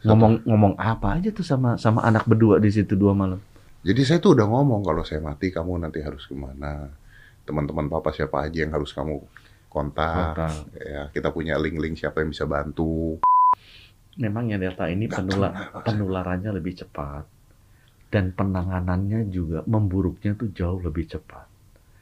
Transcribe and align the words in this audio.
Ngomong 0.00 0.48
ngomong 0.48 0.74
apa 0.76 1.20
aja 1.20 1.28
tuh 1.28 1.44
sama 1.44 1.76
sama 1.76 2.00
anak 2.00 2.24
berdua 2.24 2.56
di 2.56 2.72
situ 2.72 2.96
dua 2.96 3.12
malam. 3.12 3.36
Jadi 3.80 4.00
saya 4.04 4.18
tuh 4.18 4.32
udah 4.32 4.44
ngomong 4.44 4.80
kalau 4.80 5.04
saya 5.04 5.20
mati 5.20 5.48
kamu 5.48 5.76
nanti 5.80 6.00
harus 6.00 6.24
ke 6.24 6.32
mana. 6.32 6.88
Teman-teman 7.44 7.88
papa 7.88 8.08
siapa 8.08 8.44
aja 8.44 8.64
yang 8.64 8.72
harus 8.72 8.92
kamu 8.92 9.20
kontak. 9.68 10.36
Kontak. 10.36 10.52
Ya, 10.76 11.02
kita 11.12 11.28
punya 11.30 11.56
link-link 11.56 11.96
siapa 11.96 12.20
yang 12.20 12.32
bisa 12.32 12.44
bantu. 12.44 13.20
Memang 14.16 14.48
yang 14.48 14.60
Delta 14.60 14.88
ini 14.88 15.04
Nggak 15.04 15.16
penula- 15.16 15.52
pernah, 15.52 15.72
Pak. 15.72 15.82
penularannya 15.84 16.50
lebih 16.52 16.74
cepat 16.76 17.24
dan 18.10 18.32
penanganannya 18.32 19.28
juga 19.28 19.64
memburuknya 19.64 20.34
tuh 20.34 20.50
jauh 20.50 20.80
lebih 20.80 21.08
cepat. 21.08 21.46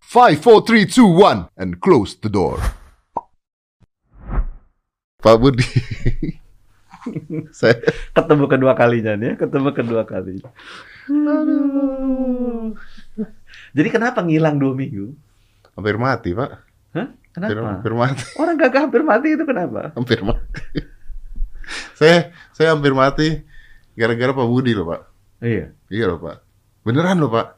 Five, 0.00 0.40
four, 0.40 0.64
three, 0.64 0.88
two, 0.88 1.04
one, 1.04 1.46
and 1.54 1.78
close 1.78 2.16
the 2.16 2.32
door. 2.32 2.56
Pak 5.18 5.36
Budi. 5.36 5.66
saya 7.58 7.76
Ketemu 8.12 8.44
kedua 8.48 8.72
kalinya 8.74 9.14
nih, 9.14 9.36
ketemu 9.38 9.70
kedua 9.72 10.02
kali. 10.04 10.40
Jadi 13.72 13.88
kenapa 13.88 14.20
ngilang 14.24 14.56
dua 14.58 14.72
minggu? 14.74 15.14
hampir 15.78 15.94
mati, 15.94 16.34
Pak. 16.34 16.50
Hah? 16.90 17.06
Hampir, 17.38 17.54
Kenapa? 17.54 17.70
hampir 17.78 17.94
mati. 17.94 18.24
Orang 18.34 18.56
gagah 18.58 18.80
hampir 18.90 19.02
mati 19.06 19.28
itu 19.38 19.44
kenapa? 19.46 19.94
Hampir 19.94 20.18
mati. 20.26 20.62
saya 21.94 22.34
saya 22.50 22.74
hampir 22.74 22.90
mati 22.98 23.46
gara-gara 23.94 24.34
Pak 24.34 24.46
Budi 24.48 24.74
loh, 24.74 24.90
Pak. 24.90 25.02
Iya, 25.38 25.70
Iya 25.86 26.04
loh, 26.10 26.18
Pak. 26.18 26.42
Beneran 26.82 27.22
loh, 27.22 27.30
Pak. 27.30 27.54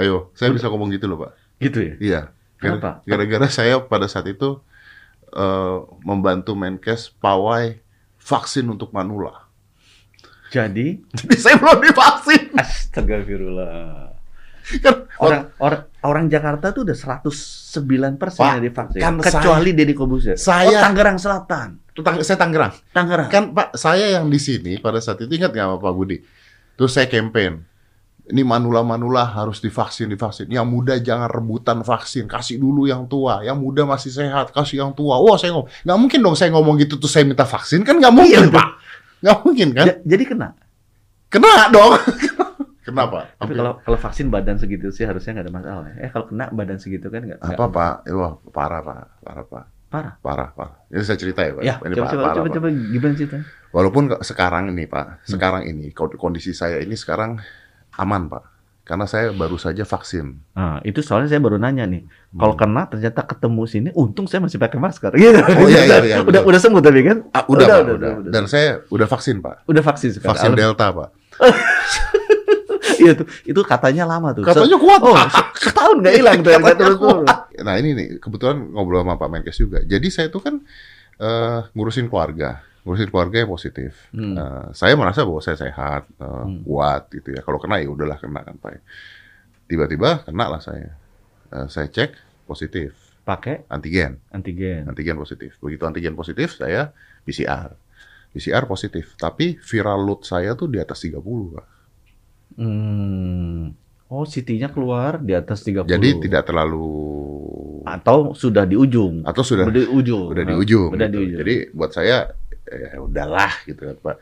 Ayo, 0.00 0.32
saya 0.32 0.48
bisa 0.48 0.72
ngomong 0.72 0.88
gitu 0.96 1.04
loh, 1.12 1.28
Pak. 1.28 1.32
gitu 1.60 1.80
ya. 1.84 1.94
Iya. 2.00 2.20
Kenapa? 2.56 3.04
Gara-gara 3.04 3.48
saya 3.52 3.76
pada 3.84 4.08
saat 4.08 4.24
itu 4.32 4.60
eh, 5.28 5.76
membantu 6.08 6.56
Menkes 6.56 7.12
pawai 7.20 7.76
vaksin 8.26 8.66
untuk 8.66 8.90
manula. 8.90 9.46
Jadi, 10.50 10.98
Jadi 11.06 11.34
saya 11.42 11.56
belum 11.56 11.78
divaksin. 11.80 12.54
astagfirullah. 12.54 14.10
Kan, 14.82 15.06
Orang 15.16 15.54
orang 15.56 15.80
orang 16.02 16.24
Jakarta 16.26 16.74
tuh 16.74 16.82
udah 16.82 16.98
109 17.22 17.22
persen 18.18 18.42
yang 18.42 18.58
divaksin. 18.60 18.98
kan 18.98 19.14
Kecuali 19.16 19.70
Deddy 19.70 19.94
Kobuser. 19.94 20.34
Saya- 20.34 20.66
oh, 20.68 20.82
Tangerang 20.82 21.18
Selatan. 21.22 21.68
Tang- 21.96 22.20
saya 22.20 22.34
Tangerang. 22.36 22.74
Tangerang. 22.90 23.28
Kan 23.30 23.54
Pak, 23.54 23.78
saya 23.78 24.18
yang 24.18 24.26
di 24.26 24.36
sini 24.36 24.76
pada 24.76 24.98
saat 24.98 25.22
itu 25.22 25.30
ingat 25.30 25.54
nggak 25.54 25.64
sama 25.64 25.78
Pak 25.78 25.92
Budi? 25.94 26.18
Terus 26.74 26.90
saya 26.90 27.06
campaign. 27.06 27.62
Ini 28.26 28.42
manula-manula 28.42 29.22
harus 29.24 29.58
divaksin, 29.58 30.10
divaksin. 30.10 30.50
Yang 30.50 30.66
muda 30.66 30.94
jangan 30.98 31.26
rebutan 31.26 31.78
vaksin, 31.80 32.26
kasih 32.26 32.58
dulu 32.58 32.84
yang 32.84 33.06
tua. 33.06 33.40
Yang 33.40 33.54
muda 33.56 33.86
masih 33.86 34.10
sehat, 34.10 34.50
kasih 34.50 34.82
yang 34.82 34.92
tua. 34.92 35.14
Wah, 35.16 35.38
saya 35.38 35.54
ngomong, 35.54 35.70
nggak 35.82 35.96
mungkin 35.96 36.18
dong 36.20 36.34
saya 36.34 36.50
ngomong 36.50 36.74
gitu 36.76 36.96
tuh 36.96 37.06
saya 37.06 37.22
minta 37.22 37.42
vaksin 37.42 37.80
kan 37.80 37.94
nggak 37.94 38.10
mungkin 38.10 38.42
Iya, 38.42 38.50
Pak. 38.50 38.68
Nggak 39.22 39.36
mungkin 39.40 39.68
kan? 39.72 39.86
Ja- 39.86 40.00
jadi 40.04 40.24
kena. 40.24 40.48
Kena 41.28 41.52
dong. 41.68 41.92
Kenapa? 42.86 43.26
Tapi 43.28 43.34
Hampir- 43.40 43.56
kalau 43.56 43.72
kalau 43.80 43.98
vaksin 44.00 44.26
badan 44.26 44.56
segitu 44.56 44.90
sih 44.90 45.02
harusnya 45.02 45.30
nggak 45.32 45.46
ada 45.46 45.52
masalah. 45.52 45.84
ya. 45.88 45.94
Eh 46.00 46.10
kalau 46.10 46.26
kena 46.26 46.44
badan 46.50 46.78
segitu 46.78 47.06
kan 47.06 47.18
nggak. 47.20 47.38
apa 47.38 47.50
nggak- 47.52 47.70
Pak? 47.72 47.94
Wah, 48.10 48.32
parah 48.48 48.80
Pak, 48.80 48.98
parah 49.20 49.44
Pak, 49.44 49.64
Parah. 49.86 50.12
parah 50.20 50.48
Pak. 50.50 50.70
Ini 50.88 51.02
saya 51.02 51.14
cerita 51.16 51.40
ya 51.42 51.50
Pak. 51.52 51.62
Ya, 51.62 51.74
ini 51.80 51.92
coba 51.92 52.02
Pak, 52.02 52.10
coba 52.12 52.22
parah, 52.22 52.34
coba, 52.36 52.46
Pak. 52.46 52.54
coba 52.56 52.68
gimana 52.70 53.14
ceritanya? 53.14 53.44
Walaupun 53.68 54.02
sekarang 54.20 54.64
ini 54.68 54.82
Hmm. 54.82 54.92
Pak, 54.92 55.06
sekarang 55.24 55.62
ini 55.64 55.86
kondisi 55.94 56.50
saya 56.50 56.78
ini 56.78 56.94
sekarang 56.94 57.38
aman 57.96 58.28
Pak, 58.28 58.42
karena 58.84 59.04
saya 59.04 59.32
baru 59.32 59.56
saja 59.56 59.82
vaksin. 59.82 60.38
Nah, 60.54 60.78
itu 60.84 61.02
soalnya 61.02 61.32
saya 61.32 61.40
baru 61.42 61.56
nanya 61.56 61.84
nih. 61.84 62.04
Kalau 62.36 62.54
kena 62.54 62.86
ternyata 62.86 63.24
ketemu 63.24 63.62
sini, 63.66 63.88
untung 63.96 64.28
saya 64.28 64.44
masih 64.44 64.60
pakai 64.60 64.78
masker. 64.78 65.10
Gitu. 65.18 65.40
Hmm. 65.40 65.58
Oh, 65.58 65.68
iya, 65.68 65.82
iya, 65.84 65.98
iya, 66.04 66.16
udah 66.20 66.44
betul. 66.44 66.48
udah 66.52 66.60
sembuh 66.60 66.82
tapi 66.84 67.00
kan? 67.02 67.18
Ah, 67.32 67.44
udah, 67.48 67.66
Pak, 67.66 67.78
udah, 67.82 67.94
udah. 67.98 68.32
Dan 68.32 68.44
saya 68.46 68.84
udah 68.86 69.06
vaksin 69.08 69.40
Pak, 69.40 69.64
Udah 69.66 69.82
vaksin 69.82 70.10
sekarang. 70.14 70.36
vaksin 70.36 70.50
Alhamdulillah. 70.54 70.76
Delta 70.76 70.86
Pak. 70.94 71.08
Iya 72.96 73.12
tuh, 73.12 73.28
itu 73.44 73.60
katanya 73.60 74.08
lama 74.08 74.32
tuh. 74.32 74.40
Katanya 74.40 74.80
kuat 74.80 75.00
Oh, 75.04 75.12
setahun 75.68 76.00
nggak 76.00 76.14
hilang 76.16 76.40
tuh 76.40 76.48
yang 76.48 76.64
Katanya 76.64 76.96
kuat. 76.96 77.26
Nah 77.60 77.74
ini 77.76 77.92
nih 77.92 78.06
kebetulan 78.24 78.56
ngobrol 78.72 79.04
sama 79.04 79.20
Pak 79.20 79.28
Menkes 79.28 79.56
juga. 79.60 79.78
Jadi 79.84 80.08
saya 80.08 80.32
tuh 80.32 80.40
kan 80.40 80.54
eh, 81.20 81.58
ngurusin 81.76 82.08
keluarga, 82.08 82.64
ngurusin 82.86 83.10
keluarga 83.10 83.42
yang 83.42 83.50
positif. 83.50 84.06
Hmm. 84.14 84.32
Eh, 84.32 84.66
saya 84.72 84.94
merasa 84.94 85.26
bahwa 85.26 85.42
saya 85.42 85.58
sehat, 85.58 86.06
eh, 86.08 86.24
Hmm. 86.46 86.62
kuat 86.62 87.10
gitu 87.10 87.34
ya. 87.34 87.42
Kalau 87.42 87.58
kena 87.58 87.76
ya 87.76 87.90
udahlah 87.90 88.14
kena 88.14 88.40
kan 88.40 88.54
Pak. 88.54 88.78
Tiba-tiba 89.66 90.22
kena 90.22 90.46
lah 90.46 90.62
saya. 90.62 90.94
Eh, 91.48 91.66
saya 91.66 91.86
cek 91.86 92.14
positif, 92.44 92.94
Pakai 93.22 93.66
antigen, 93.66 94.22
antigen. 94.30 94.86
antigen 94.86 95.18
positif. 95.18 95.58
Begitu 95.58 95.82
antigen 95.82 96.14
positif 96.14 96.54
saya 96.54 96.94
PCR. 97.22 97.74
PCR 98.30 98.62
positif, 98.64 99.16
tapi 99.16 99.58
viral 99.58 99.98
load 99.98 100.22
saya 100.22 100.54
tuh 100.54 100.68
di 100.68 100.78
atas 100.78 101.00
30, 101.00 101.18
Pak. 101.50 101.66
Hmm. 102.56 103.74
Oh, 104.06 104.22
CT-nya 104.22 104.70
keluar 104.70 105.18
di 105.18 105.34
atas 105.34 105.60
30. 105.60 105.90
Jadi 105.90 106.08
tidak 106.22 106.46
terlalu 106.46 106.86
atau 107.82 108.30
sudah 108.32 108.62
di 108.62 108.74
ujung. 108.74 109.22
atau 109.22 109.42
sudah 109.42 109.66
Udah 109.66 109.74
di 109.76 109.82
ujung. 109.84 110.26
udah 110.30 110.44
di 110.44 110.54
ujung. 110.54 110.88
Udah 110.90 111.06
gitu. 111.06 111.12
di 111.12 111.18
ujung. 111.24 111.38
Jadi 111.40 111.54
buat 111.72 111.90
saya 111.90 112.30
ya 112.66 112.98
udahlah 113.00 113.52
gitu 113.64 113.80
kan 113.86 113.96
Pak. 114.02 114.16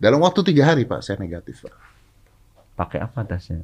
Dalam 0.00 0.20
waktu 0.20 0.40
tiga 0.44 0.72
hari 0.72 0.84
Pak 0.84 1.00
saya 1.00 1.16
negatif 1.20 1.64
Pak. 1.64 1.74
pakai 2.74 2.98
apa 3.06 3.22
tesnya? 3.22 3.62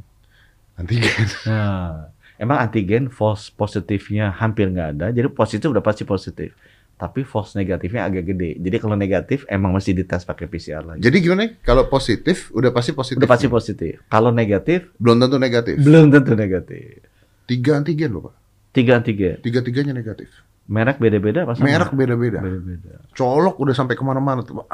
Antigen. 0.78 1.26
Nah, 1.50 2.08
emang 2.38 2.62
antigen 2.62 3.10
false 3.10 3.50
positifnya 3.50 4.30
hampir 4.32 4.70
nggak 4.70 4.88
ada. 4.96 5.06
Jadi 5.10 5.28
positif 5.34 5.66
udah 5.68 5.82
pasti 5.82 6.06
positif. 6.06 6.54
Tapi 7.00 7.24
false 7.24 7.56
negatifnya 7.56 8.04
agak 8.04 8.28
gede. 8.28 8.60
Jadi 8.60 8.76
kalau 8.76 8.92
negatif 8.92 9.48
emang 9.48 9.72
mesti 9.72 9.96
dites 9.96 10.20
pakai 10.20 10.44
PCR 10.44 10.84
lagi. 10.84 11.00
Jadi 11.00 11.16
gimana? 11.24 11.48
Kalau 11.64 11.88
positif 11.88 12.52
udah 12.52 12.68
pasti 12.76 12.92
positif. 12.92 13.16
Udah 13.16 13.28
pasti 13.28 13.48
positif. 13.48 13.92
Kalau 14.06 14.28
negatif 14.28 14.92
Belum 15.00 15.16
tentu 15.16 15.40
negatif. 15.40 15.80
belum 15.80 16.12
tentu 16.12 16.36
negatif. 16.36 17.00
Tiga 17.48 17.80
antigen 17.80 18.12
loh 18.12 18.28
Pak. 18.28 18.34
Tiga 18.76 19.00
antigen. 19.00 19.40
Tiga 19.40 19.58
tiganya 19.64 19.96
negatif. 19.96 20.28
Merek 20.70 20.96
beda-beda 20.96 21.42
apa 21.42 21.52
sama? 21.52 21.66
Merek 21.66 21.90
beda-beda. 21.92 22.38
beda-beda. 22.38 23.02
Colok 23.10 23.58
udah 23.58 23.74
sampai 23.74 23.98
ke 23.98 24.02
mana-mana 24.02 24.40
tuh 24.40 24.62
Pak. 24.62 24.70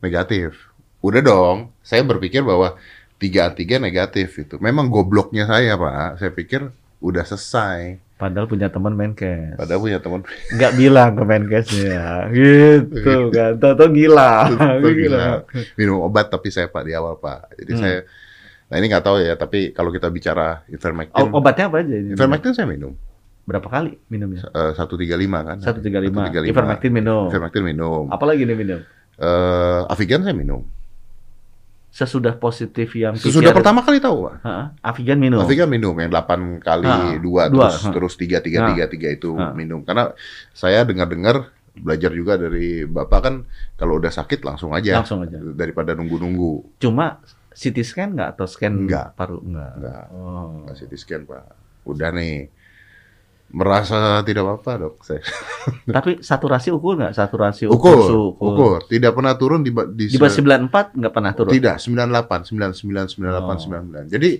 Negatif. 0.00 0.58
Udah 1.00 1.20
dong. 1.20 1.70
Saya 1.80 2.02
berpikir 2.02 2.42
bahwa 2.42 2.74
tiga 3.16 3.46
antigen 3.46 3.80
negatif 3.80 4.34
itu. 4.36 4.58
Memang 4.58 4.90
gobloknya 4.90 5.46
saya 5.46 5.74
Pak. 5.74 6.18
Saya 6.18 6.30
pikir 6.30 6.66
udah 6.98 7.22
selesai. 7.22 8.02
Padahal 8.14 8.46
punya 8.46 8.66
teman 8.68 8.94
Menkes. 8.94 9.54
Padahal 9.54 9.80
punya 9.80 9.98
teman 9.98 10.22
nggak 10.50 10.72
bilang 10.74 11.10
ke 11.12 11.22
Menkesnya 11.22 12.30
gitu 12.30 12.94
kan 13.28 13.58
Toto 13.58 13.90
gila 13.90 14.48
gila 14.48 14.90
gila. 14.90 15.26
minum 15.74 15.98
obat 16.00 16.30
tapi 16.30 16.48
saya 16.48 16.66
pak 16.66 16.82
di 16.82 16.94
awal 16.94 17.18
pak 17.18 17.52
jadi 17.58 17.70
Hmm. 17.70 17.80
saya 17.82 17.98
nah 18.64 18.76
ini 18.78 18.86
nggak 18.86 19.04
tahu 19.04 19.16
ya 19.18 19.34
tapi 19.34 19.70
kalau 19.70 19.90
kita 19.90 20.08
bicara 20.08 20.62
ivermectin 20.66 21.26
obatnya 21.28 21.66
apa 21.68 21.82
aja 21.82 21.90
ini? 21.92 22.14
ivermectin 22.14 22.54
saya 22.54 22.64
minum 22.64 22.94
berapa 23.44 23.68
kali 23.68 24.00
minumnya? 24.08 24.48
Satu 24.74 24.96
tiga 24.96 25.14
lima 25.14 25.44
kan. 25.44 25.60
Satu 25.60 25.80
tiga 25.80 26.00
lima. 26.00 26.28
135. 26.28 26.48
ivermectin 26.48 26.92
minum. 26.92 27.28
Ivermectin 27.28 27.64
minum. 27.64 28.08
Apalagi 28.08 28.44
nih 28.44 28.56
minum? 28.56 28.80
Eh, 29.14 29.80
Avigan 29.92 30.24
saya 30.24 30.34
minum. 30.34 30.64
Sesudah 31.94 32.34
positif 32.34 32.90
yang 32.98 33.14
sesudah 33.14 33.54
PCR 33.54 33.58
pertama 33.62 33.78
kali 33.86 34.02
tahu 34.02 34.26
pak. 34.26 34.34
Heeh, 34.42 34.66
Avigan 34.82 35.18
minum? 35.22 35.38
Avigan 35.38 35.70
minum 35.70 35.94
yang 35.94 36.10
8 36.10 36.58
kali 36.58 37.22
dua 37.22 37.46
dua, 37.46 37.70
terus 37.70 37.86
ah. 37.86 37.92
terus 37.94 38.14
tiga 38.18 38.42
tiga 38.42 38.66
tiga 38.66 38.84
tiga 38.90 39.08
itu 39.14 39.30
Ah. 39.38 39.54
minum. 39.54 39.86
Karena 39.86 40.10
saya 40.50 40.82
dengar-dengar 40.82 41.54
belajar 41.74 42.10
juga 42.10 42.34
dari 42.34 42.82
bapak 42.82 43.20
kan 43.22 43.34
kalau 43.74 43.98
udah 43.98 44.10
sakit 44.10 44.42
langsung 44.46 44.70
aja 44.74 45.02
langsung 45.02 45.22
aja. 45.22 45.38
daripada 45.54 45.94
nunggu-nunggu. 45.94 46.82
Cuma 46.82 47.22
CT 47.54 47.86
scan 47.86 48.10
nggak 48.10 48.28
atau 48.34 48.46
scan 48.50 48.74
Nggak. 48.74 49.14
paru? 49.14 49.38
Nggak. 49.38 49.72
Nggak. 49.78 50.04
oh. 50.10 50.66
nggak 50.66 50.74
CT 50.74 50.92
scan 50.98 51.22
pak. 51.22 51.46
Udah 51.86 52.10
nih 52.10 52.50
merasa 53.54 53.96
tidak 54.20 54.42
apa-apa 54.42 54.72
dok 54.80 54.94
saya. 55.00 55.22
Tapi 55.96 56.18
saturasi 56.18 56.68
ukur 56.68 56.98
nggak? 56.98 57.14
Saturasi 57.14 57.64
ukur 57.64 57.98
su- 58.02 58.34
ukur. 58.34 58.82
tidak 58.84 59.14
pernah 59.14 59.32
turun 59.32 59.62
di 59.62 59.70
di, 59.94 60.10
di 60.10 60.18
bawah 60.18 60.58
94 60.66 60.98
nggak 60.98 61.12
pernah 61.14 61.30
turun? 61.30 61.54
Tidak 61.54 61.76
98 61.78 62.50
99 62.50 63.14
98 63.14 64.10
99 64.10 64.10
jadi 64.10 64.30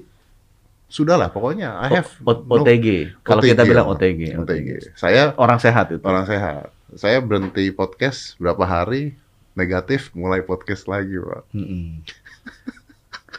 sudahlah 0.84 1.30
pokoknya 1.30 1.78
I 1.80 1.88
have 1.96 2.10
O- 2.20 2.42
no- 2.44 2.60
OTG 2.60 3.14
kalau 3.22 3.38
kita 3.40 3.62
OTG, 3.62 3.70
bilang 3.70 3.86
Pak. 3.86 3.94
OTG 3.96 4.20
OTG 4.36 4.68
saya 4.94 5.30
orang 5.36 5.58
sehat 5.58 5.86
itu. 5.90 6.02
orang 6.02 6.26
sehat. 6.26 6.74
Saya 6.94 7.18
berhenti 7.18 7.70
podcast 7.70 8.34
berapa 8.36 8.62
hari 8.62 9.14
negatif 9.52 10.10
mulai 10.12 10.38
podcast 10.40 10.86
lagi 10.86 11.14
pak. 11.16 11.42
Mm-mm. 11.50 12.02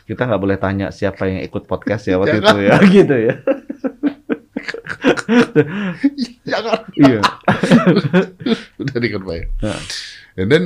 Kita 0.04 0.24
nggak 0.24 0.40
boleh 0.40 0.56
tanya 0.56 0.88
siapa 0.90 1.26
yang 1.26 1.40
ikut 1.42 1.64
podcast 1.64 2.04
ya 2.04 2.16
waktu 2.16 2.40
Jangan. 2.40 2.52
itu 2.52 2.60
ya, 2.62 2.76
gitu 3.00 3.16
ya. 3.22 3.36
jangan 6.42 6.80
Iya. 7.02 7.22
udah 8.80 8.96
di 8.96 9.08
pak 9.12 9.34
ya 9.34 9.46
Nah. 9.62 9.82
and 10.36 10.48
then 10.48 10.64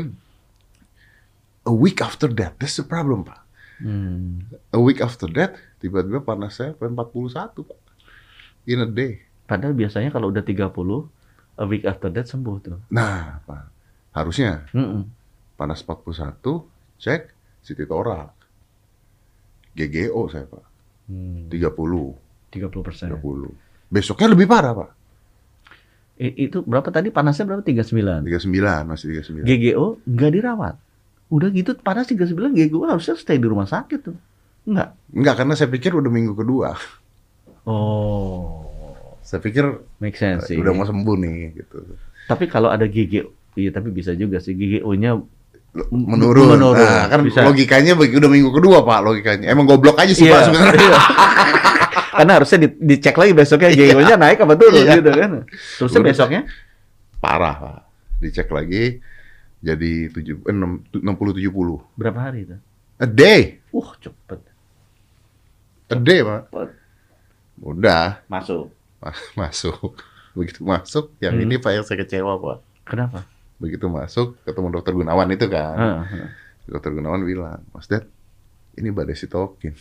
a 1.64 1.72
week 1.72 2.00
after 2.00 2.28
that 2.30 2.56
that's 2.58 2.76
the 2.76 2.84
problem 2.84 3.24
pak 3.24 3.40
Hmm. 3.80 4.44
a 4.70 4.78
week 4.78 5.00
after 5.00 5.32
that 5.32 5.56
tiba-tiba 5.80 6.20
panas 6.20 6.56
saya 6.56 6.76
sampai 6.76 6.92
41 6.92 7.32
pak 7.64 7.80
in 8.66 8.80
a 8.80 8.88
day 8.88 9.24
Padahal 9.46 9.72
biasanya 9.72 10.12
kalau 10.12 10.30
udah 10.30 10.44
30, 10.44 10.68
a 11.56 11.66
week 11.66 11.82
after 11.84 12.12
that 12.12 12.28
sembuh 12.28 12.56
tuh. 12.60 12.78
nah 12.88 13.40
pak 13.42 13.72
harusnya 14.12 14.68
Mm-mm. 14.70 15.08
panas 15.56 15.80
41 15.82 16.44
cek 16.98 17.22
CT 17.62 17.80
torak. 17.86 18.36
GGO 19.72 20.28
saya 20.28 20.44
Pak, 20.44 20.66
Hmm, 21.08 21.48
30, 21.48 22.52
30 22.52 22.84
persen. 22.84 23.08
30. 23.10 23.69
Besoknya 23.90 24.30
lebih 24.30 24.46
parah 24.46 24.74
Pak, 24.74 24.90
itu 26.20 26.60
berapa 26.68 26.92
tadi 26.92 27.16
panasnya 27.16 27.48
berapa? 27.48 27.64
39. 27.64 28.28
39, 28.28 28.92
masih 28.92 29.06
39. 29.24 29.48
GGO 29.48 29.86
nggak 30.04 30.32
dirawat. 30.36 30.76
Udah 31.32 31.48
gitu 31.48 31.80
panas 31.80 32.12
39 32.12 32.36
GGO 32.52 32.84
harusnya 32.84 33.16
stay 33.16 33.40
di 33.40 33.48
rumah 33.48 33.64
sakit 33.64 34.00
tuh. 34.04 34.18
Enggak. 34.68 35.00
Enggak, 35.16 35.36
karena 35.40 35.54
saya 35.56 35.72
pikir 35.72 35.96
udah 35.96 36.12
minggu 36.12 36.36
kedua. 36.36 36.76
Oh. 37.64 38.68
Saya 39.24 39.40
pikir 39.40 39.64
Make 40.04 40.18
sense 40.20 40.52
sih. 40.52 40.58
udah 40.60 40.74
mau 40.76 40.84
sembuh 40.84 41.16
nih 41.24 41.38
gitu. 41.64 41.86
Tapi 42.28 42.52
kalau 42.52 42.68
ada 42.68 42.84
GGO, 42.84 43.32
iya 43.56 43.72
tapi 43.72 43.88
bisa 43.94 44.12
juga 44.12 44.44
sih 44.44 44.58
GGO-nya 44.60 45.16
Menurun. 45.94 46.58
Menurun. 46.58 46.82
Nah, 46.82 47.06
kan 47.14 47.22
Bisa. 47.22 47.46
logikanya 47.46 47.94
udah 47.94 48.26
minggu 48.26 48.50
kedua 48.50 48.82
Pak 48.82 49.00
logikanya. 49.06 49.54
Emang 49.54 49.70
goblok 49.70 50.02
aja 50.02 50.10
sih 50.18 50.26
Iya. 50.26 50.34
Pak 50.34 50.42
sebenarnya. 50.50 50.90
Iya. 52.20 52.22
Karena 52.22 52.32
harusnya 52.36 52.60
di- 52.60 52.76
dicek 52.86 53.16
lagi 53.16 53.32
besoknya 53.32 53.70
GGO-nya 53.72 54.16
naik 54.16 54.44
apa 54.44 54.54
turun 54.54 54.76
Iya. 54.78 55.00
gitu 55.00 55.10
kan. 55.10 55.32
Terusnya 55.80 56.02
besoknya 56.04 56.42
Parah 57.18 57.56
Pak. 57.56 57.80
Dicek 58.20 58.50
lagi 58.50 59.00
jadi 59.60 59.92
7 60.08 60.44
eh, 60.44 60.56
60 61.00 61.32
70. 61.32 61.80
berapa 61.96 62.20
hari 62.22 62.44
itu? 62.44 62.56
A 62.96 63.08
day. 63.08 63.64
Uh, 63.72 63.88
cepet. 63.98 64.40
A 65.88 65.96
day, 65.96 66.20
Pak. 66.20 66.42
Cepet. 66.48 66.70
Udah 67.58 68.20
Masuk. 68.28 68.68
mas- 69.00 69.32
masuk. 69.34 69.96
Begitu 70.36 70.60
masuk, 70.62 71.16
yang 71.18 71.34
Hmm. 71.34 71.44
ini 71.44 71.56
Pak 71.56 71.72
yang 71.74 71.84
saya 71.84 72.00
kecewa, 72.00 72.36
Pak. 72.36 72.58
Kenapa? 72.86 73.24
Begitu 73.56 73.88
masuk, 73.88 74.36
ketemu 74.42 74.68
dokter 74.70 74.92
Gunawan 74.92 75.28
itu 75.30 75.48
kan. 75.48 75.76
Heeh, 75.76 76.00
heeh. 76.10 76.30
Dokter 76.70 76.92
Gunawan 76.92 77.24
bilang, 77.24 77.60
Mas 77.70 77.88
Dad, 77.88 78.08
ini 78.74 78.88
badai 78.90 79.16
sitokin. 79.16 79.76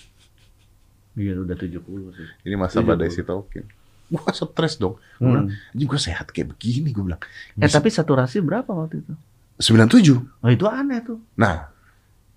Iya 1.17 1.39
udah 1.39 1.57
70 1.57 1.79
sih. 2.13 2.27
Ini 2.45 2.55
masa 2.59 2.83
70. 2.83 2.89
badai 2.89 3.09
sitokin. 3.09 3.65
Wah, 4.09 4.33
stres 4.33 4.81
dong. 4.81 4.97
Gue 5.21 5.29
bilang, 5.29 5.49
Hmm. 5.53 5.85
gue 5.85 6.01
sehat 6.01 6.33
kayak 6.33 6.57
begini, 6.57 6.93
gue 6.93 7.05
bilang. 7.05 7.21
Eh 7.57 7.69
tapi 7.69 7.93
saturasi 7.93 8.41
berapa 8.41 8.69
waktu 8.69 9.05
itu? 9.05 9.13
97. 9.61 10.17
Oh 10.41 10.49
itu 10.49 10.65
aneh 10.65 11.05
tuh. 11.05 11.21
Nah, 11.37 11.69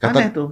Aneh 0.01 0.29
kata 0.29 0.35
tuh. 0.35 0.49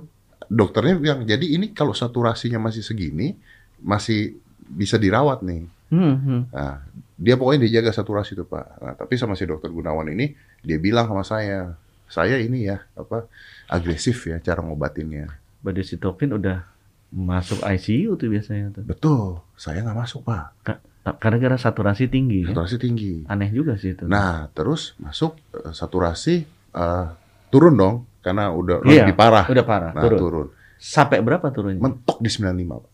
dokternya 0.47 0.95
bilang, 0.95 1.19
jadi 1.25 1.43
ini 1.43 1.75
kalau 1.75 1.91
saturasinya 1.91 2.61
masih 2.61 2.85
segini, 2.85 3.35
masih 3.81 4.39
bisa 4.63 4.95
dirawat 4.95 5.43
nih. 5.43 5.65
Hmm, 5.89 6.15
hmm. 6.15 6.41
Nah, 6.53 6.85
dia 7.17 7.35
pokoknya 7.35 7.65
dijaga 7.65 7.91
saturasi 7.91 8.37
itu 8.37 8.45
Pak. 8.45 8.65
Nah, 8.79 8.93
tapi 8.95 9.17
sama 9.17 9.33
si 9.33 9.43
dokter 9.43 9.67
Gunawan 9.67 10.07
ini, 10.13 10.31
dia 10.61 10.77
bilang 10.77 11.09
sama 11.09 11.25
saya, 11.25 11.73
saya 12.05 12.37
ini 12.37 12.69
ya, 12.69 12.79
apa, 12.93 13.25
agresif 13.67 14.23
ya 14.23 14.37
cara 14.39 14.61
ngobatinnya. 14.61 15.27
Badai 15.59 15.83
sitokin 15.83 16.37
udah 16.37 16.63
masuk 17.09 17.59
ICU 17.59 18.13
tuh 18.15 18.27
biasanya 18.27 18.69
tuh. 18.71 18.83
Betul, 18.85 19.41
saya 19.55 19.81
nggak 19.81 19.97
masuk 19.97 20.21
Pak. 20.23 20.45
Ka- 20.61 20.81
Karena 21.17 21.37
gara 21.39 21.57
saturasi 21.57 22.05
tinggi. 22.05 22.45
kan? 22.45 22.53
Saturasi 22.53 22.77
tinggi. 22.77 23.25
Aneh 23.25 23.49
juga 23.49 23.73
sih 23.75 23.97
itu. 23.97 24.05
Nah, 24.05 24.45
terus 24.51 24.93
masuk 24.97 25.33
eh, 25.51 25.73
saturasi 25.73 26.45
eh, 26.69 27.05
turun 27.49 27.73
dong, 27.73 27.95
karena 28.21 28.53
udah 28.53 28.85
Iya, 28.85 29.09
lebih 29.09 29.17
parah. 29.17 29.45
udah 29.45 29.65
parah, 29.65 29.91
Nah, 29.91 30.03
turun. 30.05 30.19
turun. 30.19 30.47
Sampai 30.77 31.19
berapa 31.19 31.49
turunnya? 31.49 31.81
Mentok 31.81 32.19
di 32.19 32.29
95 32.29 32.77
Pak. 32.77 32.93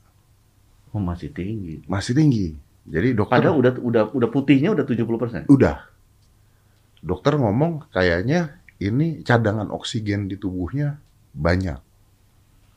Oh 0.92 1.04
masih 1.04 1.30
tinggi. 1.30 1.84
Masih 1.86 2.16
tinggi. 2.16 2.56
Jadi 2.88 3.12
dokter 3.12 3.42
Padahal 3.42 3.60
udah 3.60 3.72
udah 3.78 4.04
udah 4.10 4.30
putihnya 4.32 4.72
udah 4.72 4.86
70%. 4.86 5.52
udah. 5.52 5.76
Dokter 7.02 7.36
ngomong 7.36 7.92
kayaknya 7.92 8.58
ini 8.78 9.22
cadangan 9.22 9.70
oksigen 9.70 10.26
di 10.26 10.36
tubuhnya 10.36 10.98
banyak. 11.32 11.78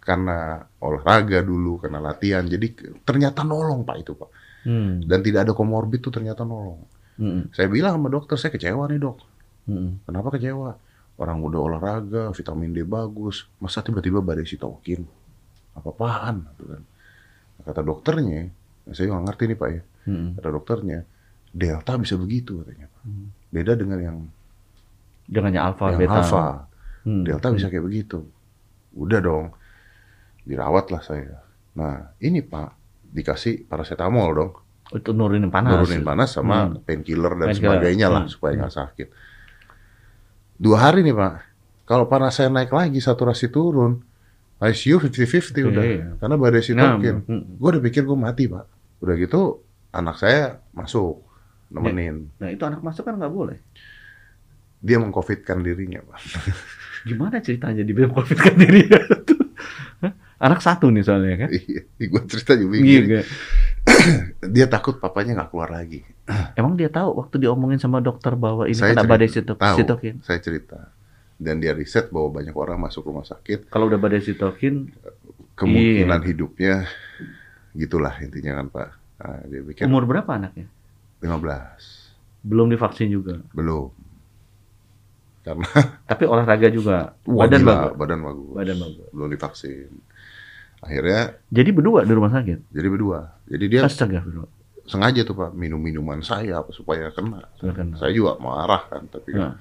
Karena 0.08 0.56
olahraga 0.80 1.44
dulu, 1.44 1.84
karena 1.84 2.00
latihan. 2.00 2.40
Jadi 2.48 2.96
ternyata 3.04 3.44
nolong 3.44 3.84
Pak 3.84 3.96
itu 4.00 4.16
Pak. 4.16 4.30
Hmm. 4.64 5.04
Dan 5.04 5.20
tidak 5.20 5.44
ada 5.44 5.52
komorbid 5.52 6.00
tuh 6.00 6.08
ternyata 6.08 6.48
nolong. 6.48 6.80
Hmm. 7.20 7.52
Saya 7.52 7.68
bilang 7.68 8.00
sama 8.00 8.08
dokter, 8.08 8.40
saya 8.40 8.48
kecewa 8.48 8.88
nih 8.88 9.04
dok. 9.04 9.20
Hmm. 9.68 10.00
Kenapa 10.08 10.32
kecewa? 10.32 10.72
Orang 11.20 11.44
udah 11.44 11.60
olahraga, 11.60 12.32
vitamin 12.32 12.72
D 12.72 12.88
bagus. 12.88 13.44
Masa 13.60 13.84
tiba-tiba 13.84 14.24
badai 14.24 14.48
sitokin? 14.48 15.04
Apa-apaan? 15.76 16.56
Gitu 16.56 16.64
kan. 16.72 16.82
Kata 17.68 17.80
dokternya, 17.84 18.48
saya 18.96 19.12
nggak 19.12 19.24
ngerti 19.28 19.44
nih 19.44 19.58
Pak 19.60 19.68
ya. 19.68 19.82
Hmm. 20.08 20.28
Kata 20.40 20.48
dokternya, 20.48 20.98
Delta 21.52 21.92
bisa 22.00 22.16
begitu 22.16 22.64
katanya 22.64 22.88
Pak. 22.88 23.02
Hmm. 23.04 23.26
Beda 23.52 23.72
dengan 23.76 23.98
yang, 24.00 24.18
alfa 25.60 25.84
yang 25.92 26.00
beta. 26.00 26.16
alfa. 26.24 26.46
Hmm. 27.04 27.22
Delta 27.28 27.52
bisa 27.52 27.68
kayak 27.68 27.84
begitu. 27.84 28.24
Udah 28.96 29.20
dong, 29.20 29.52
dirawat 30.48 30.88
lah 30.88 31.02
saya. 31.04 31.44
Nah 31.76 32.16
ini 32.18 32.40
Pak, 32.40 32.68
dikasih 33.06 33.68
paracetamol 33.68 34.28
dong. 34.32 34.52
Itu 34.88 35.12
nurunin 35.12 35.52
panas. 35.52 35.76
Nurunin 35.76 36.00
panas 36.00 36.32
sama 36.32 36.64
Hmm. 36.64 36.80
painkiller 36.80 37.36
dan 37.36 37.52
Painkiller. 37.52 37.76
sebagainya 37.76 38.08
lah 38.08 38.24
Hmm. 38.24 38.32
supaya 38.32 38.52
nggak 38.56 38.72
sakit. 38.72 39.08
Dua 40.56 40.76
hari 40.80 41.04
nih 41.04 41.12
Pak, 41.12 41.32
kalau 41.84 42.08
panas 42.08 42.34
saya 42.34 42.48
naik 42.48 42.72
lagi, 42.72 42.98
saturasi 42.98 43.46
turun, 43.46 44.00
ICU 44.58 44.98
50-50 44.98 45.62
udah. 45.62 45.84
Iya. 45.84 46.06
Karena 46.18 46.34
badai 46.34 46.58
Nah, 46.58 46.66
sitokin. 46.98 47.16
hmm. 47.22 47.42
Gue 47.56 47.68
udah 47.70 47.82
pikir 47.84 48.02
gue 48.02 48.18
mati 48.18 48.50
Pak. 48.50 48.64
Udah 48.98 49.14
gitu, 49.14 49.62
anak 49.90 50.18
saya 50.18 50.58
masuk, 50.72 51.22
nemenin. 51.68 52.32
Nah 52.34 52.48
itu 52.48 52.64
anak 52.64 52.82
masuk 52.82 53.04
kan 53.04 53.14
nggak 53.14 53.30
boleh. 53.30 53.60
Dia 54.80 54.98
mengcovidkan 54.98 55.62
dirinya 55.62 56.02
Pak. 56.02 56.18
Gimana 57.04 57.38
ceritanya 57.38 57.86
di 57.86 57.92
BEM 57.92 58.10
COVID 58.10 58.34
kan 58.36 58.54
diri 58.56 58.82
tuh? 58.88 59.38
Hah? 60.02 60.12
Anak 60.38 60.62
satu 60.62 60.86
nih 60.88 61.02
soalnya 61.02 61.34
kan? 61.36 61.50
Iya, 61.50 61.82
gue 62.00 62.22
cerita 62.26 62.54
juga 62.54 62.78
Iya? 62.78 63.26
Dia 64.44 64.66
takut 64.66 64.96
papanya 64.96 65.34
nggak 65.34 65.50
keluar 65.50 65.70
lagi. 65.72 66.06
Emang 66.54 66.74
dia 66.74 66.86
tahu 66.86 67.18
waktu 67.18 67.40
diomongin 67.40 67.76
sama 67.76 67.98
dokter 67.98 68.32
bahwa 68.32 68.64
ini 68.64 68.76
Saya 68.76 68.92
kena 68.92 69.02
cerita. 69.02 69.10
badai 69.10 69.28
sitok 69.28 69.56
Tahu. 69.58 69.76
sitokin. 69.76 70.14
Saya 70.22 70.38
cerita. 70.38 70.78
Dan 71.34 71.58
dia 71.58 71.70
riset 71.70 72.06
bahwa 72.08 72.34
banyak 72.34 72.52
orang 72.52 72.78
masuk 72.78 73.02
rumah 73.04 73.22
sakit, 73.22 73.66
Kalau 73.66 73.86
udah 73.86 73.96
badai 73.96 74.20
sitokin, 74.20 74.90
kemungkinan 75.54 76.20
Iya. 76.20 76.26
hidupnya 76.26 76.74
gitulah 77.72 78.14
intinya 78.18 78.52
kan 78.54 78.66
Pak. 78.68 78.88
Nah, 79.18 79.38
dia 79.44 79.60
pikir 79.64 79.82
umur 79.84 80.04
berapa 80.04 80.30
anaknya? 80.30 80.66
15. 81.18 82.14
Belum 82.40 82.66
divaksin 82.68 83.08
juga. 83.08 83.42
Belum. 83.50 83.90
Karena 85.42 85.66
Tapi 86.04 86.22
olahraga 86.24 86.68
juga. 86.68 87.18
Wah, 87.24 87.46
badan 87.46 87.60
gila, 87.60 87.72
bagus. 87.72 87.96
badan 87.96 88.20
bagus. 88.20 88.52
Badan 88.54 88.76
bagus. 88.78 89.06
Belum 89.10 89.28
divaksin. 89.28 89.90
Akhirnya 90.78 91.34
Jadi 91.50 91.70
berdua 91.70 92.06
di 92.06 92.12
rumah 92.12 92.30
sakit. 92.30 92.70
jadi 92.70 92.86
berdua. 92.86 93.18
Jadi 93.44 93.64
dia 93.66 93.80
Astaga, 93.82 94.22
berdua. 94.22 94.46
sengaja 94.84 95.20
tuh 95.22 95.34
Pak 95.34 95.50
minum 95.52 95.76
minuman 95.76 96.22
saya 96.22 96.62
supaya 96.70 97.10
kena. 97.10 97.44
Supaya 97.56 97.74
kena. 97.74 97.94
Saya 97.96 98.12
juga 98.12 98.38
marah 98.38 98.86
kan, 98.86 99.04
tapi 99.06 99.34
kan 99.34 99.40
Nah. 99.42 99.54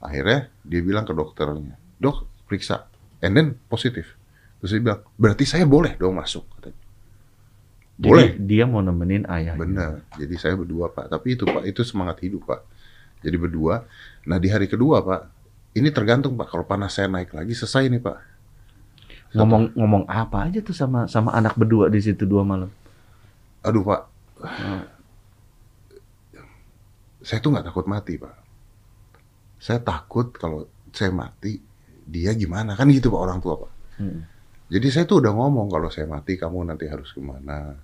akhirnya 0.00 0.50
dia 0.60 0.80
bilang 0.80 1.02
ke 1.02 1.12
dokternya, 1.12 1.74
dok 1.96 2.26
periksa, 2.44 2.90
and 3.18 3.32
then 3.32 3.48
positif. 3.66 4.18
Terus 4.58 4.70
dia 4.72 4.82
bilang, 4.82 5.00
berarti 5.14 5.44
saya 5.44 5.62
boleh 5.62 5.94
dong 5.94 6.18
masuk. 6.18 6.42
Katanya. 6.52 6.80
Jadi 7.94 8.06
Boleh. 8.06 8.30
dia 8.36 8.64
mau 8.64 8.78
nemenin 8.78 9.26
ayah. 9.26 9.54
Benar. 9.54 10.06
Jadi 10.14 10.34
saya 10.34 10.54
berdua 10.54 10.86
Pak. 10.88 11.06
Tapi 11.08 11.34
itu 11.34 11.42
Pak, 11.42 11.62
itu 11.62 11.82
semangat 11.82 12.18
hidup 12.20 12.46
Pak. 12.46 12.62
Jadi 13.20 13.34
berdua. 13.34 13.82
Nah 14.24 14.38
di 14.38 14.46
hari 14.46 14.66
kedua 14.66 15.02
Pak, 15.02 15.20
ini 15.74 15.90
tergantung 15.90 16.34
Pak. 16.34 16.46
Kalau 16.46 16.62
panas 16.62 16.94
saya 16.94 17.06
naik 17.06 17.30
lagi 17.32 17.54
selesai 17.54 17.86
nih 17.88 17.98
Pak. 17.98 18.16
Ngomong 19.36 19.76
ngomong 19.76 20.04
apa 20.08 20.48
aja 20.48 20.64
tuh 20.64 20.72
sama 20.72 21.04
sama 21.04 21.36
anak 21.36 21.52
berdua 21.52 21.92
di 21.92 22.00
situ 22.00 22.24
dua 22.24 22.40
malam. 22.46 22.72
Aduh 23.60 23.84
Pak, 23.84 24.00
saya 27.20 27.38
tuh 27.44 27.52
nggak 27.52 27.66
takut 27.68 27.84
mati 27.84 28.16
Pak. 28.16 28.34
Saya 29.60 29.84
takut 29.84 30.32
kalau 30.32 30.64
saya 30.94 31.12
mati, 31.12 31.60
dia 32.08 32.32
gimana? 32.32 32.72
Kan 32.72 32.88
gitu 32.88 33.12
Pak 33.12 33.20
orang 33.20 33.38
tua 33.44 33.60
Pak. 33.60 33.72
Hmm. 34.00 34.24
Jadi 34.68 34.86
saya 34.88 35.04
tuh 35.04 35.20
udah 35.20 35.32
ngomong 35.36 35.68
kalau 35.68 35.92
saya 35.92 36.08
mati 36.08 36.40
kamu 36.40 36.72
nanti 36.72 36.88
harus 36.88 37.12
ke 37.12 37.20
mana. 37.20 37.76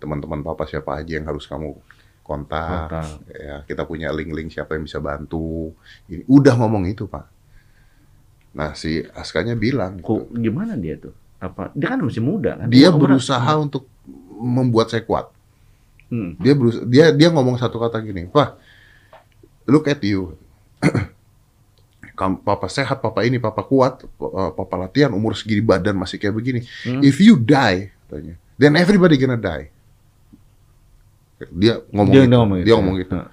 Teman-teman 0.00 0.44
papa 0.44 0.64
siapa 0.64 0.96
aja 1.00 1.16
yang 1.16 1.28
harus 1.28 1.44
kamu 1.44 1.76
kontak. 2.24 2.88
Kontak. 2.88 3.08
Ya, 3.36 3.56
kita 3.68 3.84
punya 3.84 4.08
link-link 4.12 4.48
siapa 4.48 4.76
yang 4.76 4.88
bisa 4.88 5.00
bantu. 5.00 5.76
Ini 6.08 6.24
udah 6.24 6.54
ngomong 6.56 6.88
itu 6.88 7.04
Pak. 7.04 7.35
Nah 8.56 8.72
si 8.72 9.04
Askanya 9.12 9.52
bilang, 9.52 10.00
Kok 10.00 10.32
gimana 10.32 10.74
dia 10.74 10.96
tuh? 10.96 11.12
Apa 11.36 11.68
dia 11.76 11.92
kan 11.92 12.00
masih 12.00 12.24
muda 12.24 12.56
kan? 12.56 12.72
dia 12.72 12.88
Umur- 12.88 13.12
berusaha 13.12 13.52
untuk 13.60 13.84
membuat 14.40 14.88
saya 14.88 15.04
kuat. 15.04 15.28
Hmm. 16.08 16.38
Dia 16.40 16.56
berusaha, 16.56 16.84
dia 16.86 17.12
dia 17.12 17.28
ngomong 17.28 17.60
satu 17.60 17.76
kata 17.76 18.00
gini, 18.00 18.24
Pak, 18.26 18.56
look 19.66 19.84
at 19.86 20.00
you. 20.00 20.32
Kamu, 22.16 22.40
papa 22.40 22.64
sehat, 22.70 23.04
papa 23.04 23.28
ini, 23.28 23.36
papa 23.36 23.60
kuat, 23.60 24.00
uh, 24.16 24.48
papa 24.48 24.74
latihan, 24.80 25.12
umur 25.12 25.36
segini 25.36 25.60
badan 25.60 25.92
masih 25.92 26.16
kayak 26.16 26.32
begini. 26.32 26.60
Hmm. 26.80 27.04
If 27.04 27.20
you 27.20 27.36
die, 27.36 27.92
katanya, 28.08 28.40
then 28.56 28.72
everybody 28.72 29.20
gonna 29.20 29.36
die. 29.36 29.68
Dia 31.52 31.84
ngomong 31.92 32.14
Dia 32.14 32.24
gitu. 32.24 32.32
ngomong 32.32 32.56
gitu. 32.56 32.64
Dia 32.64 32.74
ngomong 32.80 32.96
gitu. 32.96 33.12
Nah. 33.20 33.28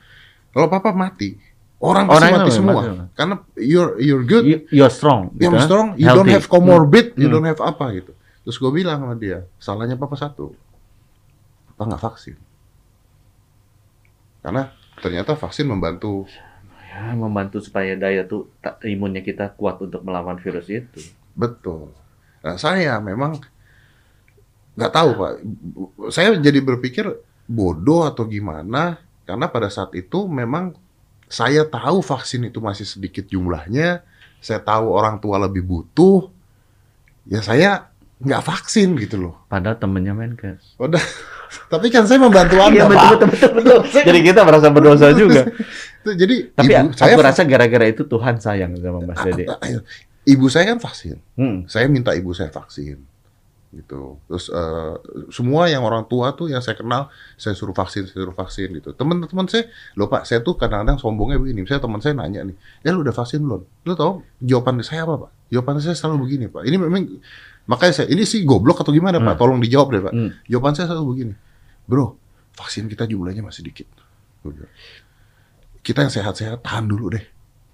Kalau 0.52 0.68
papa 0.68 0.92
mati, 0.92 1.40
Orang 1.84 2.08
pasti 2.08 2.24
Orang 2.24 2.32
mati 2.40 2.52
semua. 2.52 2.74
mati. 2.80 2.90
Karena 3.12 3.36
you're 3.60 3.94
you're 4.00 4.24
good, 4.24 4.46
You, 4.48 4.58
you're 4.72 4.88
strong. 4.88 5.36
you're 5.36 5.52
gitu 5.52 5.56
kan? 5.60 5.68
strong, 5.68 5.88
you 5.94 6.08
don't 6.08 6.24
Healthy. 6.24 6.34
have 6.34 6.48
comorbid, 6.48 7.06
you 7.14 7.28
Hmm. 7.28 7.34
don't 7.36 7.46
have 7.46 7.60
apa 7.60 7.86
gitu. 7.94 8.16
Terus 8.42 8.56
gue 8.56 8.72
bilang 8.74 9.00
sama 9.00 9.16
dia, 9.16 9.44
salahnya 9.58 9.96
papa 9.96 10.16
satu, 10.16 10.56
papa 11.70 11.82
nggak 11.86 12.02
vaksin. 12.02 12.36
Karena 14.40 14.72
ternyata 15.00 15.36
vaksin 15.36 15.66
membantu. 15.66 16.28
Ya, 16.88 17.12
membantu 17.12 17.58
supaya 17.58 17.96
daya 17.96 18.24
tuh 18.24 18.48
imunnya 18.84 19.20
kita 19.20 19.52
kuat 19.52 19.82
untuk 19.82 20.04
melawan 20.04 20.38
virus 20.38 20.70
itu. 20.70 21.02
Betul. 21.34 21.90
Nah, 22.40 22.56
saya 22.56 23.00
memang 23.00 23.42
nggak 24.74 24.94
tahu 24.94 25.10
pak. 25.14 25.32
Saya 26.10 26.38
jadi 26.38 26.60
berpikir 26.60 27.10
bodoh 27.44 28.06
atau 28.06 28.24
gimana 28.24 28.98
karena 29.24 29.48
pada 29.48 29.68
saat 29.68 29.90
itu 29.94 30.28
memang 30.28 30.76
saya 31.34 31.66
tahu 31.66 32.06
vaksin 32.06 32.46
itu 32.46 32.62
masih 32.62 32.86
sedikit 32.86 33.26
jumlahnya. 33.26 34.06
Saya 34.38 34.62
tahu 34.62 34.94
orang 34.94 35.18
tua 35.18 35.42
lebih 35.42 35.66
butuh. 35.66 36.30
Ya 37.26 37.42
saya 37.42 37.90
nggak 38.22 38.44
vaksin 38.46 38.94
gitu 39.02 39.18
loh. 39.18 39.42
Padahal 39.50 39.82
temennya 39.82 40.14
Menkes. 40.14 40.78
Udah. 40.78 41.02
Tapi 41.74 41.90
kan 41.90 42.06
saya 42.06 42.22
membantu 42.22 42.58
Iya 42.62 42.86
anda 42.86 42.86
betul 42.86 42.94
pak. 42.94 43.10
betul 43.10 43.30
betul 43.34 43.52
betul. 43.58 43.80
Jadi 44.14 44.20
kita 44.22 44.42
merasa 44.46 44.68
berdosa 44.70 45.08
juga. 45.26 45.42
Jadi 46.06 46.54
Tapi 46.54 46.70
ibu 46.70 46.94
aku 46.94 46.98
saya 47.02 47.14
rasa 47.18 47.42
gara-gara 47.46 47.86
itu 47.90 48.04
Tuhan 48.06 48.36
sayang 48.38 48.78
sama 48.78 49.00
Mas 49.02 49.18
Dede. 49.26 49.46
ibu 50.24 50.46
saya 50.48 50.76
kan 50.76 50.80
vaksin. 50.80 51.18
Hmm. 51.36 51.66
saya 51.66 51.88
minta 51.90 52.14
ibu 52.14 52.30
saya 52.32 52.48
vaksin 52.48 53.02
gitu. 53.74 54.22
Terus 54.30 54.54
eh, 54.54 54.96
semua 55.34 55.66
yang 55.68 55.82
orang 55.82 56.06
tua 56.06 56.38
tuh 56.38 56.54
yang 56.54 56.62
saya 56.62 56.78
kenal 56.78 57.10
saya 57.36 57.58
suruh 57.58 57.74
vaksin 57.74 58.06
saya 58.06 58.24
suruh 58.24 58.38
vaksin 58.38 58.70
gitu. 58.78 58.94
Teman-teman 58.94 59.50
saya 59.50 59.68
loh 59.98 60.08
pak 60.08 60.30
saya 60.30 60.46
tuh 60.46 60.54
kadang-kadang 60.56 61.02
sombongnya 61.02 61.42
begini. 61.42 61.66
Saya 61.66 61.82
teman 61.82 62.00
saya 62.00 62.14
nanya 62.14 62.46
nih 62.46 62.56
ya 62.86 62.94
lu 62.94 63.02
udah 63.02 63.16
vaksin 63.16 63.42
belum? 63.42 63.62
Lu 63.90 63.94
tahu 63.98 64.22
jawaban 64.40 64.80
saya 64.86 65.10
apa 65.10 65.28
pak? 65.28 65.32
Jawaban 65.50 65.82
saya 65.82 65.98
selalu 65.98 66.30
begini 66.30 66.46
pak. 66.48 66.64
Ini 66.70 66.78
memang 66.78 67.02
makanya 67.66 67.94
saya 68.04 68.08
ini 68.14 68.24
sih 68.24 68.46
goblok 68.46 68.86
atau 68.86 68.94
gimana 68.94 69.18
pak? 69.18 69.34
Hmm. 69.36 69.42
tolong 69.42 69.60
dijawab 69.60 69.88
deh 69.90 70.02
pak. 70.06 70.14
Hmm. 70.14 70.30
jawaban 70.46 70.74
saya 70.78 70.88
selalu 70.94 71.06
begini 71.10 71.34
bro 71.84 72.16
vaksin 72.54 72.86
kita 72.88 73.10
jumlahnya 73.10 73.42
masih 73.42 73.66
dikit. 73.66 73.90
Kita 75.84 76.00
yang 76.06 76.14
sehat-sehat 76.14 76.64
tahan 76.64 76.88
dulu 76.88 77.12
deh. 77.12 77.24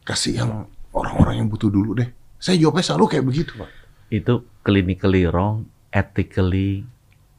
Kasih 0.01 0.41
yang 0.41 0.65
orang-orang 0.93 1.45
yang 1.45 1.47
butuh 1.51 1.69
dulu 1.69 1.93
deh. 1.97 2.09
Saya 2.41 2.57
jawabnya 2.57 2.83
selalu 2.85 3.05
kayak 3.11 3.25
begitu 3.27 3.51
pak. 3.59 3.69
Itu 4.09 4.47
clinically 4.65 5.29
wrong, 5.29 5.69
ethically 5.89 6.85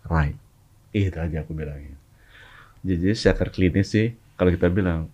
right. 0.07 0.37
Itu 0.91 1.19
aja 1.19 1.43
aku 1.43 1.55
bilangnya. 1.55 1.95
Jadi 2.83 3.13
secara 3.15 3.51
klinis 3.53 3.93
sih, 3.93 4.17
kalau 4.35 4.51
kita 4.51 4.73
bilang, 4.73 5.13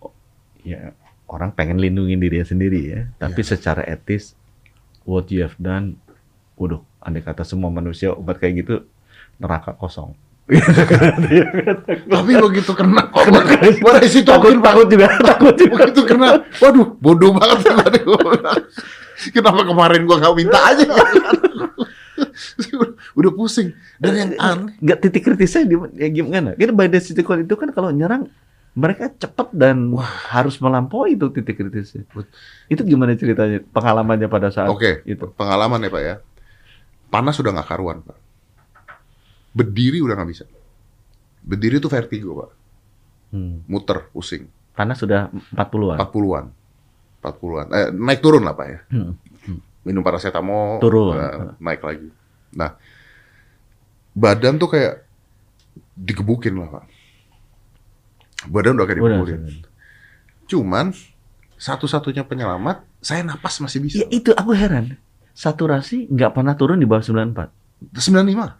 oh, 0.00 0.14
ya 0.62 0.94
orang 1.28 1.52
pengen 1.52 1.82
lindungi 1.82 2.16
dirinya 2.16 2.46
sendiri 2.46 2.80
ya. 2.88 3.00
Tapi 3.20 3.40
secara 3.44 3.84
etis, 3.84 4.32
what 5.04 5.28
you 5.28 5.44
have 5.44 5.56
done, 5.60 6.00
waduh, 6.56 6.80
andai 7.04 7.20
kata 7.20 7.44
semua 7.44 7.68
manusia 7.68 8.14
obat 8.14 8.40
kayak 8.40 8.64
gitu, 8.64 8.86
neraka 9.36 9.76
kosong. 9.76 10.16
Tapi 12.08 12.32
begitu 12.40 12.72
kena 12.72 13.12
obat, 13.12 13.44
pada 13.84 14.00
isi 14.00 14.24
takut, 14.24 14.56
takut 14.64 14.88
juga, 14.88 15.12
takut 15.20 15.54
juga. 15.60 15.74
begitu 15.84 16.02
kena, 16.08 16.40
waduh, 16.64 16.88
bodoh 16.96 17.36
banget. 17.36 17.68
Kenapa 19.34 19.66
kemarin 19.66 20.06
gua 20.06 20.16
nggak 20.22 20.34
minta 20.38 20.58
aja? 20.72 20.86
Udah 23.18 23.32
pusing. 23.32 23.74
Dan 23.96 24.12
yang 24.14 24.30
aneh, 24.36 24.74
nggak 24.78 24.98
titik 25.00 25.22
kritisnya 25.24 25.64
di 25.64 25.76
ya 25.96 26.08
gimana? 26.08 26.52
Kita 26.52 26.70
by 26.70 26.86
decision 26.86 27.22
itu 27.40 27.54
kan 27.54 27.70
kalau 27.70 27.90
nyerang 27.90 28.30
mereka 28.72 29.10
cepat 29.10 29.50
dan 29.50 29.90
harus 30.30 30.54
melampaui 30.58 31.14
itu 31.14 31.26
titik 31.30 31.58
kritisnya. 31.58 32.06
Itu 32.66 32.82
gimana 32.82 33.14
ceritanya? 33.14 33.58
Pengalamannya 33.68 34.28
pada 34.28 34.48
saat 34.48 34.70
oke, 34.70 35.02
itu. 35.02 35.26
pengalaman 35.34 35.82
ya 35.82 35.90
pak 35.90 36.02
ya. 36.02 36.14
Panas 37.08 37.34
sudah 37.34 37.50
nggak 37.50 37.66
karuan 37.66 37.98
pak. 38.00 38.14
Berdiri 39.50 39.98
udah 39.98 40.14
nggak 40.14 40.30
bisa. 40.30 40.44
Berdiri 41.42 41.80
tuh 41.80 41.88
vertigo 41.88 42.38
pak, 42.38 42.50
Hmm. 43.28 43.60
muter, 43.66 44.08
pusing. 44.08 44.46
Panas 44.72 45.00
sudah 45.00 45.26
40-an. 45.56 45.98
40-an. 45.98 46.46
40-an. 47.18 47.66
Eh, 47.74 47.88
naik 47.90 48.20
turun 48.22 48.46
lah 48.46 48.54
pak 48.54 48.66
ya. 48.68 48.78
Hmm. 48.94 49.14
minum 49.82 50.04
paracetamol 50.04 50.84
Turun. 50.84 51.16
nah, 51.16 51.56
naik 51.56 51.80
lagi. 51.80 52.12
Nah, 52.54 52.76
badan 54.16 54.56
tuh 54.56 54.70
kayak 54.72 55.04
digebukin 55.98 56.54
lah 56.58 56.68
pak. 56.80 56.84
Badan 58.48 58.78
udah 58.78 58.86
kayak 58.86 58.98
Udah, 59.02 59.10
digebukin. 59.18 59.40
Cuman 60.48 60.94
satu-satunya 61.58 62.22
penyelamat, 62.24 62.86
saya 63.02 63.26
napas 63.26 63.58
masih 63.58 63.82
bisa. 63.82 63.98
Ya 64.00 64.06
itu 64.08 64.30
aku 64.32 64.54
heran. 64.54 64.96
Saturasi 65.34 66.06
nggak 66.10 66.34
pernah 66.34 66.54
turun 66.54 66.78
di 66.78 66.86
bawah 66.86 67.02
94. 67.02 67.50
95. 67.94 68.58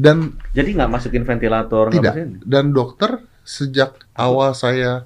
Dan 0.00 0.38
Jadi 0.56 0.70
nggak 0.78 0.90
masukin 0.90 1.22
ventilator, 1.26 1.92
tidak. 1.92 2.14
masukin. 2.16 2.30
Dan 2.46 2.72
dokter 2.72 3.20
sejak 3.44 4.06
awal 4.14 4.54
saya 4.54 5.04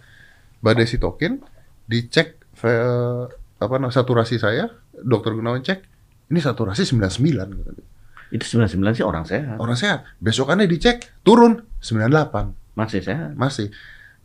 badai 0.60 0.86
sitokin 0.88 1.40
dicek 1.88 2.40
eh, 2.64 3.24
apa 3.60 3.74
saturasi 3.92 4.36
saya, 4.40 4.72
dokter 4.92 5.32
Gunawan 5.36 5.64
cek, 5.64 5.80
ini 6.26 6.38
saturasi 6.38 6.82
99 6.82 7.20
kata 7.54 7.70
dia. 7.72 7.86
Itu 8.30 8.44
99 8.48 8.74
sih 8.92 9.04
orang 9.04 9.24
sehat. 9.24 9.56
Orang 9.56 9.76
sehat. 9.76 10.02
Besokannya 10.18 10.66
dicek, 10.66 11.22
turun 11.22 11.62
98. 11.78 12.74
Masih 12.74 13.00
sehat. 13.00 13.32
Masih. 13.34 13.70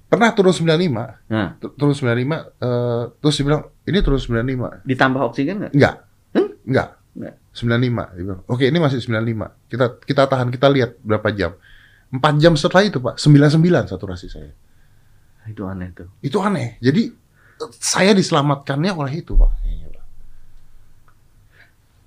Pernah 0.10 0.34
turun 0.34 0.50
95, 0.50 1.22
Nah, 1.30 1.54
tu- 1.56 1.70
turun 1.72 1.94
95, 1.94 2.50
eh, 2.58 3.04
terus 3.16 3.38
dia 3.38 3.46
bilang, 3.46 3.62
ini 3.84 3.98
turun 4.02 4.18
95. 4.18 4.82
ditambah 4.82 5.22
oksigen 5.24 5.56
nggak? 5.62 5.72
Enggak. 5.72 5.96
Hmm? 6.34 6.50
Enggak. 6.66 6.90
Enggak. 7.14 7.36
95. 7.54 8.04
Dia 8.10 8.24
bilang, 8.26 8.42
Oke, 8.48 8.66
ini 8.66 8.80
masih 8.82 8.98
95. 8.98 9.54
Kita 9.70 10.02
kita 10.02 10.26
tahan, 10.26 10.50
kita 10.50 10.66
lihat 10.66 10.98
berapa 11.00 11.30
jam. 11.30 11.54
4 12.10 12.42
jam 12.42 12.58
setelah 12.58 12.90
itu, 12.90 12.98
Pak, 12.98 13.22
99 13.22 13.86
saturasi 13.86 14.28
saya. 14.34 14.50
Itu 15.46 15.70
aneh 15.70 15.94
tuh. 15.94 16.10
Itu 16.20 16.42
aneh. 16.42 16.82
Jadi 16.82 17.14
saya 17.78 18.18
diselamatkannya 18.18 18.90
oleh 18.90 19.22
itu, 19.22 19.38
Pak. 19.38 19.52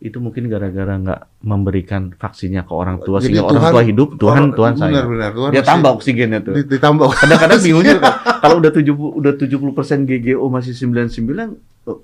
Itu 0.02 0.18
mungkin 0.18 0.50
gara-gara 0.50 0.98
nggak 0.98 1.20
memberikan 1.40 2.10
vaksinnya 2.12 2.66
ke 2.66 2.74
orang 2.74 2.98
tua 2.98 3.22
Jadi 3.22 3.38
sehingga 3.38 3.46
orang 3.46 3.70
tua 3.70 3.82
hidup, 3.82 4.08
Tuhan 4.18 4.34
orang- 4.42 4.50
Tuhan 4.52 4.72
benar, 4.74 4.82
sayang. 4.90 5.06
benar, 5.08 5.30
Tuhan 5.30 5.48
Dia 5.48 5.56
masih- 5.56 5.70
tambah 5.70 5.90
oksigennya 5.94 6.40
tuh. 6.42 6.52
di- 6.52 6.68
ditambah. 6.68 7.06
Kadang-kadang 7.14 7.60
bingung 7.64 7.84
juga 7.84 8.00
kan. 8.00 8.14
kalau 8.40 8.56
udah 8.58 8.72
70 8.72 9.08
udah 9.14 9.32
70% 9.38 10.02
GGO 10.04 10.44
masih 10.48 10.72
99 10.74 11.54
oh, 11.86 11.98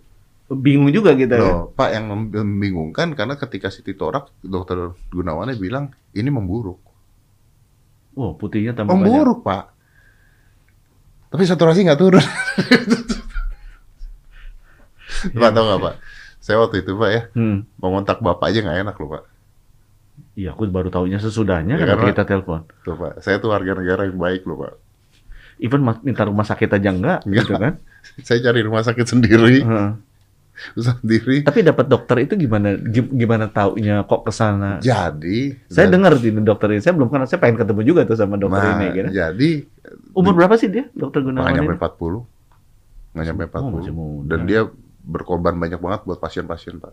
bingung 0.48 0.88
juga 0.88 1.10
kita 1.12 1.34
ya. 1.34 1.42
Loh, 1.42 1.74
Pak 1.74 1.88
yang 1.90 2.04
mem- 2.06 2.30
membingungkan 2.32 3.12
karena 3.12 3.34
ketika 3.34 3.66
Siti 3.66 3.92
Torak, 3.92 4.30
dokter 4.40 4.78
Gunawannya 5.08 5.54
bilang 5.54 5.84
ini 6.12 6.28
memburuk. 6.28 6.78
Oh, 8.14 8.32
putihnya 8.32 8.72
tambah 8.72 8.94
banyak. 8.94 9.04
Memburuk, 9.04 9.42
Pak. 9.42 9.74
Tapi 11.28 11.42
saturasi 11.44 11.82
nggak 11.82 11.98
turun. 11.98 12.22
Pak 15.34 15.50
tahu 15.50 15.64
nggak 15.66 15.80
Pak? 15.82 15.94
Saya 16.48 16.64
waktu 16.64 16.80
itu 16.80 16.96
Pak 16.96 17.10
ya, 17.10 17.22
Hmm. 17.36 17.68
mau 17.76 17.92
ngontak 17.92 18.18
Bapak 18.18 18.48
aja 18.48 18.64
nggak 18.64 18.78
enak 18.82 18.96
loh 18.96 19.08
Pak. 19.10 19.22
Iya, 20.32 20.48
aku 20.50 20.64
baru 20.66 20.88
tahunya 20.88 21.20
sesudahnya 21.20 21.76
Ya, 21.76 21.84
kan 21.84 21.88
karena- 21.94 22.08
kita 22.08 22.22
telepon. 22.24 22.64
Tuh 22.80 22.96
Pak, 22.96 23.20
saya 23.20 23.36
tuh 23.36 23.52
warga 23.52 23.76
negara 23.76 24.08
yang 24.08 24.16
baik 24.16 24.42
loh 24.42 24.56
Pak. 24.58 24.72
Even 25.60 25.84
minta 26.00 26.24
rumah 26.24 26.42
sakit 26.42 26.72
aja 26.72 26.88
enggak, 26.88 27.20
Enggak. 27.22 27.44
gitu 27.44 27.52
kan? 27.54 27.72
Saya 28.24 28.38
cari 28.40 28.62
rumah 28.62 28.80
sakit 28.80 29.04
sendiri, 29.04 29.60
Heeh. 29.60 29.90
sendiri. 30.74 31.42
Tapi 31.42 31.60
dapat 31.60 31.84
dokter 31.84 32.16
itu 32.20 32.34
gimana? 32.34 32.78
Gim- 32.78 33.10
Gimana 33.12 33.46
taunya 33.46 34.00
kok 34.02 34.22
ke 34.22 34.30
sana? 34.30 34.78
Jadi, 34.80 35.52
Saya 35.66 35.86
dan- 35.86 36.00
dengar 36.00 36.16
ini 36.16 36.40
dokter 36.40 36.72
ini. 36.72 36.80
Saya 36.80 36.94
belum 36.94 37.10
kenal. 37.10 37.26
Saya 37.26 37.38
pengen 37.38 37.58
ketemu 37.58 37.82
juga 37.84 38.00
tuh 38.04 38.14
sama 38.14 38.34
dokter 38.34 38.58
nah, 38.58 38.78
ini. 38.78 38.86
Gitu. 38.92 39.08
jadi 39.12 39.50
Umur 40.14 40.32
berapa 40.32 40.54
sih 40.54 40.66
dia, 40.66 40.86
dokter 40.92 41.20
Gunawan 41.20 41.44
nggak 41.44 41.58
nyampe? 41.58 41.74
40, 41.76 42.22
nggak 43.12 43.24
nyampe 43.26 43.42
40. 43.44 43.58
Oh, 43.60 43.70
masih 43.72 43.92
muda. 43.92 44.28
Dan 44.30 44.40
dia 44.46 44.60
berkorban 45.08 45.56
banyak 45.56 45.80
banget 45.80 46.04
buat 46.04 46.20
pasien-pasien 46.20 46.76
Pak. 46.76 46.92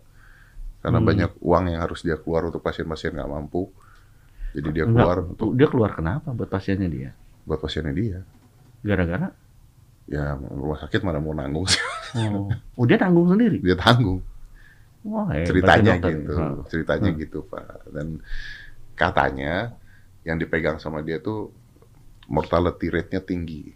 Karena 0.79 0.97
Hmm. 0.97 1.07
banyak 1.07 1.31
uang 1.37 1.65
yang 1.67 1.81
harus 1.81 1.99
dia 1.99 2.15
keluar 2.15 2.47
untuk 2.47 2.61
pasien-pasien 2.61 3.11
nggak 3.11 3.27
mampu. 3.27 3.67
Jadi 4.55 4.69
dia 4.71 4.87
Enggak, 4.87 5.03
keluar 5.03 5.17
untuk 5.21 5.49
dia 5.53 5.67
keluar 5.67 5.91
kenapa 5.91 6.31
buat 6.31 6.47
pasiennya 6.47 6.87
dia? 6.87 7.11
buat 7.43 7.59
pasiennya 7.59 7.93
dia. 7.93 8.19
Gara-gara? 8.81 9.29
Ya 10.05 10.33
rumah 10.33 10.79
sakit 10.79 11.01
mana 11.01 11.19
mau 11.19 11.33
nanggung 11.33 11.65
sih. 11.65 11.81
Oh, 12.15 12.47
oh 12.77 12.85
dia 12.85 12.95
tanggung 12.95 13.27
sendiri. 13.27 13.59
dia 13.59 13.75
tanggung. 13.75 14.23
Wah, 15.03 15.29
ceritanya 15.43 15.93
ya 15.93 15.99
dokter. 15.99 16.11
gitu, 16.15 16.31
Heeh. 16.33 16.53
ceritanya 16.65 17.09
Hmm. 17.11 17.19
gitu 17.19 17.39
pak. 17.43 17.65
Dan 17.91 18.07
katanya 18.93 19.75
yang 20.23 20.39
dipegang 20.39 20.79
sama 20.79 21.01
dia 21.01 21.19
tuh 21.19 21.51
mortality 22.25 22.87
rate-nya 22.87 23.19
tinggi, 23.19 23.69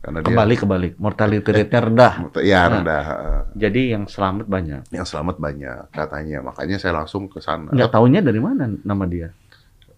Karena 0.00 0.24
dia 0.24 0.32
Kebalik 0.32 0.58
kebalik, 0.58 0.92
mortality 0.96 1.44
rate-nya 1.44 1.80
rendah. 1.82 2.12
ya 2.40 2.60
Nah. 2.62 2.68
rendah. 2.72 3.04
Jadi 3.52 3.92
yang 3.92 4.08
selamat 4.08 4.48
banyak. 4.48 4.82
Yang 4.88 5.06
selamat 5.06 5.36
banyak 5.36 5.80
katanya, 5.90 6.38
makanya 6.40 6.76
saya 6.80 6.96
langsung 6.96 7.28
ke 7.28 7.38
sana. 7.38 7.68
Nggak 7.68 7.92
taunya 7.92 8.24
dari 8.24 8.40
mana 8.40 8.64
nama 8.80 9.04
dia? 9.04 9.28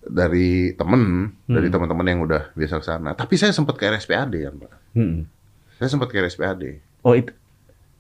Dari 0.03 0.75
temen, 0.75 1.31
dari 1.47 1.71
Hmm. 1.71 1.75
teman-teman 1.79 2.07
yang 2.09 2.21
udah 2.21 2.51
biasa 2.53 2.75
ke 2.77 2.85
sana. 2.85 3.15
Tapi 3.15 3.39
saya 3.39 3.55
sempat 3.55 3.79
ke 3.79 3.87
RSPAD 3.87 4.35
ya, 4.35 4.51
pak. 4.51 4.73
Hmm. 4.93 5.31
Saya 5.79 5.89
sempat 5.89 6.11
ke 6.11 6.19
RSPAD. 6.19 6.63
Oh 7.03 7.15
itu 7.15 7.31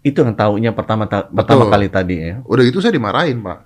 itu 0.02 0.18
yang 0.18 0.34
taunya 0.34 0.74
pertama 0.74 1.06
ta- 1.06 1.30
pertama 1.30 1.62
Betul. 1.62 1.72
kali 1.72 1.86
tadi 1.86 2.16
ya. 2.18 2.42
Udah 2.42 2.62
gitu 2.62 2.82
saya 2.82 2.90
dimarahin, 2.90 3.38
Pak. 3.38 3.60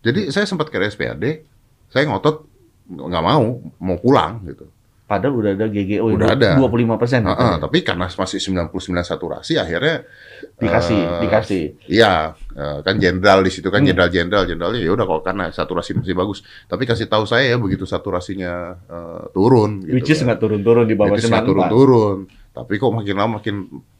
Jadi 0.00 0.32
saya 0.32 0.44
sempat 0.44 0.68
ke 0.68 0.80
RSPAD, 0.80 1.44
saya 1.88 2.08
ngotot 2.08 2.48
nggak 2.86 3.20
mau, 3.22 3.60
mau 3.78 3.96
pulang 3.96 4.40
gitu. 4.44 4.64
Padahal 5.04 5.36
udah 5.36 5.52
ada 5.52 5.68
GGO 5.68 6.16
Udah 6.16 6.32
ada. 6.32 6.56
25 6.56 6.96
persen. 6.96 7.28
Ah, 7.28 7.36
ah, 7.36 7.54
tapi 7.60 7.84
karena 7.84 8.08
masih 8.08 8.40
99 8.40 9.04
saturasi, 9.04 9.60
akhirnya 9.60 10.00
dikasih, 10.56 10.96
eh, 10.96 11.20
dikasih. 11.28 11.64
Iya, 11.92 12.32
eh, 12.56 12.78
kan 12.80 12.96
jenderal 12.96 13.44
di 13.44 13.52
situ 13.52 13.68
kan 13.68 13.84
Hmm. 13.84 13.92
jenderal-jenderal, 13.92 14.48
jenderalnya 14.48 14.80
ya 14.80 14.96
udah 14.96 15.04
kok 15.04 15.20
karena 15.28 15.44
saturasi 15.52 16.00
masih 16.00 16.16
bagus. 16.16 16.40
Tapi 16.64 16.88
kasih 16.88 17.04
tahu 17.04 17.28
saya 17.28 17.52
ya 17.52 17.60
begitu 17.60 17.84
saturasinya 17.84 18.80
eh, 18.80 19.24
turun 19.36 19.84
gitu. 19.84 19.92
Which 19.92 20.08
is 20.08 20.24
kan. 20.24 20.32
nggak 20.32 20.40
turun-turun 20.40 20.88
di 20.88 20.96
bawah 20.96 21.20
94. 21.20 21.44
turun-turun. 21.52 22.18
Tapi 22.56 22.72
kok 22.80 22.92
makin 22.96 23.14
lama 23.20 23.30
makin 23.44 23.56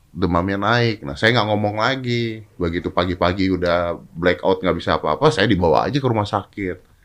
demamnya 0.08 0.56
naik. 0.56 1.04
Nah, 1.04 1.20
saya 1.20 1.36
nggak 1.36 1.48
ngomong 1.52 1.76
lagi. 1.84 2.48
Begitu 2.56 2.88
pagi-pagi 2.88 3.52
udah 3.52 3.92
blackout 4.16 4.64
nggak 4.64 4.76
bisa 4.80 4.96
apa-apa, 4.96 5.28
saya 5.28 5.44
dibawa 5.44 5.84
aja 5.84 6.00
ke 6.00 6.08
rumah 6.08 6.24
sakit. 6.24 6.96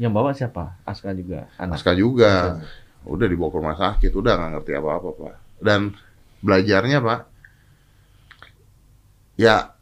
Yang 0.00 0.12
bawa 0.16 0.30
siapa? 0.32 0.80
Aska 0.88 1.12
juga. 1.12 1.52
Anak. 1.60 1.76
Aska 1.76 1.92
juga. 1.92 2.64
Udah 3.02 3.26
dibawa 3.26 3.50
ke 3.50 3.58
rumah 3.58 3.78
sakit, 3.78 4.12
udah 4.14 4.32
nggak 4.38 4.50
ngerti 4.58 4.72
apa-apa, 4.78 5.08
Pak. 5.18 5.34
Dan 5.58 5.80
belajarnya, 6.42 6.98
Pak, 7.02 7.20
ya 9.38 9.74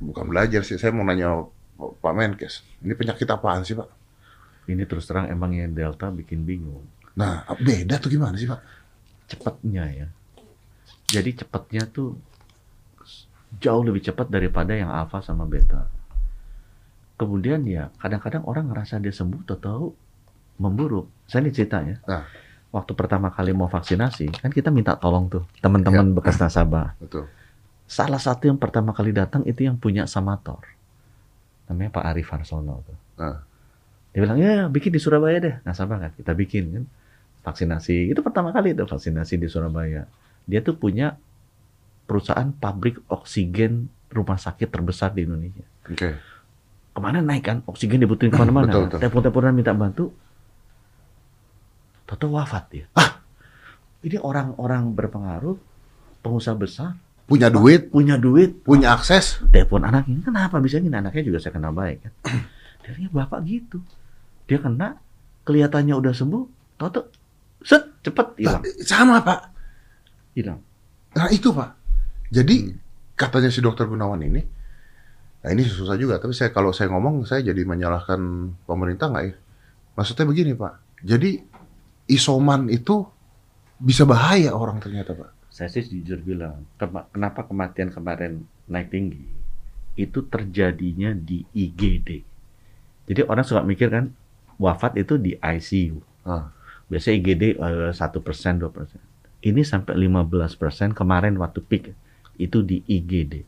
bukan 0.00 0.24
belajar 0.28 0.64
sih. 0.64 0.80
Saya 0.80 0.92
mau 0.96 1.04
nanya 1.04 1.44
Pak 1.76 2.14
Menkes, 2.16 2.64
ini 2.80 2.96
penyakit 2.96 3.28
apaan 3.28 3.64
sih, 3.66 3.76
Pak? 3.76 3.88
Ini 4.64 4.88
terus 4.88 5.04
terang 5.04 5.28
emang 5.28 5.52
yang 5.52 5.76
Delta 5.76 6.08
bikin 6.08 6.48
bingung. 6.48 6.88
Nah, 7.20 7.44
beda 7.60 8.00
tuh 8.00 8.08
gimana 8.08 8.34
sih, 8.40 8.48
Pak? 8.48 8.60
Cepatnya 9.28 9.84
ya. 9.92 10.06
Jadi 11.04 11.44
cepatnya 11.44 11.84
tuh 11.86 12.16
jauh 13.60 13.82
lebih 13.86 14.02
cepat 14.02 14.32
daripada 14.32 14.74
yang 14.74 14.90
Alpha 14.90 15.22
sama 15.22 15.46
Beta. 15.46 15.86
Kemudian 17.14 17.62
ya 17.68 17.94
kadang-kadang 18.02 18.42
orang 18.48 18.72
ngerasa 18.72 18.98
dia 18.98 19.14
sembuh 19.14 19.46
tahu 19.46 19.86
memburuk. 20.60 21.10
Saya 21.26 21.46
nih 21.46 21.54
cerita 21.54 21.82
ya. 21.82 21.96
Nah. 22.06 22.24
Waktu 22.74 22.90
pertama 22.98 23.30
kali 23.30 23.54
mau 23.54 23.70
vaksinasi, 23.70 24.42
kan 24.42 24.50
kita 24.50 24.74
minta 24.74 24.98
tolong 24.98 25.30
tuh 25.30 25.46
teman-teman 25.62 26.10
bekas 26.10 26.42
nasabah. 26.42 26.98
Betul. 26.98 27.30
Salah 27.86 28.18
satu 28.18 28.50
yang 28.50 28.58
pertama 28.58 28.90
kali 28.90 29.14
datang 29.14 29.46
itu 29.46 29.62
yang 29.62 29.78
punya 29.78 30.10
Samator. 30.10 30.58
Namanya 31.70 31.94
Pak 31.94 32.04
Arif 32.10 32.34
Harsono 32.34 32.82
tuh. 32.82 32.98
Nah. 33.22 33.38
Dia 34.10 34.20
bilang, 34.22 34.38
ya 34.38 34.66
bikin 34.70 34.94
di 34.94 35.02
Surabaya 35.02 35.38
deh. 35.42 35.54
Nasabah 35.62 35.98
kan, 35.98 36.10
kita 36.14 36.34
bikin 36.34 36.64
kan. 36.70 36.84
Vaksinasi, 37.44 38.08
itu 38.08 38.20
pertama 38.24 38.50
kali 38.56 38.72
itu 38.72 38.88
vaksinasi 38.88 39.36
di 39.36 39.46
Surabaya. 39.46 40.08
Dia 40.48 40.64
tuh 40.64 40.74
punya 40.74 41.18
perusahaan 42.08 42.48
pabrik 42.56 43.04
oksigen 43.06 43.92
rumah 44.14 44.38
sakit 44.38 44.70
terbesar 44.70 45.12
di 45.12 45.26
Indonesia. 45.26 45.66
Oke. 45.86 46.16
Ke 46.94 46.98
mana 47.02 47.20
naik 47.20 47.44
kan, 47.44 47.58
oksigen 47.66 48.00
dibutuhin 48.00 48.30
ke 48.30 48.38
mana-mana. 48.38 48.70
Betul. 48.70 48.98
Telepon-teleponan 49.02 49.52
minta 49.54 49.74
bantu. 49.74 50.14
Toto 52.14 52.30
wafat 52.30 52.64
dia. 52.70 52.86
Ini 54.04 54.22
orang-orang 54.22 54.94
berpengaruh, 54.94 55.58
pengusaha 56.22 56.54
besar, 56.54 56.94
Punya 57.24 57.48
duit, 57.48 57.88
punya 57.88 58.20
duit, 58.20 58.60
punya 58.60 58.92
akses. 58.92 59.40
telepon 59.48 59.80
anaknya 59.82 60.20
kenapa 60.20 60.60
bisa 60.60 60.76
gini 60.76 60.92
anaknya 60.92 61.24
juga 61.24 61.40
saya 61.40 61.56
kenal 61.56 61.72
baik 61.72 62.04
kan 62.04 62.12
bilang, 63.00 63.16
bapak 63.16 63.40
gitu 63.48 63.80
dia 64.44 64.60
kena 64.60 65.00
kelihatannya 65.48 65.96
udah 65.96 66.12
sembuh 66.12 66.44
toto 66.76 67.08
set 67.64 67.80
cepet 68.04 68.36
hilang 68.36 68.60
Sama, 68.84 69.24
Pak. 69.24 69.40
hilang 70.36 70.60
Nah, 71.16 71.32
itu, 71.32 71.48
Pak. 71.48 71.70
Jadi 72.28 72.56
Hmm. 72.60 72.76
katanya 73.16 73.48
si 73.48 73.64
dokter 73.64 73.86
Gunawan 73.88 74.20
ini, 74.20 74.42
nah 75.40 75.48
ini 75.48 75.62
susah 75.64 75.96
juga. 75.96 76.20
Tapi 76.20 76.36
saya 76.36 76.52
kalau 76.52 76.76
saya 76.76 76.90
ngomong, 76.92 77.24
saya 77.24 77.40
jadi 77.40 77.62
menyalahkan 77.64 78.20
pemerintah 78.66 79.08
nggak 79.08 79.24
ya? 79.24 79.34
Maksudnya 79.96 80.26
begini, 80.28 80.52
Pak. 80.52 80.74
Jadi 81.06 81.38
isoman 82.06 82.68
itu 82.68 83.04
bisa 83.80 84.04
bahaya 84.04 84.54
orang 84.54 84.78
ternyata, 84.78 85.12
Pak. 85.12 85.30
saya 85.50 85.70
sih 85.70 85.86
jujur 85.86 86.18
bilang 86.20 86.66
kenapa 87.10 87.46
kematian 87.46 87.90
kemarin 87.90 88.42
naik 88.66 88.90
tinggi 88.90 89.22
itu 89.94 90.26
terjadinya 90.26 91.14
di 91.14 91.46
IGD 91.54 92.22
jadi 93.06 93.20
orang 93.28 93.44
suka 93.46 93.62
mikir 93.62 93.90
kan 93.90 94.10
wafat 94.58 94.98
itu 94.98 95.14
di 95.16 95.36
ICU 95.38 96.02
Ah. 96.24 96.48
biasanya 96.88 97.14
IGD 97.20 97.42
eh, 97.54 97.92
satu 97.92 98.24
persen 98.24 98.56
dua 98.56 98.72
persen 98.72 98.98
ini 99.44 99.60
sampai 99.60 99.92
15 99.92 100.56
persen 100.56 100.96
kemarin 100.96 101.36
waktu 101.36 101.60
peak 101.60 101.92
itu 102.40 102.58
di 102.64 102.80
IGD 102.80 103.44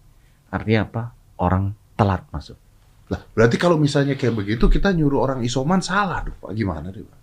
artinya 0.52 0.80
apa 0.84 1.02
orang 1.40 1.72
telat 1.96 2.22
masuk 2.30 2.60
Lah, 3.06 3.22
berarti 3.38 3.54
kalau 3.54 3.78
misalnya 3.78 4.18
kayak 4.18 4.34
begitu, 4.34 4.66
kita 4.66 4.90
nyuruh 4.90 5.22
orang 5.22 5.38
isoman 5.46 5.78
salah, 5.78 6.26
dong, 6.26 6.34
Pak. 6.42 6.50
Gimana 6.58 6.90
deh, 6.90 7.06
Pak? 7.06 7.15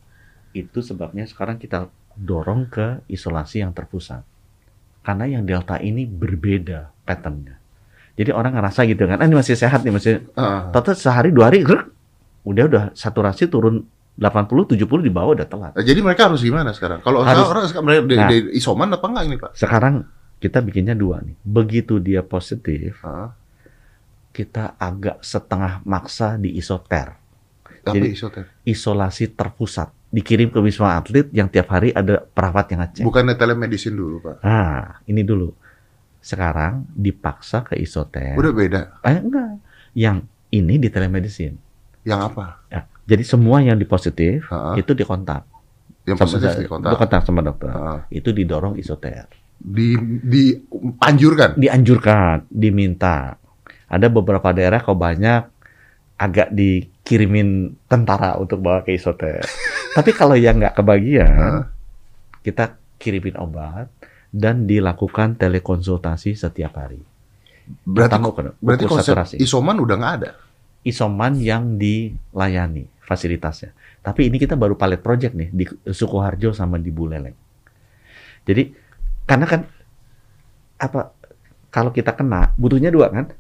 Itu 0.53 0.79
sebabnya 0.79 1.25
sekarang 1.25 1.57
kita 1.57 1.89
dorong 2.13 2.65
ke 2.67 3.01
isolasi 3.07 3.59
yang 3.59 3.71
terpusat 3.71 4.21
karena 5.01 5.25
yang 5.27 5.43
delta 5.43 5.77
ini 5.77 6.05
berbeda 6.05 6.93
patternnya 7.03 7.57
jadi 8.13 8.29
orang 8.29 8.53
ngerasa 8.53 8.85
gitu 8.85 9.03
kan 9.03 9.17
ah, 9.17 9.25
ini 9.25 9.33
masih 9.33 9.53
sehat 9.53 9.81
nih 9.81 9.91
masih 9.91 10.13
Ah, 10.33 10.69
Tata 10.69 10.93
sehari 10.93 11.29
dua 11.29 11.49
hari 11.49 11.59
grek, 11.59 11.89
udah 12.43 12.63
udah 12.63 12.83
saturasi 12.93 13.45
turun 13.45 13.81
80 14.13 14.77
70 14.77 14.77
di 14.77 15.09
bawah 15.09 15.33
udah 15.33 15.47
telat 15.47 15.73
jadi 15.75 15.97
mereka 15.99 16.29
harus 16.29 16.39
gimana 16.39 16.69
sekarang? 16.69 17.01
Kalau 17.01 17.25
Harus- 17.25 17.49
orang 17.49 17.65
sekarang 17.65 17.85
mereka 17.87 18.01
di, 18.03 18.15
Nah. 18.15 18.29
di 18.29 18.37
isoman 18.53 18.93
apa 18.93 19.01
enggak 19.03 19.23
ini, 19.25 19.35
Pak? 19.35 19.51
sekarang 19.55 20.05
kita 20.37 20.61
bikinnya 20.61 20.93
dua 20.93 21.17
nih 21.19 21.33
begitu 21.41 21.97
dia 21.97 22.21
positif 22.21 23.01
Ah, 23.01 23.33
kita 24.29 24.77
agak 24.77 25.21
setengah 25.21 25.81
maksa 25.83 26.37
di 26.37 26.53
isoter 26.53 27.17
tapi 27.81 27.99
Jadi- 27.99 28.13
isoter. 28.13 28.43
isolasi 28.63 29.29
terpusat 29.29 29.89
dikirim 30.13 30.54
ke 30.54 30.62
wisma 30.62 30.95
atlet 30.95 31.26
yang 31.34 31.49
tiap 31.49 31.67
hari 31.67 31.89
ada 31.89 32.21
perawat 32.21 32.69
yang 32.69 32.86
ngecek 32.86 33.02
Bukannya 33.02 33.34
telemedicine 33.34 33.97
dulu, 33.97 34.21
Pak. 34.21 34.36
Nah, 34.39 35.02
ini 35.04 35.26
dulu. 35.26 35.49
Sekarang 36.21 36.86
dipaksa 36.88 37.65
ke 37.65 37.76
isoter. 37.76 38.38
Udah 38.38 38.54
beda. 38.54 38.82
Eh, 39.02 39.17
enggak. 39.17 39.58
Yang 39.91 40.17
ini 40.52 40.78
di 40.78 40.88
telemedicine. 40.88 41.58
Yang 42.06 42.19
apa? 42.30 42.45
Ya. 42.69 42.86
Jadi 43.04 43.23
semua 43.26 43.60
yang 43.60 43.76
di 43.76 43.84
positif 43.84 44.47
Ah, 44.47 44.78
itu 44.78 44.93
dikontak. 44.93 45.43
yang 46.06 46.15
Sama- 46.15 46.30
positif 46.30 46.56
di 46.56 46.69
kontak. 46.69 46.89
Dikontak 46.93 47.21
sama 47.23 47.41
dokter. 47.41 47.71
Ah, 47.71 47.99
Itu 48.08 48.30
didorong 48.30 48.78
isoter. 48.78 49.28
di 49.56 49.95
dianjurkan. 50.21 51.56
Dianjurkan, 51.56 52.43
diminta. 52.49 53.39
Ada 53.88 54.08
beberapa 54.10 54.52
daerah 54.52 54.78
kok 54.78 54.93
banyak 54.93 55.41
agak 56.15 56.52
dikirimin 56.52 57.49
tentara 57.86 58.36
untuk 58.36 58.60
bawa 58.60 58.84
ke 58.84 58.93
isoter. 58.93 59.39
Tapi 59.93 60.12
kalau 60.13 60.34
yang 60.34 60.58
nggak 60.58 60.75
kebagian, 60.82 61.69
kita 62.41 62.77
kirimin 62.97 63.38
obat 63.38 63.89
dan 64.34 64.65
dilakukan 64.65 65.38
telekonsultasi 65.38 66.34
setiap 66.34 66.82
hari. 66.82 67.01
Berarti 67.86 68.17
Pertama, 68.19 68.53
berarti 68.60 68.86
konsep 68.89 69.13
saturasi. 69.15 69.36
isoman 69.39 69.77
udah 69.79 69.95
nggak 69.95 70.15
ada. 70.19 70.32
isoman 70.84 71.39
yang 71.39 71.79
dilayani 71.79 72.91
fasilitasnya. 73.08 73.71
Tapi 74.03 74.27
ini 74.27 74.36
kita 74.36 74.60
baru 74.60 74.75
pilot 74.75 74.99
project 74.99 75.32
nih 75.32 75.47
di 75.47 75.63
Sukoharjo 75.88 76.51
sama 76.51 76.75
di 76.75 76.91
Buleleng. 76.91 77.38
Jadi 78.43 78.67
karena 79.23 79.47
kan 79.47 79.63
apa 80.75 81.15
kalau 81.71 81.95
kita 81.95 82.12
kena 82.12 82.51
butuhnya 82.60 82.91
dua 82.91 83.08
kan? 83.15 83.32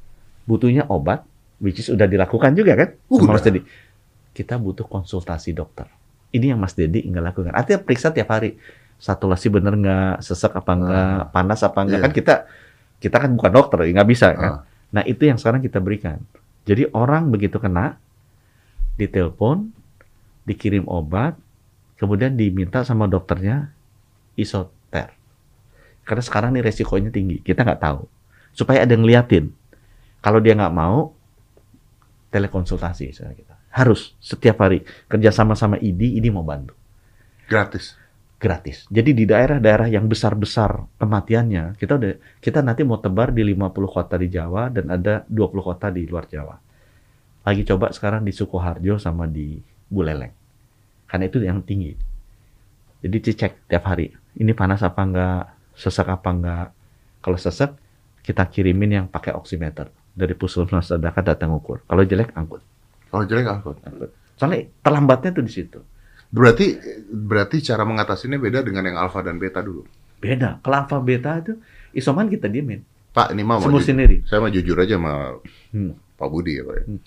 Butuhnya 0.47 0.87
obat 0.87 1.27
which 1.59 1.83
is 1.83 1.91
udah 1.91 2.07
dilakukan 2.07 2.55
juga 2.55 2.79
kan? 2.79 2.95
Sama 3.11 3.27
Udah. 3.27 3.35
Mas 3.35 3.43
Dedi. 3.43 3.59
Kita 4.31 4.55
butuh 4.55 4.87
konsultasi 4.87 5.51
dokter. 5.51 5.91
Ini 6.33 6.57
yang 6.57 6.59
Mas 6.59 6.73
Dedi 6.73 7.05
nggak 7.05 7.23
lakukan. 7.33 7.53
Artinya 7.53 7.79
periksa 7.85 8.09
tiap 8.09 8.33
hari. 8.33 8.57
Saturasi 8.97 9.53
bener 9.53 9.77
nggak, 9.77 10.25
sesek 10.25 10.55
apa 10.55 10.71
enggak, 10.73 11.21
panas 11.29 11.59
apa 11.61 11.79
enggak 11.85 11.99
Iya. 12.01 12.05
kan 12.07 12.11
kita 12.15 12.33
kita 13.03 13.15
kan 13.19 13.29
bukan 13.35 13.51
dokter, 13.51 13.83
nggak 13.85 14.09
bisa 14.09 14.33
kan? 14.33 14.51
Ah. 14.51 14.61
Nah 14.95 15.03
itu 15.05 15.27
yang 15.27 15.37
sekarang 15.37 15.59
kita 15.61 15.77
berikan. 15.83 16.23
Jadi 16.63 16.87
orang 16.95 17.27
begitu 17.27 17.59
kena, 17.59 17.99
ditelepon, 18.95 19.69
dikirim 20.47 20.87
obat, 20.87 21.35
kemudian 21.99 22.33
diminta 22.39 22.81
sama 22.87 23.05
dokternya 23.05 23.75
isoter. 24.39 25.11
Karena 26.07 26.23
sekarang 26.23 26.55
nih 26.55 26.63
resikonya 26.63 27.11
tinggi, 27.11 27.43
kita 27.43 27.67
nggak 27.67 27.81
tahu. 27.83 28.07
Supaya 28.55 28.87
ada 28.87 28.91
yang 28.95 29.03
ngeliatin. 29.03 29.51
Kalau 30.23 30.39
dia 30.39 30.55
nggak 30.55 30.71
mau, 30.71 31.11
telekonsultasi 32.31 33.11
misalnya 33.11 33.35
kita. 33.35 33.52
Harus 33.73 34.13
setiap 34.21 34.61
hari 34.61 34.85
kerja 35.09 35.33
sama 35.33 35.57
sama 35.57 35.81
ID, 35.81 36.21
ID 36.21 36.29
mau 36.29 36.45
bantu 36.45 36.77
Gratis. 37.49 37.97
gratis. 38.37 38.83
Jadi 38.91 39.15
di 39.15 39.23
daerah-daerah 39.23 39.87
yang 39.87 40.03
besar-besar 40.11 40.99
kematiannya, 40.99 41.79
kita 41.79 41.95
udah 41.95 42.13
kita 42.43 42.59
nanti 42.59 42.83
mau 42.83 42.99
tebar 42.99 43.31
di 43.31 43.39
50 43.39 43.71
kota 43.87 44.19
di 44.19 44.27
Jawa 44.27 44.67
dan 44.67 44.91
ada 44.91 45.23
20 45.31 45.63
kota 45.63 45.87
di 45.87 46.03
luar 46.03 46.27
Jawa. 46.27 46.59
Lagi 47.47 47.63
coba 47.63 47.95
sekarang 47.95 48.27
di 48.27 48.35
Sukoharjo 48.35 48.99
sama 48.99 49.31
di 49.31 49.63
Buleleng. 49.87 50.35
Karena 51.07 51.23
itu 51.23 51.39
yang 51.39 51.63
tinggi. 51.63 51.95
Jadi 52.99 53.17
dicek 53.19 53.63
tiap 53.71 53.83
hari. 53.87 54.11
Ini 54.11 54.51
panas 54.51 54.83
apa 54.83 55.01
enggak? 55.03 55.43
sesak 55.73 56.07
apa 56.09 56.29
enggak. 56.29 56.67
Kalau 57.23 57.37
sesak, 57.39 57.75
kita 58.23 58.47
kirimin 58.47 59.03
yang 59.03 59.05
pakai 59.09 59.33
oximeter 59.35 59.89
dari 60.13 60.37
puskesmas 60.37 60.87
terdekat 60.87 61.25
datang 61.25 61.51
ukur. 61.57 61.81
Kalau 61.89 62.05
jelek 62.05 62.31
angkut. 62.37 62.61
Kalau 63.13 63.23
jelek 63.23 63.45
angkut. 63.45 63.77
angkut. 63.79 64.09
Soalnya 64.33 64.65
terlambatnya 64.81 65.29
tuh 65.31 65.45
di 65.45 65.53
situ. 65.53 65.79
Berarti 66.27 66.73
berarti 67.07 67.61
cara 67.61 67.83
mengatasinya 67.83 68.35
beda 68.35 68.59
dengan 68.59 68.83
yang 68.83 68.97
alfa 68.97 69.21
dan 69.21 69.37
beta 69.37 69.61
dulu. 69.61 69.85
Beda. 70.17 70.57
Kalau 70.59 70.75
alfa 70.79 70.97
beta 70.97 71.37
itu 71.37 71.53
isoman 71.93 72.25
kita 72.25 72.49
diemin. 72.49 72.81
Pak, 73.13 73.29
ini 73.29 73.45
mau 73.45 73.61
Sembuh 73.61 73.77
ju- 73.77 73.85
sendiri. 73.85 74.17
saya 74.25 74.41
mau 74.41 74.49
jujur 74.49 74.73
aja 74.75 74.97
sama 74.97 75.37
Hmm. 75.69 75.93
Pak 75.93 76.27
Budi 76.27 76.57
ya 76.57 76.63
Pak. 76.63 76.75
ya. 76.75 76.83
Hmm. 76.87 76.99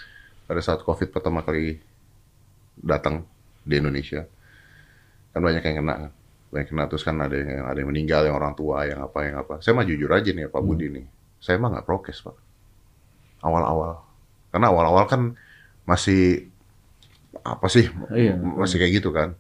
Pada 0.47 0.61
saat 0.63 0.79
COVID 0.81 1.11
pertama 1.11 1.43
kali 1.43 1.83
datang 2.77 3.27
di 3.61 3.75
Indonesia, 3.75 4.23
kan 5.33 5.43
banyak 5.43 5.59
yang 5.61 5.83
kena. 5.83 6.15
Banyak 6.47 6.63
yang 6.63 6.71
kena 6.71 6.85
terus 6.87 7.03
kan 7.03 7.19
ada 7.19 7.35
yang 7.35 7.67
ada 7.67 7.75
yang 7.75 7.91
meninggal, 7.91 8.23
yang 8.23 8.39
orang 8.39 8.55
tua, 8.55 8.87
yang 8.87 9.03
apa, 9.03 9.19
yang 9.27 9.37
apa. 9.37 9.59
Saya 9.59 9.75
mah 9.75 9.83
jujur 9.83 10.07
aja 10.09 10.31
nih 10.31 10.47
ya, 10.47 10.49
Pak 10.49 10.63
Hmm. 10.63 10.71
Budi 10.71 10.87
nih. 10.89 11.07
Saya 11.37 11.59
mah 11.59 11.75
nggak 11.75 11.83
prokes 11.85 12.23
Pak. 12.23 12.37
Awal-awal. 13.41 13.99
Karena 14.49 14.67
awal-awal 14.69 15.05
kan 15.05 15.23
masih 15.87 16.51
apa 17.47 17.67
sih? 17.71 17.87
Iya. 18.13 18.35
Masih 18.37 18.77
kayak 18.77 18.95
gitu 18.99 19.11
kan. 19.15 19.33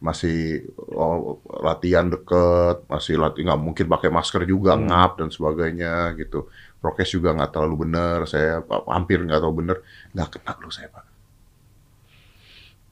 Masih 0.00 0.64
oh, 0.96 1.36
latihan 1.60 2.08
deket, 2.08 2.88
masih 2.88 3.20
latihan 3.20 3.52
nggak 3.52 3.60
mungkin 3.60 3.86
pakai 3.86 4.08
masker 4.08 4.42
juga, 4.48 4.72
Hmm. 4.78 4.88
ngap 4.88 5.20
dan 5.20 5.28
sebagainya 5.28 6.16
gitu. 6.16 6.48
Prokes 6.80 7.12
juga 7.12 7.36
nggak 7.36 7.52
terlalu 7.52 7.84
benar, 7.84 8.24
saya 8.24 8.64
hampir 8.88 9.20
nggak 9.20 9.42
tahu 9.44 9.52
benar, 9.60 9.76
nggak 10.16 10.28
kena 10.40 10.52
loh 10.56 10.72
saya 10.72 10.88
pak. 10.88 11.04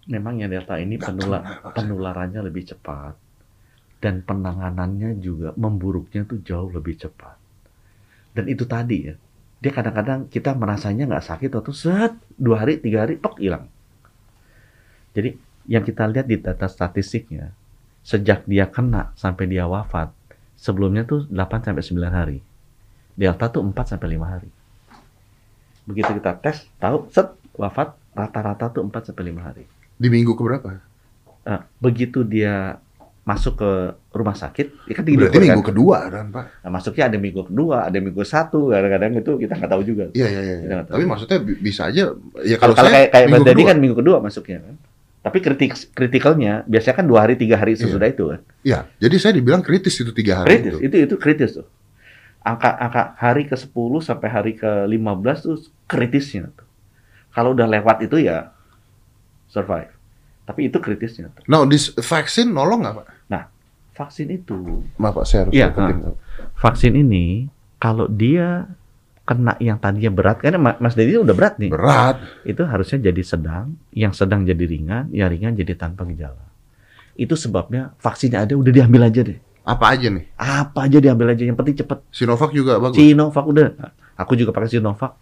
Memang 0.08 0.40
yang 0.40 0.48
delta 0.52 0.76
ini 0.76 0.96
Nggak 0.96 1.08
penula- 1.08 1.40
kena, 1.44 1.64
Pak. 1.64 1.72
penularannya 1.76 2.40
lebih 2.48 2.64
cepat 2.68 3.14
dan 4.00 4.24
penanganannya 4.24 5.20
juga 5.20 5.52
memburuknya 5.56 6.24
tuh 6.24 6.40
jauh 6.40 6.68
lebih 6.68 6.96
cepat. 6.96 7.36
Dan 8.32 8.48
itu 8.48 8.64
tadi 8.64 9.08
ya, 9.08 9.14
dia 9.58 9.72
kadang-kadang 9.74 10.30
kita 10.30 10.54
merasanya 10.54 11.10
nggak 11.10 11.26
sakit 11.26 11.50
atau 11.50 11.74
set 11.74 12.14
dua 12.38 12.62
hari 12.62 12.78
tiga 12.78 13.02
hari 13.06 13.18
tok 13.18 13.42
hilang. 13.42 13.66
Jadi 15.18 15.34
yang 15.68 15.82
kita 15.82 16.06
lihat 16.08 16.30
di 16.30 16.38
data 16.38 16.70
statistiknya, 16.70 17.52
sejak 18.06 18.46
dia 18.48 18.70
kena 18.70 19.12
sampai 19.18 19.50
dia 19.50 19.68
wafat, 19.68 20.14
sebelumnya 20.56 21.04
tuh 21.04 21.28
8 21.28 21.60
sampai 21.60 21.84
9 21.84 22.08
hari. 22.08 22.38
Delta 23.12 23.52
tuh 23.52 23.60
4 23.60 23.76
sampai 23.84 24.16
5 24.16 24.24
hari. 24.24 24.50
Begitu 25.84 26.10
kita 26.16 26.40
tes, 26.40 26.64
tahu 26.80 27.10
set 27.12 27.36
wafat 27.52 27.92
rata-rata 28.16 28.72
tuh 28.72 28.86
4 28.86 29.12
sampai 29.12 29.34
5 29.34 29.44
hari. 29.44 29.64
Di 29.98 30.08
minggu 30.08 30.32
keberapa? 30.32 30.80
Nah, 31.44 31.68
begitu 31.82 32.24
dia 32.24 32.80
masuk 33.28 33.60
ke 33.60 33.70
rumah 34.08 34.32
sakit, 34.32 34.88
ya 34.88 34.94
kan 34.96 35.04
Berarti 35.04 35.36
kan? 35.36 35.44
minggu 35.44 35.60
kedua 35.62 36.08
kan 36.08 36.32
pak? 36.32 36.64
Nah, 36.64 36.70
masuknya 36.72 37.12
ada 37.12 37.18
minggu 37.20 37.44
kedua, 37.44 37.84
ada 37.84 37.98
minggu 37.98 38.24
satu, 38.24 38.72
kadang-kadang 38.72 39.20
itu 39.20 39.32
kita 39.36 39.52
nggak 39.52 39.68
tahu 39.68 39.82
juga. 39.84 40.04
Iya 40.16 40.26
iya 40.26 40.40
iya. 40.40 40.56
Tahu. 40.80 40.96
Tapi 40.96 41.04
maksudnya 41.04 41.38
bi- 41.38 41.60
bisa 41.60 41.92
aja. 41.92 42.16
Ya 42.40 42.56
Kalau 42.56 42.72
kalau 42.72 42.88
saya 42.88 43.04
kayak 43.04 43.08
kayak 43.12 43.26
minggu 43.28 43.44
kedua. 43.52 43.68
kan 43.68 43.76
minggu 43.76 43.96
kedua 43.96 44.16
masuknya 44.18 44.58
kan. 44.64 44.74
Tapi 45.18 45.38
kritik 45.38 45.70
kritikalnya 45.92 46.64
biasanya 46.64 46.96
kan 46.96 47.04
dua 47.04 47.20
hari 47.20 47.36
tiga 47.36 47.60
hari 47.60 47.76
sesudah 47.76 48.08
itu 48.08 48.24
kan. 48.32 48.40
Iya. 48.64 48.78
Jadi 48.96 49.16
saya 49.18 49.32
dibilang 49.36 49.60
kritis 49.60 49.92
itu 49.94 50.08
tiga 50.10 50.40
hari 50.40 50.48
Kritis, 50.56 50.72
itu. 50.72 50.78
itu 50.80 50.96
itu 51.04 51.14
kritis 51.20 51.50
tuh. 51.52 51.68
Angka 52.40 52.70
angka 52.72 53.02
hari 53.18 53.44
ke 53.44 53.52
10 53.52 53.68
sampai 54.00 54.28
hari 54.30 54.52
ke 54.54 54.88
15 54.88 54.96
tuh 55.44 55.56
kritisnya 55.84 56.48
tuh. 56.48 56.64
Kalau 57.28 57.52
udah 57.52 57.68
lewat 57.68 58.00
itu 58.00 58.16
ya 58.16 58.56
survive. 59.46 59.92
Tapi 60.48 60.72
itu 60.72 60.80
kritisnya. 60.80 61.28
Nah, 61.44 61.68
dis 61.68 61.92
vaksin 61.92 62.48
nolong 62.48 62.80
nggak 62.80 62.96
pak? 62.96 63.06
Vaksin 63.98 64.30
itu 64.30 64.86
Maaf 64.94 65.18
pak, 65.18 65.24
saya 65.26 65.42
harus 65.42 65.52
tahu 65.58 65.74
penting. 65.74 66.14
vaksin 66.54 66.94
ini 66.94 67.50
kalau 67.82 68.06
dia 68.06 68.70
kena 69.26 69.58
yang 69.58 69.74
tadinya 69.76 70.14
berat 70.14 70.38
karena 70.38 70.54
Ma- 70.56 70.78
Mas 70.78 70.94
Dedi 70.94 71.18
udah 71.18 71.34
berat 71.34 71.58
nih. 71.58 71.74
Berat. 71.74 72.22
Itu 72.46 72.62
harusnya 72.62 73.10
jadi 73.10 73.22
sedang, 73.26 73.74
yang 73.90 74.14
sedang 74.14 74.46
jadi 74.46 74.64
ringan, 74.64 75.10
yang 75.10 75.26
ringan 75.28 75.58
jadi 75.58 75.74
tanpa 75.74 76.06
gejala. 76.06 76.46
Itu 77.18 77.34
sebabnya 77.34 77.90
vaksinnya 77.98 78.46
ada 78.46 78.54
udah 78.54 78.70
diambil 78.70 79.10
aja 79.10 79.26
deh. 79.26 79.42
Apa 79.66 79.98
aja 79.98 80.08
nih? 80.14 80.24
Apa 80.38 80.86
aja 80.86 81.02
diambil 81.02 81.34
aja 81.34 81.42
yang 81.42 81.58
penting 81.58 81.82
cepet. 81.82 81.98
Sinovac 82.14 82.54
juga 82.54 82.78
bagus. 82.78 82.96
Sinovac 83.02 83.44
udah. 83.50 83.68
Aku 84.14 84.38
juga 84.38 84.54
pakai 84.54 84.78
Sinovac. 84.78 85.12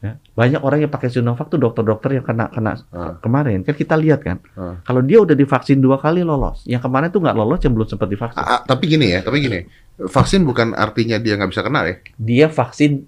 Ya. 0.00 0.16
Banyak 0.32 0.64
orang 0.64 0.80
yang 0.80 0.88
pakai 0.88 1.12
Sinovac 1.12 1.52
tuh 1.52 1.60
dokter-dokter 1.60 2.16
yang 2.16 2.24
kena 2.24 2.48
kena 2.48 2.72
Ah. 2.88 3.20
kemarin 3.20 3.60
kan 3.60 3.76
kita 3.76 4.00
lihat 4.00 4.24
kan. 4.24 4.40
Ah. 4.56 4.80
Kalau 4.80 5.04
dia 5.04 5.20
udah 5.20 5.36
divaksin 5.36 5.76
dua 5.76 6.00
kali 6.00 6.24
lolos, 6.24 6.64
yang 6.64 6.80
kemarin 6.80 7.12
tuh 7.12 7.20
nggak 7.20 7.36
lolos 7.36 7.60
yang 7.60 7.76
belum 7.76 7.84
sempat 7.84 8.08
divaksin. 8.08 8.40
Ah, 8.40 8.56
ah, 8.56 8.60
tapi 8.64 8.88
gini 8.88 9.12
ya, 9.12 9.20
tapi 9.20 9.44
gini. 9.44 9.68
Vaksin 10.00 10.48
bukan 10.48 10.72
artinya 10.72 11.20
dia 11.20 11.36
nggak 11.36 11.52
bisa 11.52 11.60
kena 11.60 11.84
ya. 11.84 11.94
Dia 12.16 12.46
vaksin 12.48 13.04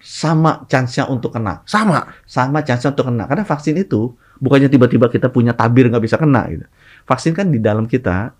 sama 0.00 0.64
chance-nya 0.64 1.04
untuk 1.12 1.36
kena. 1.36 1.60
Sama. 1.68 2.08
sama 2.24 2.64
chance 2.64 2.88
untuk 2.88 3.04
kena. 3.04 3.28
Karena 3.28 3.44
vaksin 3.44 3.76
itu 3.76 4.16
bukannya 4.40 4.72
tiba-tiba 4.72 5.12
kita 5.12 5.28
punya 5.28 5.52
tabir 5.52 5.92
nggak 5.92 6.00
bisa 6.00 6.16
kena 6.16 6.48
gitu. 6.48 6.64
Vaksin 7.04 7.36
kan 7.36 7.52
di 7.52 7.60
dalam 7.60 7.84
kita 7.84 8.32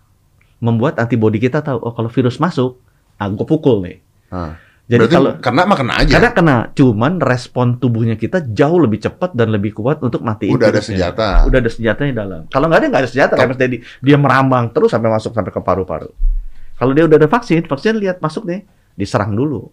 membuat 0.57 0.97
antibodi 0.97 1.37
kita 1.37 1.61
tahu 1.61 1.77
oh 1.77 1.93
kalau 1.93 2.09
virus 2.09 2.41
masuk, 2.41 2.81
ah 3.21 3.29
gue 3.29 3.45
pukul 3.45 3.85
nih. 3.85 3.97
Ah. 4.33 4.57
Jadi 4.91 5.07
Berarti 5.07 5.15
kalau 5.15 5.31
kena 5.39 5.61
mah 5.63 5.77
kena 5.79 5.93
aja. 6.03 6.11
karena 6.19 6.29
kena, 6.35 6.55
cuman 6.75 7.13
respon 7.23 7.79
tubuhnya 7.79 8.19
kita 8.19 8.43
jauh 8.51 8.75
lebih 8.75 8.99
cepat 8.99 9.31
dan 9.31 9.47
lebih 9.47 9.71
kuat 9.71 10.03
untuk 10.03 10.19
matiin. 10.19 10.59
Udah 10.59 10.67
ada 10.67 10.83
senjata. 10.83 11.47
Udah 11.47 11.63
ada 11.63 11.71
senjatanya 11.71 12.11
dalam. 12.11 12.41
Kalau 12.51 12.67
nggak 12.67 12.79
ada 12.83 12.87
nggak 12.91 13.01
ada 13.07 13.09
senjata, 13.09 13.33
kayak 13.39 13.55
Mas 13.55 13.59
Dedi. 13.63 13.79
Dia 14.03 14.19
merambang 14.19 14.67
terus 14.75 14.91
sampai 14.91 15.07
masuk 15.07 15.31
sampai 15.31 15.55
ke 15.55 15.63
paru-paru. 15.63 16.11
Kalau 16.75 16.91
dia 16.91 17.07
udah 17.07 17.15
ada 17.15 17.31
vaksin, 17.31 17.63
vaksin 17.71 18.03
lihat 18.03 18.19
masuk 18.19 18.43
nih, 18.43 18.67
diserang 18.99 19.31
dulu. 19.31 19.71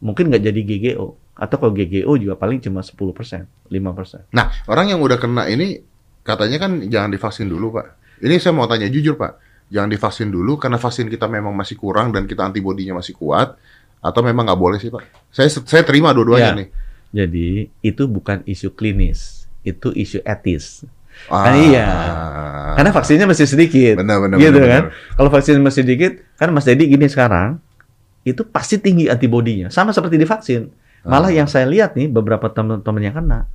Mungkin 0.00 0.32
nggak 0.32 0.40
jadi 0.48 0.60
GGO. 0.64 1.12
Atau 1.36 1.60
kalau 1.60 1.76
GGO 1.76 2.16
juga 2.16 2.32
paling 2.40 2.64
cuma 2.64 2.80
10%, 2.80 3.68
5%. 3.68 4.32
Nah, 4.32 4.48
orang 4.64 4.96
yang 4.96 5.04
udah 5.04 5.20
kena 5.20 5.44
ini 5.44 5.84
katanya 6.24 6.56
kan 6.56 6.80
jangan 6.88 7.12
divaksin 7.12 7.52
dulu, 7.52 7.68
Pak. 7.68 8.16
Ini 8.24 8.40
saya 8.40 8.56
mau 8.56 8.64
tanya 8.64 8.88
jujur, 8.88 9.20
Pak. 9.20 9.44
Jangan 9.68 9.92
divaksin 9.92 10.32
dulu 10.32 10.56
karena 10.56 10.80
vaksin 10.80 11.12
kita 11.12 11.28
memang 11.28 11.52
masih 11.52 11.76
kurang 11.76 12.16
dan 12.16 12.24
kita 12.24 12.48
antibodinya 12.48 12.96
masih 12.96 13.12
kuat 13.12 13.60
atau 14.04 14.20
memang 14.20 14.44
nggak 14.44 14.60
boleh 14.60 14.76
sih, 14.76 14.92
Pak? 14.92 15.32
Saya 15.32 15.48
saya 15.48 15.80
terima 15.82 16.12
dua-duanya 16.12 16.52
Ya. 16.52 16.58
nih. 16.60 16.68
Jadi 17.14 17.48
itu 17.80 18.02
bukan 18.04 18.44
isu 18.44 18.70
klinis, 18.70 19.48
itu 19.62 19.88
isu 19.90 20.20
etis. 20.20 20.84
Ah, 21.30 21.46
Kan 21.46 21.54
iya. 21.62 21.86
Karena 22.74 22.90
vaksinnya 22.90 23.24
masih 23.24 23.46
sedikit. 23.46 23.96
benar 23.96 24.18
benar 24.18 24.36
gitu 24.36 24.50
benar, 24.52 24.68
kan. 24.68 24.82
benar. 24.90 25.14
Kalau 25.14 25.30
vaksin 25.30 25.56
masih 25.58 25.82
sedikit, 25.82 26.12
kan 26.34 26.50
Mas 26.50 26.66
Dedi 26.66 26.84
gini 26.84 27.06
sekarang, 27.06 27.62
itu 28.22 28.42
pasti 28.44 28.76
tinggi 28.76 29.06
antibodinya. 29.06 29.70
Sama 29.70 29.94
seperti 29.94 30.18
divaksin. 30.18 30.74
Malah 31.02 31.30
Ah. 31.30 31.36
yang 31.36 31.46
saya 31.46 31.64
lihat 31.64 31.94
nih 31.94 32.10
beberapa 32.10 32.50
teman-teman 32.50 32.98
yang 33.00 33.14
kena, 33.14 33.46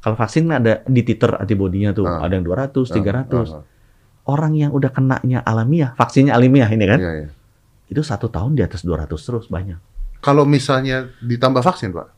kalau 0.00 0.16
vaksin 0.16 0.48
ada 0.48 0.80
di 0.82 1.02
titer 1.02 1.36
antibodinya 1.36 1.92
tuh, 1.92 2.08
Ah. 2.08 2.24
ada 2.24 2.32
yang 2.32 2.44
200, 2.44 2.88
300. 2.88 3.48
Ah, 3.52 3.60
ah, 3.60 3.64
Orang 4.22 4.52
yang 4.54 4.70
udah 4.70 4.88
kenanya 4.88 5.42
alamiah, 5.42 5.92
vaksinnya 5.94 6.32
alamiah 6.32 6.70
ini 6.70 6.84
ah. 6.84 6.88
kan, 6.88 6.98
Iya, 6.98 7.12
iya. 7.12 7.28
Itu 7.90 8.00
satu 8.00 8.26
tahun 8.26 8.54
di 8.54 8.62
atas 8.62 8.80
200 8.80 9.10
terus 9.10 9.46
banyak. 9.46 9.76
Kalau 10.18 10.44
misalnya 10.44 11.10
ditambah 11.18 11.60
vaksin, 11.60 11.90
Pak, 11.90 12.08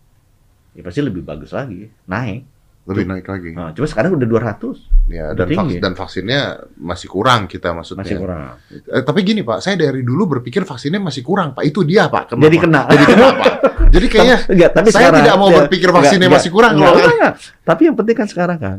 Ya 0.72 0.80
pasti 0.80 1.00
lebih 1.00 1.20
bagus 1.20 1.50
lagi, 1.50 1.88
naik. 2.04 2.48
lebih 2.82 3.04
naik 3.04 3.22
lagi. 3.24 3.52
Nah, 3.52 3.70
cuma 3.70 3.84
sekarang 3.84 4.16
udah 4.16 4.26
200, 4.26 4.74
Ya, 5.06 5.30
udah 5.30 5.38
dan, 5.38 5.46
tinggi. 5.46 5.76
vaks- 5.76 5.80
dan 5.80 5.92
vaksinnya 5.94 6.40
masih 6.74 7.06
kurang 7.06 7.46
kita 7.46 7.70
maksudnya. 7.70 8.02
masih 8.02 8.18
kurang. 8.18 8.58
Eh, 8.70 9.02
tapi 9.02 9.20
gini 9.22 9.40
Pak, 9.40 9.60
saya 9.60 9.76
dari 9.76 10.00
dulu 10.00 10.26
berpikir 10.30 10.62
vaksinnya 10.62 10.98
masih 10.98 11.20
kurang 11.20 11.52
Pak. 11.52 11.62
Itu 11.62 11.84
dia 11.84 12.08
Pak. 12.08 12.32
Kenapa? 12.32 12.42
Jadi 12.42 12.56
kena. 12.58 12.80
Jadi 12.86 13.04
kena 13.06 13.26
Pak. 13.32 13.54
Jadi 13.88 14.06
kayaknya 14.12 14.36
Enggak, 14.48 14.70
tapi 14.72 14.88
saya 14.88 14.98
sekarang, 15.04 15.20
tidak 15.20 15.34
mau 15.36 15.48
ya, 15.48 15.56
berpikir 15.60 15.88
vaksinnya 15.90 16.26
enggak, 16.26 16.36
masih 16.36 16.50
kurang 16.50 16.72
enggak, 16.74 16.90
enggak, 16.90 17.12
enggak. 17.12 17.34
Tapi 17.62 17.82
yang 17.84 17.94
penting 17.94 18.16
kan 18.16 18.26
sekarang 18.26 18.58
kan 18.58 18.78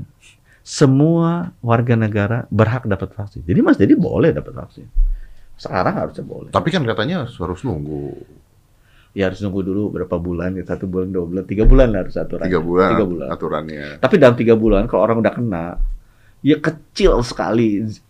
semua 0.62 1.30
warga 1.60 1.96
negara 1.96 2.38
berhak 2.50 2.84
dapat 2.84 3.12
vaksin. 3.12 3.42
Jadi 3.42 3.60
Mas 3.60 3.76
jadi 3.76 3.94
boleh 3.94 4.32
dapat 4.32 4.52
vaksin. 4.54 4.88
Sekarang 5.58 5.94
harusnya 5.96 6.26
boleh. 6.26 6.50
Tapi 6.50 6.68
kan 6.70 6.84
katanya 6.84 7.24
harus 7.28 7.62
nunggu 7.64 8.18
Ya 9.14 9.30
harus 9.30 9.46
nunggu 9.46 9.62
dulu 9.62 9.94
berapa 9.94 10.18
bulan, 10.18 10.58
ya, 10.58 10.66
satu 10.66 10.90
bulan, 10.90 11.14
dua 11.14 11.30
bulan, 11.30 11.44
tiga 11.46 11.70
bulan 11.70 11.94
harus 11.94 12.18
aturan. 12.18 12.50
tiga 12.50 12.58
bulan, 12.58 12.90
Tiga 12.98 13.06
bulan. 13.06 13.28
aturannya. 13.30 13.86
Tapi 14.02 14.16
dalam 14.18 14.34
tiga 14.34 14.58
bulan 14.58 14.90
kalau 14.90 15.06
orang 15.06 15.22
udah 15.22 15.34
kena, 15.38 15.66
ya 16.42 16.58
kecil 16.58 17.22
sekali 17.22 17.86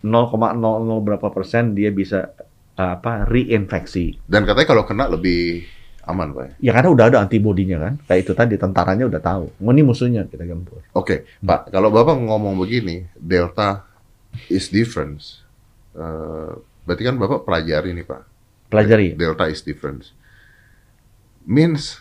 berapa 1.04 1.28
persen 1.28 1.76
dia 1.76 1.92
bisa 1.92 2.32
apa 2.74 3.28
reinfeksi. 3.28 4.16
Dan 4.24 4.48
katanya 4.48 4.64
kalau 4.64 4.88
kena 4.88 5.04
lebih 5.12 5.68
aman 6.08 6.32
Pak. 6.32 6.64
Ya 6.64 6.72
karena 6.72 6.88
udah 6.88 7.04
ada 7.12 7.18
antibodinya 7.20 7.84
kan. 7.84 8.00
Kayak 8.08 8.20
itu 8.24 8.32
tadi 8.32 8.54
tentaranya 8.56 9.04
udah 9.04 9.20
tahu. 9.20 9.44
Oh, 9.60 9.72
ini 9.76 9.84
musuhnya 9.84 10.24
kita 10.24 10.48
gempur. 10.48 10.80
Oke 10.96 11.28
Pak, 11.44 11.68
kalau 11.68 11.92
Bapak 11.92 12.16
ngomong 12.16 12.56
begini, 12.56 13.04
Delta 13.12 13.84
is 14.48 14.72
different. 14.72 15.20
Eh, 15.92 16.52
berarti 16.84 17.02
kan 17.02 17.16
Bapak 17.16 17.44
pelajari 17.44 17.90
nih 17.92 18.04
Pak. 18.04 18.22
Pelajari. 18.68 19.16
Delta 19.16 19.48
is 19.48 19.60
different. 19.60 20.12
Means 21.44 22.00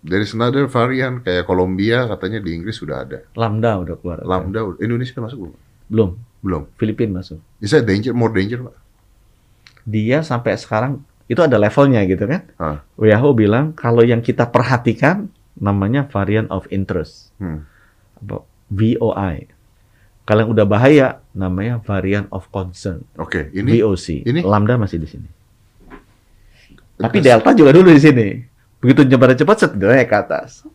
there 0.00 0.20
is 0.20 0.36
another 0.36 0.68
variant 0.68 1.24
kayak 1.24 1.48
Kolombia 1.48 2.04
katanya 2.06 2.44
di 2.44 2.52
Inggris 2.52 2.76
sudah 2.76 3.04
ada. 3.04 3.24
Lambda 3.32 3.80
udah 3.80 3.96
keluar. 3.96 4.18
Lambda 4.22 4.60
Indonesia 4.78 5.16
masuk 5.18 5.38
belum? 5.40 5.54
Belum. 5.88 6.10
Belum. 6.44 6.62
Filipina 6.76 7.20
masuk. 7.20 7.40
Is 7.58 7.72
that 7.72 7.84
danger 7.84 8.12
more 8.12 8.30
danger 8.30 8.60
Pak? 8.62 8.76
dia 9.86 10.18
sampai 10.26 10.58
sekarang 10.58 10.98
itu 11.30 11.38
ada 11.38 11.54
levelnya 11.54 12.02
gitu 12.10 12.26
kan. 12.26 12.42
Ah. 12.58 12.82
WHO 12.98 13.30
bilang 13.38 13.70
kalau 13.70 14.02
yang 14.02 14.18
kita 14.18 14.50
perhatikan 14.50 15.30
namanya 15.54 16.04
variant 16.10 16.50
of 16.50 16.66
interest, 16.68 17.30
Hmm. 17.38 17.62
VOI. 18.66 19.46
Kalau 20.26 20.42
yang 20.42 20.50
udah 20.50 20.66
bahaya 20.66 21.22
namanya 21.30 21.78
variant 21.78 22.26
of 22.34 22.50
concern, 22.50 23.06
Oke, 23.14 23.46
ini 23.54 23.78
VOC. 23.78 24.26
ini- 24.26 24.42
Lambda 24.42 24.74
masih 24.74 24.98
di 24.98 25.06
sini. 25.06 25.28
Tapi 26.98 27.22
delta 27.22 27.54
juga 27.54 27.70
dulu 27.70 27.94
di 27.94 28.02
sini. 28.02 28.26
Begitu 28.82 29.06
nyebar 29.06 29.38
cepat 29.38 29.56
set 29.56 29.72
ke 29.78 30.16
atas. 30.16 30.66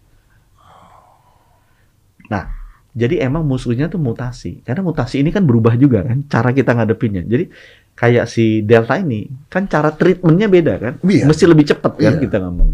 Nah, 2.31 2.47
jadi 2.95 3.27
emang 3.27 3.43
musuhnya 3.43 3.91
tuh 3.91 3.99
mutasi. 3.99 4.63
Karena 4.63 4.87
mutasi 4.87 5.19
ini 5.19 5.35
kan 5.35 5.43
berubah 5.43 5.75
juga 5.75 6.07
kan 6.07 6.23
cara 6.31 6.55
kita 6.55 6.71
ngadepinnya. 6.71 7.27
Jadi 7.27 7.51
kayak 7.91 8.25
si 8.31 8.63
delta 8.63 8.95
ini 8.95 9.27
kan 9.51 9.67
cara 9.67 9.91
treatmentnya 9.91 10.47
beda 10.47 10.73
kan. 10.79 10.93
Iya. 11.03 11.27
Mesti 11.27 11.43
lebih 11.43 11.67
cepat 11.67 11.99
kan 11.99 12.15
Iya. 12.15 12.23
kita 12.23 12.37
ngomong. 12.39 12.71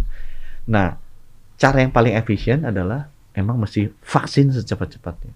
Nah, 0.69 0.93
cara 1.57 1.81
yang 1.81 1.89
paling 1.89 2.13
efisien 2.13 2.67
adalah 2.67 3.09
emang 3.33 3.57
mesti 3.57 3.89
vaksin 4.05 4.53
secepat-cepatnya. 4.53 5.33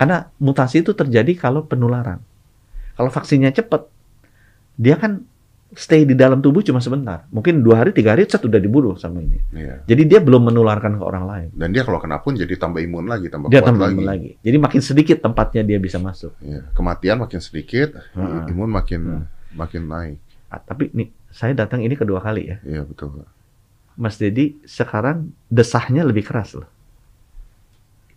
Karena 0.00 0.32
mutasi 0.40 0.80
itu 0.80 0.96
terjadi 0.96 1.28
kalau 1.36 1.60
penularan. 1.62 2.24
Kalau 2.96 3.12
vaksinnya 3.12 3.52
cepat, 3.52 3.84
dia 4.74 4.96
kan 4.96 5.20
stay 5.70 6.02
di 6.02 6.16
dalam 6.16 6.40
tubuh 6.40 6.64
cuma 6.64 6.80
sebentar. 6.80 7.28
Mungkin 7.28 7.60
dua 7.60 7.84
hari, 7.84 7.92
tiga 7.92 8.16
hari, 8.16 8.24
set 8.24 8.40
udah 8.40 8.56
dibunuh 8.56 8.96
sama 8.96 9.20
ini. 9.20 9.36
Iya. 9.52 9.84
Jadi 9.84 10.02
dia 10.08 10.18
belum 10.18 10.48
menularkan 10.48 10.96
ke 10.96 11.04
orang 11.04 11.24
lain. 11.28 11.48
Dan 11.52 11.70
dia 11.70 11.84
kalau 11.84 12.00
kena 12.00 12.16
pun 12.18 12.32
jadi 12.32 12.56
tambah 12.56 12.80
imun 12.80 13.06
lagi, 13.06 13.28
tambah 13.28 13.52
Dia 13.52 13.60
kuat 13.60 13.76
tambah 13.76 13.92
lagi. 13.92 14.02
lagi. 14.02 14.30
Jadi 14.40 14.56
makin 14.56 14.80
sedikit 14.80 15.20
tempatnya 15.20 15.62
dia 15.62 15.76
bisa 15.76 16.00
masuk. 16.00 16.32
Iya. 16.40 16.64
Kematian 16.72 17.20
makin 17.20 17.38
sedikit, 17.38 18.00
Ah. 18.16 18.48
imun 18.48 18.72
makin 18.72 19.00
Ah. 19.06 19.24
makin 19.52 19.82
naik. 19.84 20.16
Ah, 20.48 20.58
tapi 20.58 20.88
nih, 20.90 21.12
saya 21.28 21.52
datang 21.54 21.84
ini 21.84 21.92
kedua 21.94 22.18
kali 22.18 22.48
ya. 22.48 22.56
Iya 22.64 22.82
betul. 22.82 23.22
Mas 23.94 24.16
Dedi 24.16 24.56
sekarang 24.64 25.28
desahnya 25.46 26.02
lebih 26.02 26.24
keras 26.24 26.56
loh. 26.56 26.66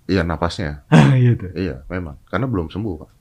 Iya 0.06 0.22
napasnya. 0.22 0.84
Iya 1.14 1.32
tuh. 1.34 1.52
Iya 1.54 1.76
memang. 1.88 2.20
Karena 2.26 2.46
belum 2.46 2.68
sembuh 2.68 2.94
pak. 2.98 3.12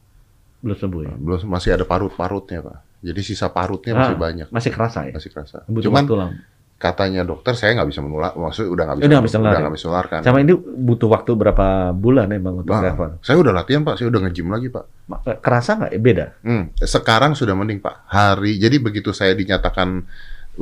Belum 0.61 0.77
sembuh 0.77 1.01
ya. 1.03 1.15
Belum 1.15 1.39
masih 1.47 1.71
ada 1.73 1.85
parut-parutnya 1.85 2.59
pak. 2.61 2.79
Jadi 3.03 3.21
sisa 3.21 3.47
parutnya 3.49 3.93
masih 3.93 4.15
Ah, 4.15 4.21
banyak. 4.21 4.49
Masih 4.49 4.71
kerasa 4.71 5.07
ya. 5.07 5.15
Masih 5.15 5.31
kerasa. 5.31 5.67
Butuh 5.67 5.91
Cuman 5.91 6.05
waktu 6.05 6.39
katanya 6.79 7.23
dokter 7.23 7.55
saya 7.55 7.79
nggak 7.79 7.91
bisa 7.91 8.01
menular. 8.01 8.31
Maksudnya 8.33 8.71
udah 8.71 8.85
nggak 8.85 8.97
bisa. 8.97 9.07
Udah 9.07 9.21
bisa 9.21 9.37
udah 9.37 9.43
nular. 9.45 9.61
nggak 9.61 9.75
bisa 9.75 9.87
nularkan. 9.87 10.21
Sama 10.23 10.39
ini 10.39 10.53
butuh 10.59 11.09
waktu 11.09 11.31
berapa 11.33 11.67
bulan 11.93 12.27
emang 12.31 12.55
untuk 12.59 12.71
Nah, 12.71 12.83
recover? 12.85 13.11
saya 13.23 13.37
udah 13.39 13.53
latihan 13.53 13.83
pak. 13.83 13.95
Saya 13.95 14.07
udah 14.09 14.21
nge-gym 14.23 14.49
lagi 14.49 14.67
pak. 14.67 14.85
Ma- 15.07 15.23
Kerasa 15.37 15.71
nggak? 15.77 15.91
Eh, 15.91 16.01
Beda. 16.01 16.27
Hmm, 16.43 16.65
sekarang 16.77 17.35
sudah 17.35 17.55
mending 17.55 17.79
pak. 17.79 18.03
Hari. 18.05 18.59
Jadi 18.59 18.77
begitu 18.79 19.11
saya 19.11 19.35
dinyatakan 19.35 20.03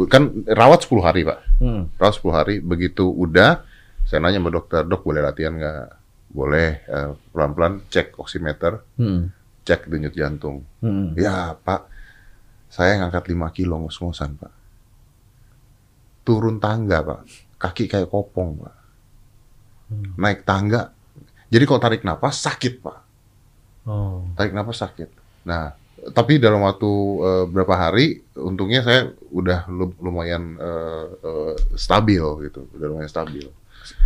kan 0.06 0.22
rawat 0.46 0.80
10 0.80 1.00
hari 1.00 1.24
pak. 1.24 1.38
Hmm. 1.56 1.88
rawat 1.96 2.14
10 2.14 2.30
hari 2.30 2.54
begitu 2.58 3.04
udah 3.04 3.64
saya 4.02 4.18
nanya 4.18 4.38
sama 4.38 4.48
dokter 4.48 4.80
dok 4.82 5.00
boleh 5.00 5.20
latihan 5.20 5.52
nggak 5.52 5.99
boleh 6.30 6.68
eh, 6.80 7.10
pelan-pelan 7.30 7.82
cek 7.86 8.14
oximeter 8.16 8.78
Hmm. 8.94 9.34
cek 9.60 9.86
denyut 9.86 10.14
jantung. 10.14 10.62
Hmm. 10.78 11.12
ya 11.14 11.54
pak. 11.54 11.90
Saya 12.70 12.98
ngangkat 12.98 13.26
5 13.28 13.50
kilo 13.50 13.74
ngos-ngosan 13.78 14.38
pak. 14.38 14.52
Turun 16.22 16.58
tangga 16.58 17.02
pak. 17.02 17.20
Kaki 17.58 17.84
kayak 17.86 18.08
kopong 18.08 18.56
pak. 18.58 18.74
Hmm. 19.90 20.14
naik 20.16 20.46
tangga. 20.46 20.94
Jadi 21.50 21.64
kalau 21.66 21.82
tarik 21.82 22.02
napas 22.02 22.38
sakit 22.38 22.74
pak. 22.78 22.98
Oh. 23.82 24.22
tarik 24.32 24.54
napas 24.54 24.78
sakit. 24.78 25.10
Nah 25.44 25.74
tapi 26.14 26.38
dalam 26.38 26.62
waktu 26.62 26.90
eh, 27.20 27.44
berapa 27.44 27.74
hari 27.76 28.06
untungnya 28.32 28.80
saya 28.80 29.00
udah 29.28 29.66
lu- 29.66 29.98
lumayan 29.98 30.54
eh, 30.54 31.06
eh, 31.20 31.54
stabil 31.74 32.22
gitu. 32.46 32.70
Udah 32.70 32.86
lumayan 32.86 33.10
stabil 33.10 33.44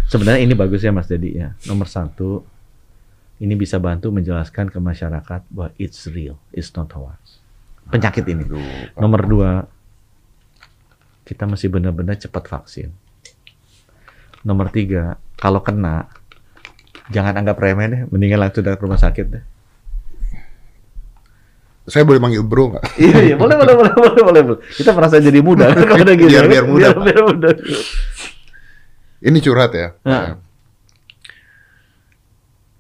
Sebenarnya 0.05 0.41
ini 0.43 0.55
bagus 0.55 0.81
ya 0.81 0.91
Mas 0.91 1.07
Dedi 1.07 1.37
ya. 1.37 1.57
Nomor 1.65 1.87
satu, 1.87 2.45
ini 3.39 3.55
bisa 3.55 3.77
bantu 3.77 4.09
menjelaskan 4.09 4.69
ke 4.69 4.79
masyarakat 4.79 5.41
bahwa 5.49 5.71
it's 5.75 6.07
real, 6.07 6.39
it's 6.51 6.71
not 6.73 6.93
hoax. 6.93 7.41
Penyakit 7.89 8.25
ini. 8.27 8.45
Aduh. 8.45 8.61
Nomor 8.97 9.21
dua, 9.25 9.51
kita 11.23 11.45
mesti 11.45 11.67
benar-benar 11.67 12.17
cepat 12.17 12.45
vaksin. 12.47 12.89
Nomor 14.45 14.69
tiga, 14.69 15.17
kalau 15.35 15.61
kena, 15.61 16.05
jangan 17.09 17.37
anggap 17.37 17.57
remeh 17.57 17.87
deh, 17.89 18.01
mendingan 18.09 18.41
langsung 18.41 18.61
datang 18.61 18.81
ke 18.81 18.85
rumah 18.85 19.01
sakit 19.01 19.27
deh. 19.29 19.45
Saya 21.85 22.01
boleh 22.01 22.17
manggil 22.17 22.41
bro 22.41 22.73
nggak? 22.73 22.85
iya, 22.97 23.17
iya, 23.21 23.37
boleh, 23.37 23.61
boleh, 23.61 23.75
boleh, 23.77 23.93
boleh, 23.93 24.23
boleh, 24.25 24.43
boleh. 24.43 24.61
Kita 24.73 24.97
merasa 24.97 25.21
jadi 25.21 25.45
muda 25.45 25.69
kalau 25.77 26.01
gitu. 26.17 26.33
Biar- 26.33 26.49
biar 26.49 26.65
muda, 26.65 26.97
biar, 26.97 27.05
biar 27.05 27.21
muda. 27.29 27.49
Ini 29.25 29.39
curhat 29.41 29.73
ya. 29.73 29.89
Nah. 30.05 30.37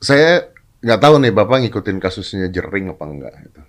Saya 0.04 0.52
nggak 0.84 1.00
tahu 1.00 1.14
nih 1.24 1.32
bapak 1.32 1.64
ngikutin 1.64 1.96
kasusnya 1.96 2.52
jering 2.52 2.92
apa 2.92 3.04
enggak. 3.08 3.34
Gitu. 3.48 3.60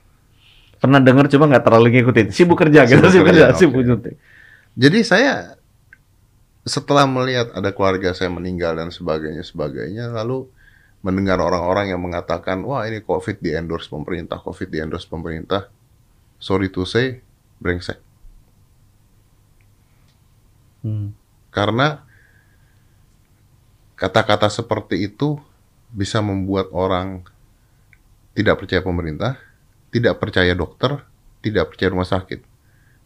Pernah 0.83 0.99
dengar 0.99 1.31
cuma 1.31 1.47
nggak 1.47 1.63
terlalu 1.63 1.87
ngikutin. 1.95 2.27
Sibuk 2.35 2.59
kerja 2.59 2.83
gitu, 2.83 2.99
Sibuk 2.99 3.11
sibuk 3.15 3.27
kerja, 3.31 3.45
kerja, 3.47 3.59
sibuk 3.59 3.79
oke. 3.79 3.87
nyuntik. 3.87 4.15
Jadi 4.75 4.99
saya 5.07 5.55
setelah 6.67 7.07
melihat 7.07 7.55
ada 7.55 7.71
keluarga 7.71 8.11
saya 8.11 8.27
meninggal 8.27 8.75
dan 8.75 8.91
sebagainya 8.91 9.47
sebagainya, 9.47 10.11
lalu 10.11 10.51
mendengar 11.05 11.37
orang-orang 11.39 11.93
yang 11.93 12.01
mengatakan, 12.01 12.65
wah 12.65 12.83
ini 12.83 12.99
COVID 13.05 13.39
di 13.39 13.53
endorse 13.53 13.87
pemerintah, 13.87 14.41
COVID 14.41 14.67
di 14.67 14.77
endorse 14.81 15.07
pemerintah. 15.07 15.69
Sorry 16.41 16.67
to 16.73 16.83
say, 16.83 17.23
brengsek. 17.61 18.01
Hmm. 20.83 21.13
Karena 21.53 22.04
kata-kata 23.95 24.47
seperti 24.47 24.99
itu 25.01 25.39
bisa 25.89 26.19
membuat 26.19 26.71
orang 26.71 27.23
tidak 28.31 28.59
percaya 28.59 28.83
pemerintah, 28.83 29.39
tidak 29.89 30.19
percaya 30.19 30.51
dokter, 30.51 30.99
tidak 31.39 31.71
percaya 31.71 31.89
rumah 31.89 32.05
sakit. 32.05 32.43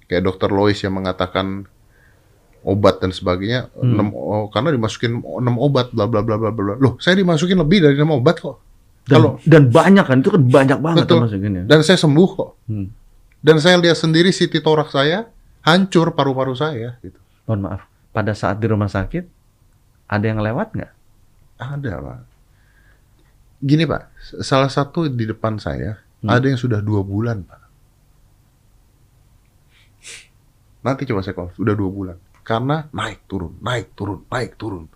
Kayak 0.09 0.25
dokter 0.25 0.49
Lois 0.49 0.81
yang 0.81 0.97
mengatakan 0.97 1.69
obat 2.59 2.99
dan 2.99 3.13
sebagainya, 3.13 3.69
Hmm. 3.71 3.93
enam- 3.93 4.15
oh, 4.15 4.49
karena 4.49 4.73
dimasukin 4.73 5.21
6 5.21 5.55
obat, 5.55 5.93
bla 5.93 6.09
bla 6.09 6.19
bla 6.19 6.35
bla 6.35 6.49
bla. 6.49 6.75
Loh, 6.75 6.97
saya 6.97 7.15
dimasukin 7.15 7.55
lebih 7.55 7.79
dari 7.79 7.95
6 7.95 8.09
obat 8.11 8.41
kok. 8.41 8.57
Dan, 9.05 9.15
Kalau 9.15 9.31
dan 9.41 9.63
banyak 9.69 10.05
kan, 10.05 10.17
itu 10.19 10.29
kan 10.29 10.43
banyak 10.43 10.79
banget 10.79 11.05
Betul. 11.07 11.23
masukinnya. 11.23 11.63
dan 11.65 11.79
saya 11.81 11.97
sembuh 11.97 12.29
kok. 12.35 12.49
Hmm. 12.67 12.87
Dan 13.39 13.55
saya 13.57 13.79
lihat 13.79 13.95
sendiri 13.95 14.29
CT 14.29 14.59
torak 14.59 14.91
saya 14.91 15.29
hancur 15.61 16.11
paru-paru 16.11 16.51
saya 16.51 16.99
gitu. 16.99 17.15
Mohon 17.47 17.61
maaf, 17.63 17.81
pada 18.11 18.33
saat 18.33 18.59
di 18.59 18.67
rumah 18.67 18.91
sakit, 18.91 19.38
ada 20.09 20.25
yang 20.25 20.41
lewat 20.41 20.73
nggak? 20.73 20.93
Ada, 21.61 21.93
Pak. 22.01 22.19
Gini, 23.61 23.83
Pak. 23.85 24.03
Salah 24.41 24.71
satu 24.71 25.05
di 25.05 25.29
depan 25.29 25.61
saya, 25.61 26.01
Hmm. 26.19 26.35
ada 26.35 26.51
yang 26.51 26.59
sudah 26.59 26.83
dua 26.83 26.99
bulan, 26.99 27.47
Pak. 27.47 27.61
Nanti 30.83 31.03
coba 31.07 31.23
saya 31.23 31.35
call. 31.35 31.51
Sudah 31.55 31.75
dua 31.75 31.91
bulan. 31.91 32.17
Karena 32.43 32.87
naik, 32.91 33.27
turun, 33.29 33.59
naik, 33.63 33.93
turun, 33.93 34.25
naik, 34.27 34.55
turun. 34.55 34.87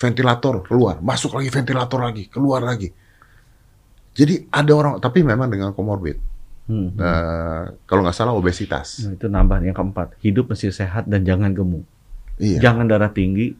Ventilator, 0.00 0.64
keluar. 0.64 1.00
Masuk 1.04 1.36
lagi 1.36 1.48
ventilator 1.52 2.00
lagi, 2.00 2.28
keluar 2.32 2.64
lagi. 2.64 2.88
Jadi 4.16 4.48
ada 4.52 4.72
orang, 4.72 4.92
tapi 5.00 5.24
memang 5.24 5.48
dengan 5.48 5.72
komorbid. 5.72 6.16
Hmm. 6.70 6.94
Eh, 6.94 7.64
kalau 7.84 8.06
nggak 8.06 8.14
salah 8.16 8.32
obesitas. 8.36 9.02
Nah, 9.04 9.16
itu 9.16 9.26
nambah 9.26 9.58
yang 9.64 9.74
keempat. 9.74 10.16
Hidup 10.22 10.54
mesti 10.54 10.70
sehat 10.70 11.10
dan 11.10 11.26
jangan 11.26 11.50
gemuk. 11.50 11.82
Iya. 12.38 12.62
Jangan 12.62 12.86
darah 12.86 13.10
tinggi, 13.10 13.52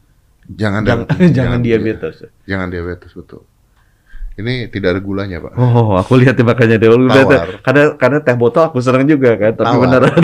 Jangan, 0.49 0.81
jangan, 0.83 1.05
jangan, 1.11 1.31
jangan 1.33 1.59
diabetes. 1.61 2.15
Jangan 2.45 2.67
diabetes, 2.69 3.11
betul. 3.13 3.45
Ini 4.31 4.71
tidak 4.71 4.97
ada 4.97 5.01
gulanya, 5.03 5.37
Pak. 5.43 5.53
Oh, 5.59 5.99
aku 5.99 6.15
lihat 6.17 6.39
ya 6.39 6.43
makanya 6.47 6.79
dia 6.79 6.89
udah 6.89 7.13
Tawar. 7.13 7.47
karena 7.61 7.83
karena 7.99 8.17
teh 8.23 8.33
botol 8.33 8.63
aku 8.63 8.79
seneng 8.79 9.03
juga 9.03 9.35
kan, 9.35 9.51
tapi 9.53 9.67
Tawar. 9.75 9.83
beneran. 9.85 10.13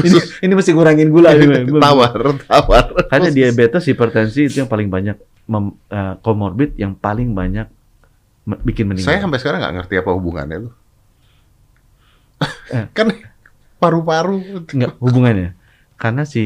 ini 0.00 0.18
ini 0.42 0.52
mesti 0.56 0.70
ngurangin 0.72 1.12
gula 1.12 1.36
ini. 1.36 1.68
tawar, 1.76 2.14
tawar. 2.40 2.84
Karena 3.12 3.28
diabetes, 3.28 3.84
hipertensi 3.84 4.48
itu 4.48 4.64
yang 4.64 4.70
paling 4.70 4.88
banyak 4.88 5.16
mem, 5.44 5.76
eh, 5.92 6.14
comorbid 6.24 6.72
yang 6.80 6.96
paling 6.96 7.36
banyak 7.36 7.68
me- 8.48 8.62
bikin 8.64 8.88
meninggal. 8.88 9.12
Saya 9.12 9.20
sampai 9.20 9.38
sekarang 9.38 9.60
nggak 9.60 9.74
ngerti 9.82 9.94
apa 10.00 10.10
hubungannya 10.16 10.56
tuh. 10.66 10.74
Eh. 12.72 12.86
kan 12.96 13.12
paru-paru. 13.76 14.64
Enggak 14.72 14.96
hubungannya. 15.04 15.52
Karena 16.00 16.24
si 16.24 16.42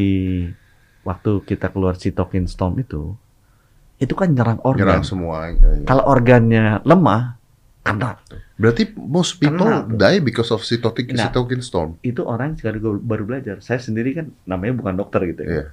waktu 1.03 1.43
kita 1.47 1.71
keluar 1.71 1.99
sitokin 1.99 2.47
storm 2.47 2.79
itu 2.79 3.15
itu 4.03 4.15
kan 4.19 4.35
nyerang 4.35 4.59
organ. 4.67 4.83
Nyerang 4.83 5.07
semua. 5.07 5.55
Iya. 5.55 5.87
Kalau 5.87 6.05
organnya 6.11 6.83
lemah, 6.83 7.38
kena. 7.87 8.19
Berarti 8.59 8.91
most 8.99 9.38
people 9.38 9.62
Kena 9.62 9.87
die 9.87 10.19
because 10.19 10.51
of 10.51 10.62
cytokine, 10.67 11.15
Nah. 11.15 11.31
cytokine 11.31 11.62
storm. 11.62 11.99
Itu 12.03 12.27
orang 12.27 12.59
gua 12.59 12.99
baru 12.99 13.23
belajar. 13.27 13.62
Saya 13.62 13.79
sendiri 13.79 14.15
kan 14.19 14.35
namanya 14.43 14.75
bukan 14.75 14.95
dokter 14.99 15.23
gitu 15.31 15.43
ya. 15.47 15.51
Iya. 15.51 15.65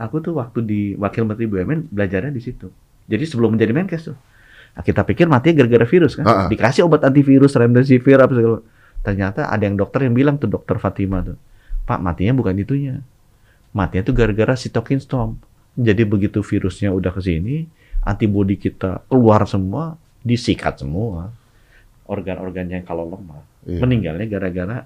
Aku 0.00 0.20
tuh 0.24 0.36
waktu 0.36 0.64
di 0.64 0.80
Wakil 0.96 1.28
Menteri 1.28 1.48
BUMN 1.48 1.92
belajarnya 1.92 2.32
di 2.32 2.40
situ. 2.40 2.72
Jadi 3.08 3.24
sebelum 3.28 3.56
menjadi 3.56 3.72
Menkes 3.76 4.12
tuh. 4.12 4.16
Nah, 4.70 4.82
kita 4.86 5.04
pikir 5.04 5.26
mati 5.28 5.52
gara-gara 5.52 5.84
virus 5.84 6.16
kan. 6.16 6.24
Ah, 6.24 6.32
ah. 6.32 6.48
Dikasih 6.48 6.88
obat 6.88 7.04
antivirus, 7.04 7.52
remdesivir 7.58 8.16
apa 8.16 8.32
segala. 8.32 8.58
Ternyata 9.00 9.48
ada 9.48 9.60
yang 9.60 9.76
dokter 9.76 10.04
yang 10.04 10.14
bilang 10.16 10.36
tuh 10.36 10.48
dokter 10.48 10.76
Fatima 10.76 11.24
tuh, 11.24 11.36
Pak 11.88 12.00
matinya 12.00 12.36
bukan 12.36 12.52
itunya, 12.60 13.00
matinya 13.70 14.02
tuh 14.02 14.14
gara-gara 14.14 14.54
cytokine 14.54 14.98
storm. 14.98 15.38
Jadi 15.74 16.02
begitu 16.02 16.42
virusnya 16.42 16.90
udah 16.90 17.10
ke 17.10 17.20
sini, 17.20 17.64
antibodi 18.02 18.56
kita 18.56 19.06
keluar 19.06 19.46
semua, 19.46 19.94
disikat 20.20 20.82
semua. 20.82 21.30
Organ-organnya 22.04 22.82
yang 22.82 22.86
kalau 22.86 23.06
lemah, 23.06 23.42
Iya. 23.62 23.78
meninggalnya 23.78 24.26
gara-gara 24.26 24.76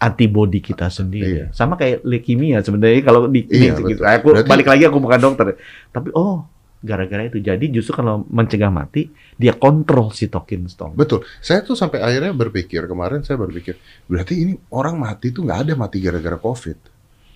antibodi 0.00 0.64
kita 0.64 0.88
sendiri. 0.88 1.32
Iya. 1.32 1.46
Sama 1.52 1.76
kayak 1.76 2.00
leukemia 2.00 2.64
sebenarnya 2.64 3.02
kalau 3.02 3.28
di, 3.28 3.44
Iya, 3.44 3.76
di- 3.76 3.92
gitu. 3.92 4.00
Aku 4.00 4.32
Berarti- 4.32 4.48
balik 4.48 4.66
lagi 4.68 4.82
aku 4.88 4.96
bukan 4.96 5.20
dokter. 5.20 5.60
Tapi 5.90 6.08
oh, 6.12 6.48
gara-gara 6.80 7.28
itu. 7.28 7.38
Jadi 7.38 7.68
justru 7.68 7.92
kalau 7.92 8.24
mencegah 8.26 8.72
mati, 8.72 9.12
dia 9.36 9.52
kontrol 9.52 10.08
sitokin 10.10 10.64
storm. 10.66 10.96
Betul. 10.96 11.28
Saya 11.38 11.60
tuh 11.60 11.76
sampai 11.76 12.00
akhirnya 12.00 12.32
berpikir 12.32 12.88
kemarin 12.88 13.20
saya 13.20 13.36
berpikir 13.36 13.76
berarti 14.08 14.34
ini 14.38 14.52
orang 14.72 14.96
mati 14.96 15.28
tuh 15.28 15.44
nggak 15.44 15.60
ada 15.68 15.72
mati 15.76 16.00
gara-gara 16.00 16.36
COVID. 16.36 16.91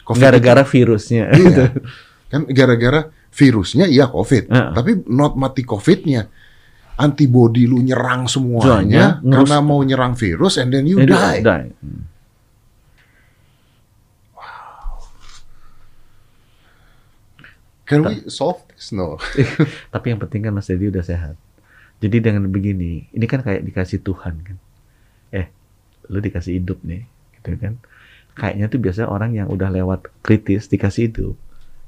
COVID 0.07 0.23
Gara-gara 0.23 0.63
virusnya. 0.63 1.35
iya. 1.35 1.75
kan 2.31 2.47
gara-gara 2.51 3.11
virusnya 3.35 3.91
iya 3.91 4.07
COVID, 4.07 4.45
Heeh. 4.49 4.71
tapi 4.73 4.91
not 5.11 5.35
mati 5.35 5.67
COVID-nya. 5.67 6.31
Antibody 6.97 7.69
lu 7.69 7.85
nyerang 7.85 8.25
semuanya 8.25 8.81
Soalnya 8.81 9.07
karena 9.21 9.57
mau 9.61 9.85
nyerang 9.85 10.17
virus 10.17 10.57
and 10.57 10.73
then 10.73 10.89
you 10.89 10.97
Jadi, 10.97 11.13
die. 11.13 11.41
die. 11.45 11.69
Hmm. 11.85 12.03
Can 17.87 18.03
we 18.03 18.27
solve 18.27 18.65
this? 18.73 18.91
No. 18.91 19.21
Tapi 19.95 20.07
yang 20.11 20.19
penting 20.19 20.43
kan 20.43 20.53
Mas 20.57 20.67
Dedi 20.67 20.91
udah 20.91 21.07
sehat. 21.07 21.39
Jadi 22.03 22.19
dengan 22.19 22.51
begini, 22.51 23.07
ini 23.15 23.27
kan 23.31 23.41
kayak 23.41 23.63
dikasih 23.63 24.03
Tuhan 24.03 24.35
kan. 24.43 24.57
Eh, 25.31 25.47
lu 26.11 26.19
dikasih 26.19 26.59
hidup 26.59 26.83
nih, 26.83 27.07
gitu 27.39 27.55
kan. 27.57 27.79
Kayaknya 28.37 28.67
tuh 28.69 28.79
biasanya 28.79 29.09
orang 29.09 29.33
yang 29.33 29.49
udah 29.49 29.73
lewat 29.73 30.13
kritis 30.21 30.69
dikasih 30.69 31.09
hidup, 31.09 31.35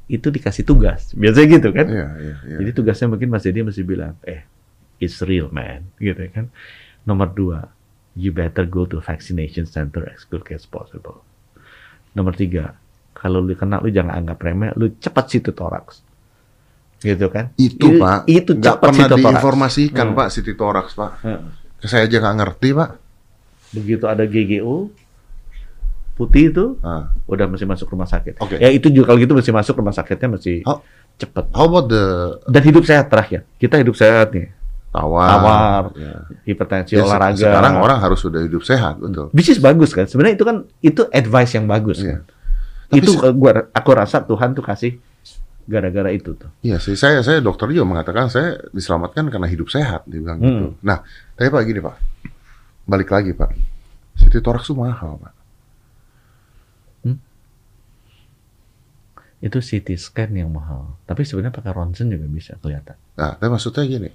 itu 0.07 0.29
dikasih 0.29 0.65
tugas. 0.65 1.13
Biasanya 1.13 1.47
gitu 1.55 1.69
kan. 1.71 1.87
Iya, 1.87 2.09
iya, 2.19 2.37
iya. 2.43 2.57
Jadi 2.59 2.71
tugasnya 2.73 3.07
mungkin 3.07 3.29
Mas 3.29 3.45
Dedi 3.45 3.61
mesti 3.61 3.85
bilang, 3.85 4.17
eh, 4.25 4.49
it's 4.97 5.21
real 5.21 5.53
man, 5.53 5.85
gitu 5.97 6.25
kan. 6.33 6.49
Nomor 7.05 7.29
dua, 7.31 7.69
you 8.13 8.33
better 8.33 8.65
go 8.65 8.83
to 8.83 8.99
vaccination 8.99 9.69
center 9.69 10.09
as 10.09 10.25
quick 10.25 10.49
as 10.51 10.65
possible. 10.65 11.21
Nomor 12.13 12.33
tiga, 12.33 12.73
kalau 13.13 13.39
lu 13.39 13.53
kena 13.53 13.79
lu 13.79 13.93
jangan 13.93 14.17
anggap 14.17 14.41
remeh, 14.41 14.73
lu 14.75 14.89
cepat 14.97 15.29
situ 15.29 15.53
toraks. 15.53 16.01
Gitu 16.99 17.29
kan? 17.29 17.53
itu 17.55 17.95
I- 17.95 18.01
Pak, 18.01 18.19
itu 18.27 18.51
nggak 18.55 18.65
cepat 18.75 18.83
pernah 18.83 18.97
situ 18.99 19.13
toraks. 19.13 19.23
diinformasikan 19.23 20.07
Hmm. 20.09 20.17
Pak 20.17 20.29
City 20.33 20.53
Thorax 20.53 20.87
Pak. 20.93 21.13
Heeh. 21.23 21.41
Saya 21.85 22.11
aja 22.11 22.17
nggak 22.19 22.37
ngerti 22.43 22.69
Pak. 22.75 22.91
Begitu 23.71 24.05
ada 24.09 24.25
GGO 24.25 24.91
putih 26.19 26.51
itu 26.51 26.65
Ah. 26.81 27.15
udah 27.25 27.47
mesti 27.47 27.63
masuk 27.63 27.87
rumah 27.89 28.05
sakit. 28.05 28.37
Oke. 28.37 28.59
Ya 28.59 28.69
itu 28.69 28.91
juga 28.91 29.09
kalau 29.09 29.19
gitu 29.19 29.33
mesti 29.33 29.49
masuk 29.49 29.79
rumah 29.79 29.95
sakitnya 29.95 30.29
mesti 30.29 30.67
Oh. 30.67 30.83
cepet. 31.15 31.45
How 31.49 31.65
about 31.65 31.87
the 31.87 32.05
Dan 32.45 32.63
hidup 32.65 32.83
sehat 32.83 33.07
terakhir. 33.07 33.47
Kita 33.55 33.79
hidup 33.79 33.95
sehat 33.95 34.31
nih. 34.31 34.51
tawar? 34.89 35.29
Tawar, 35.31 35.83
Ya. 35.95 36.15
hipertensi, 36.45 36.97
Ya, 36.97 37.05
olahraga. 37.05 37.37
Sekarang 37.39 37.77
orang 37.77 38.01
harus 38.01 38.19
sudah 38.19 38.41
hidup 38.41 38.65
sehat, 38.65 38.97
betul. 38.97 39.29
Bisnis 39.31 39.61
bagus 39.61 39.93
kan. 39.93 40.05
Sebenarnya 40.05 40.35
itu 40.35 40.45
kan 40.45 40.57
itu 40.81 41.05
advice 41.09 41.53
yang 41.55 41.65
bagus. 41.65 42.01
Iya. 42.01 42.19
kan. 42.19 42.23
Tapi 42.89 42.99
itu 42.99 43.11
se- 43.13 43.21
eh, 43.21 43.33
gua 43.33 43.69
aku 43.69 43.91
rasa 43.93 44.25
Tuhan 44.25 44.57
tuh 44.57 44.65
kasih 44.65 44.97
gara-gara 45.63 46.09
itu 46.09 46.33
tuh. 46.33 46.49
Iya 46.63 46.81
sih, 46.81 46.97
saya 46.97 47.21
saya 47.21 47.39
dokter 47.39 47.69
juga 47.69 47.85
mengatakan 47.85 48.27
saya 48.27 48.57
diselamatkan 48.71 49.29
karena 49.29 49.45
hidup 49.45 49.69
sehat, 49.69 50.03
dia 50.05 50.19
bilang 50.19 50.41
gitu. 50.41 50.67
Hmm. 50.67 50.81
Nah, 50.81 51.05
tapi 51.31 51.47
Pak 51.47 51.63
gini 51.63 51.79
Pak, 51.79 51.97
balik 52.83 53.13
lagi 53.13 53.37
Pak, 53.37 53.51
City 54.17 54.41
Thorax 54.41 54.65
itu 54.65 54.75
mahal 54.75 55.21
Pak. 55.21 55.33
Itu 59.39 59.63
CT 59.63 59.95
scan 59.95 60.35
yang 60.35 60.51
mahal. 60.51 60.99
Tapi 61.07 61.23
sebenarnya 61.23 61.55
pakai 61.55 61.71
ronsen 61.71 62.11
juga 62.11 62.27
bisa 62.27 62.59
kelihatan. 62.59 62.99
Nah, 63.15 63.39
tapi 63.39 63.49
maksudnya 63.51 63.87
gini, 63.87 64.11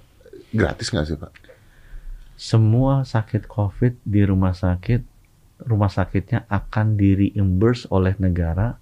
gratis 0.52 0.92
nggak 0.92 1.06
sih 1.08 1.16
Pak? 1.16 1.32
Semua 2.36 3.06
sakit 3.06 3.48
COVID 3.48 4.04
di 4.04 4.22
rumah 4.26 4.52
sakit, 4.52 5.00
rumah 5.64 5.88
sakitnya 5.88 6.44
akan 6.50 6.98
di 6.98 7.14
reimburse 7.14 7.88
oleh 7.88 8.12
negara 8.20 8.76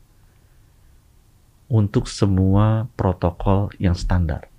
untuk 1.71 2.11
semua 2.11 2.91
protokol 2.99 3.71
yang 3.79 3.95
standar. 3.95 4.51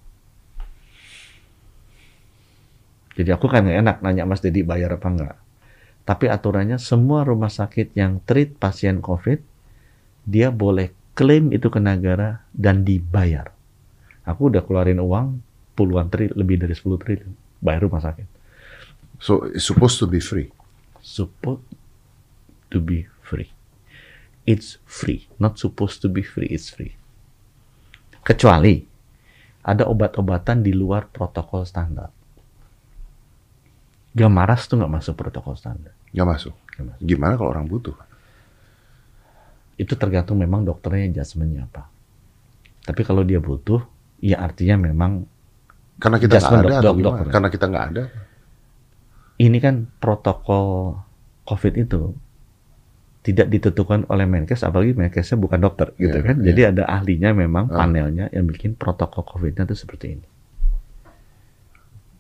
Jadi 3.13 3.29
aku 3.29 3.45
kan 3.45 3.61
nggak 3.61 3.79
enak 3.85 3.97
nanya 4.01 4.25
Mas 4.25 4.41
Dedi 4.41 4.65
bayar 4.65 4.97
apa 4.97 5.07
enggak. 5.09 5.35
Tapi 6.03 6.25
aturannya 6.27 6.81
semua 6.81 7.23
rumah 7.23 7.53
sakit 7.53 7.93
yang 7.95 8.19
treat 8.25 8.57
pasien 8.57 8.99
COVID, 8.99 9.39
dia 10.25 10.49
boleh 10.49 10.91
klaim 11.13 11.53
itu 11.53 11.69
ke 11.69 11.79
negara 11.81 12.45
dan 12.53 12.81
dibayar. 12.85 13.53
Aku 14.25 14.49
udah 14.49 14.65
keluarin 14.65 15.01
uang 15.01 15.41
puluhan 15.73 16.09
triliun, 16.09 16.37
lebih 16.37 16.61
dari 16.61 16.73
10 16.73 17.01
triliun 17.01 17.33
bayar 17.63 17.87
rumah 17.87 18.03
sakit. 18.03 18.27
So 19.23 19.47
it's 19.49 19.63
supposed 19.63 19.97
to 20.03 20.07
be 20.09 20.19
free. 20.19 20.51
Supposed 20.99 21.63
to 22.71 22.83
be 22.83 23.07
free. 23.23 23.51
It's 24.43 24.75
free, 24.83 25.31
not 25.39 25.55
supposed 25.55 26.03
to 26.03 26.11
be 26.11 26.19
free, 26.19 26.51
it's 26.51 26.67
free. 26.67 26.99
Kecuali 28.27 28.83
ada 29.63 29.87
obat-obatan 29.87 30.59
di 30.59 30.75
luar 30.75 31.07
protokol 31.07 31.63
standar. 31.63 32.11
Gamaras 34.11 34.67
tuh 34.67 34.83
nggak 34.83 34.93
masuk 34.99 35.15
protokol 35.15 35.55
standar. 35.55 35.95
Nggak 36.11 36.27
masuk. 36.27 36.55
Nggak 36.75 36.85
masuk. 36.91 37.03
Gimana 37.07 37.33
kalau 37.39 37.49
orang 37.55 37.67
butuh? 37.71 37.95
Itu 39.75 39.93
tergantung 39.93 40.37
memang 40.37 40.61
dokternya 40.61 41.09
adjustment-nya 41.09 41.65
apa. 41.65 41.89
Tapi 42.83 43.01
kalau 43.01 43.21
dia 43.21 43.37
butuh, 43.37 43.81
ya 44.19 44.37
artinya 44.37 44.77
memang 44.83 45.25
Karena 45.95 46.17
kita 46.17 46.35
nggak 46.35 46.51
ada 46.51 46.61
dok- 46.63 46.73
atau 46.75 46.91
dok- 46.91 47.01
dokter. 47.01 47.25
Karena 47.29 47.49
kita 47.49 47.65
nggak 47.67 47.85
ada. 47.89 48.03
ini 49.35 49.57
kan 49.57 49.89
protokol 49.97 50.93
COVID 51.43 51.73
itu 51.75 52.13
tidak 53.21 53.47
ditentukan 53.47 54.05
oleh 54.05 54.23
Menkes, 54.23 54.61
apalagi 54.61 54.93
Menkesnya 54.93 55.35
bukan 55.35 55.57
dokter, 55.57 55.89
gitu 55.95 56.11
Iya, 56.13 56.23
kan? 56.23 56.35
iya. 56.37 56.45
Jadi 56.45 56.61
ada 56.69 56.83
ahlinya 56.85 57.31
memang 57.31 57.65
Ah. 57.67 57.81
panelnya 57.81 58.29
yang 58.29 58.45
bikin 58.45 58.75
protokol 58.75 59.25
COVID-nya 59.25 59.63
itu 59.63 59.73
seperti 59.75 60.05
ini. 60.13 60.27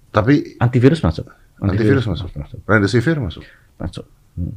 Tapi 0.09 0.57
Antivirus 0.57 1.01
masuk. 1.01 1.25
Antivirus 1.59 2.05
masuk. 2.05 2.29
masuk. 2.33 2.59
remdesivir 2.63 3.17
masuk. 3.17 3.43
Masuk. 3.75 4.05
Hmm. 4.33 4.55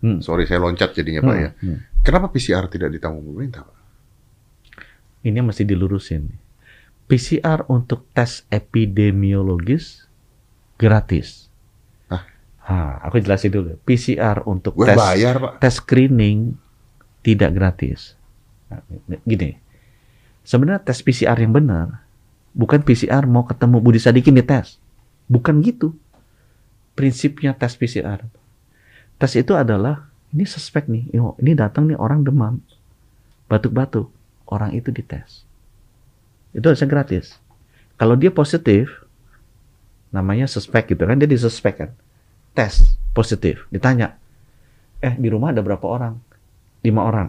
Hmm. 0.00 0.18
Sorry, 0.18 0.44
saya 0.44 0.58
loncat 0.58 0.92
jadinya 0.92 1.20
Pak 1.20 1.30
Hmm, 1.30 1.42
ya. 1.42 1.50
hmm. 1.54 1.78
Kenapa 2.00 2.26
PCR 2.28 2.64
tidak 2.66 2.88
ditanggung 2.90 3.22
pemerintah 3.22 3.62
Pak? 3.62 3.76
Ini 5.20 5.38
mesti 5.38 5.62
dilurusin. 5.62 6.32
PCR 7.04 7.66
untuk 7.66 8.08
tes 8.10 8.48
epidemiologis 8.48 10.08
gratis. 10.74 11.52
Hah? 12.06 12.24
Hah, 12.62 12.92
aku 13.02 13.20
jelasin 13.20 13.50
dulu. 13.50 13.76
PCR 13.82 14.40
untuk 14.44 14.72
Gue 14.74 14.88
tes 14.88 14.96
bayar 14.96 15.36
Pak. 15.36 15.52
tes 15.60 15.74
screening 15.76 16.56
tidak 17.20 17.52
gratis. 17.52 18.16
Nah, 18.70 18.80
gini, 19.20 19.58
sebenarnya 20.40 20.80
tes 20.80 20.96
PCR 20.98 21.36
yang 21.36 21.52
benar 21.52 22.00
bukan 22.50 22.80
PCR 22.80 23.26
mau 23.26 23.44
ketemu 23.44 23.76
Budi 23.78 23.98
Sadikin 23.98 24.32
di 24.32 24.42
tes, 24.42 24.80
bukan 25.26 25.60
gitu. 25.60 25.92
Prinsipnya 26.94 27.52
tes 27.52 27.74
PCR. 27.74 28.24
Tes 29.20 29.36
itu 29.36 29.52
adalah 29.52 30.08
ini 30.32 30.48
suspek 30.48 30.88
nih, 30.88 31.12
ini 31.12 31.52
datang 31.52 31.84
nih 31.86 31.98
orang 32.00 32.24
demam, 32.24 32.64
batuk-batuk, 33.46 34.08
orang 34.48 34.72
itu 34.72 34.88
dites. 34.88 35.44
Itu 36.50 36.72
harusnya 36.72 36.88
gratis. 36.88 37.36
Kalau 37.94 38.16
dia 38.16 38.32
positif, 38.32 38.88
namanya 40.08 40.48
suspek 40.48 40.88
gitu 40.88 41.04
kan, 41.04 41.20
dia 41.20 41.28
disuspek 41.28 41.74
kan. 41.76 41.90
Tes 42.56 42.96
positif, 43.12 43.68
ditanya, 43.68 44.16
eh 44.98 45.12
di 45.14 45.28
rumah 45.28 45.52
ada 45.52 45.60
berapa 45.60 45.84
orang? 45.84 46.16
Lima 46.80 47.04
orang. 47.04 47.28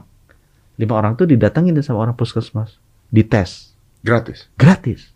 Lima 0.80 0.96
orang 0.96 1.20
tuh 1.20 1.28
didatangin 1.28 1.76
sama 1.84 2.08
orang 2.08 2.16
puskesmas, 2.16 2.80
dites 3.12 3.76
Gratis. 4.02 4.50
gratis. 4.58 5.14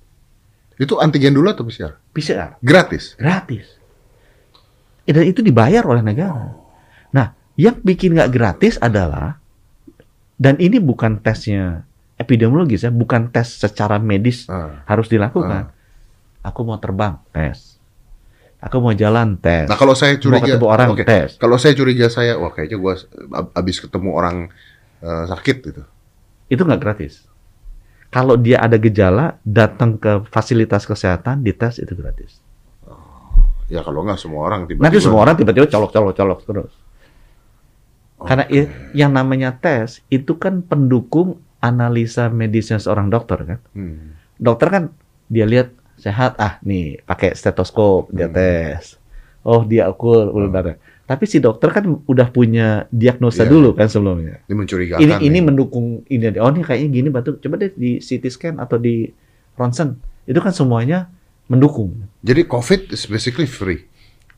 Itu 0.78 1.00
antigen 1.00 1.32
dulu 1.34 1.50
atau 1.50 1.64
PCR? 1.64 1.96
PCR 2.12 2.60
Gratis. 2.62 3.16
gratis. 3.16 3.66
Eh, 5.08 5.14
Dan 5.16 5.26
itu 5.26 5.40
dibayar 5.42 5.82
oleh 5.88 6.04
negara. 6.04 6.36
Nah, 6.36 6.54
yang 7.56 7.80
bikin 7.80 8.16
nggak 8.16 8.32
gratis 8.32 8.76
adalah 8.80 9.40
dan 10.36 10.60
ini 10.60 10.80
bukan 10.80 11.24
tesnya 11.24 11.88
epidemiologis 12.16 12.84
ya, 12.84 12.92
bukan 12.92 13.32
tes 13.32 13.60
secara 13.60 14.00
medis 14.00 14.48
Ah. 14.48 14.84
harus 14.88 15.08
dilakukan. 15.08 15.72
Aku 16.44 16.62
mau 16.64 16.78
terbang, 16.78 17.20
tes. 17.32 17.76
Aku 18.62 18.80
mau 18.82 18.94
jalan, 18.96 19.36
tes. 19.38 19.68
Nah 19.68 19.78
kalau 19.78 19.94
saya 19.94 20.16
mau 20.16 20.22
curiga, 20.24 20.56
ketemu 20.56 20.68
orang, 20.68 20.88
Oke. 20.96 21.04
tes. 21.06 21.36
kalau 21.38 21.58
saya 21.60 21.74
curiga 21.76 22.08
saya, 22.08 22.38
wah 22.40 22.52
kayaknya 22.54 22.78
gua 22.80 22.94
abis 23.56 23.78
ketemu 23.84 24.10
orang 24.16 24.36
eh, 25.04 25.26
sakit 25.28 25.58
gitu. 25.64 25.84
Itu 26.50 26.62
nggak 26.64 26.82
gratis. 26.82 27.26
Kalau 28.10 28.40
dia 28.40 28.64
ada 28.64 28.80
gejala, 28.80 29.38
datang 29.44 30.00
ke 30.00 30.24
fasilitas 30.32 30.88
kesehatan, 30.88 31.44
dites 31.44 31.84
itu 31.84 31.94
gratis. 32.00 32.40
Ya 33.68 33.82
kalau 33.82 34.06
nggak 34.06 34.22
semua 34.22 34.46
orang 34.46 34.70
tiba-tiba. 34.70 34.86
Nanti 34.88 34.98
semua 35.02 35.20
orang 35.26 35.36
tiba-tiba 35.36 35.66
colok-colok-colok 35.68 36.40
terus. 36.46 36.74
Karena 38.18 38.48
i- 38.48 38.70
yang 38.94 39.12
namanya 39.12 39.52
tes 39.52 40.00
itu 40.08 40.36
kan 40.36 40.62
pendukung 40.62 41.38
analisa 41.60 42.28
medisnya 42.28 42.78
seorang 42.78 43.08
dokter 43.08 43.44
kan. 43.44 43.60
Hmm. 43.72 44.16
Dokter 44.36 44.68
kan 44.70 44.84
dia 45.26 45.44
lihat 45.44 45.70
sehat, 45.96 46.38
ah 46.38 46.60
nih 46.62 47.02
pakai 47.02 47.34
stetoskop 47.34 48.08
dia 48.10 48.28
Hmm. 48.28 48.36
tes. 48.36 48.96
Oh 49.42 49.62
dia 49.62 49.86
ukur 49.86 50.30
ukur 50.30 50.48
darah. 50.48 50.76
Tapi 51.06 51.24
si 51.24 51.38
dokter 51.38 51.70
kan 51.70 51.86
udah 52.02 52.28
punya 52.28 52.90
diagnosa 52.90 53.46
Iya. 53.46 53.52
dulu 53.52 53.70
kan 53.72 53.86
sebelumnya. 53.86 54.42
Ini 54.44 54.56
mencurigakan. 54.56 55.00
Ini 55.00 55.14
ini 55.22 55.40
mendukung 55.40 56.02
ini. 56.08 56.34
Oh 56.36 56.50
ini 56.50 56.62
kayaknya 56.62 56.90
gini 56.92 57.08
batu. 57.10 57.38
Coba 57.38 57.56
deh 57.58 57.70
di 57.70 58.00
CT 58.00 58.26
scan 58.26 58.56
atau 58.58 58.76
di 58.76 59.06
ronsen. 59.54 60.02
Itu 60.24 60.42
kan 60.42 60.50
semuanya 60.50 61.14
mendukung. 61.46 62.10
Jadi 62.26 62.42
COVID 62.44 62.90
is 62.90 63.06
basically 63.06 63.46
free. 63.46 63.86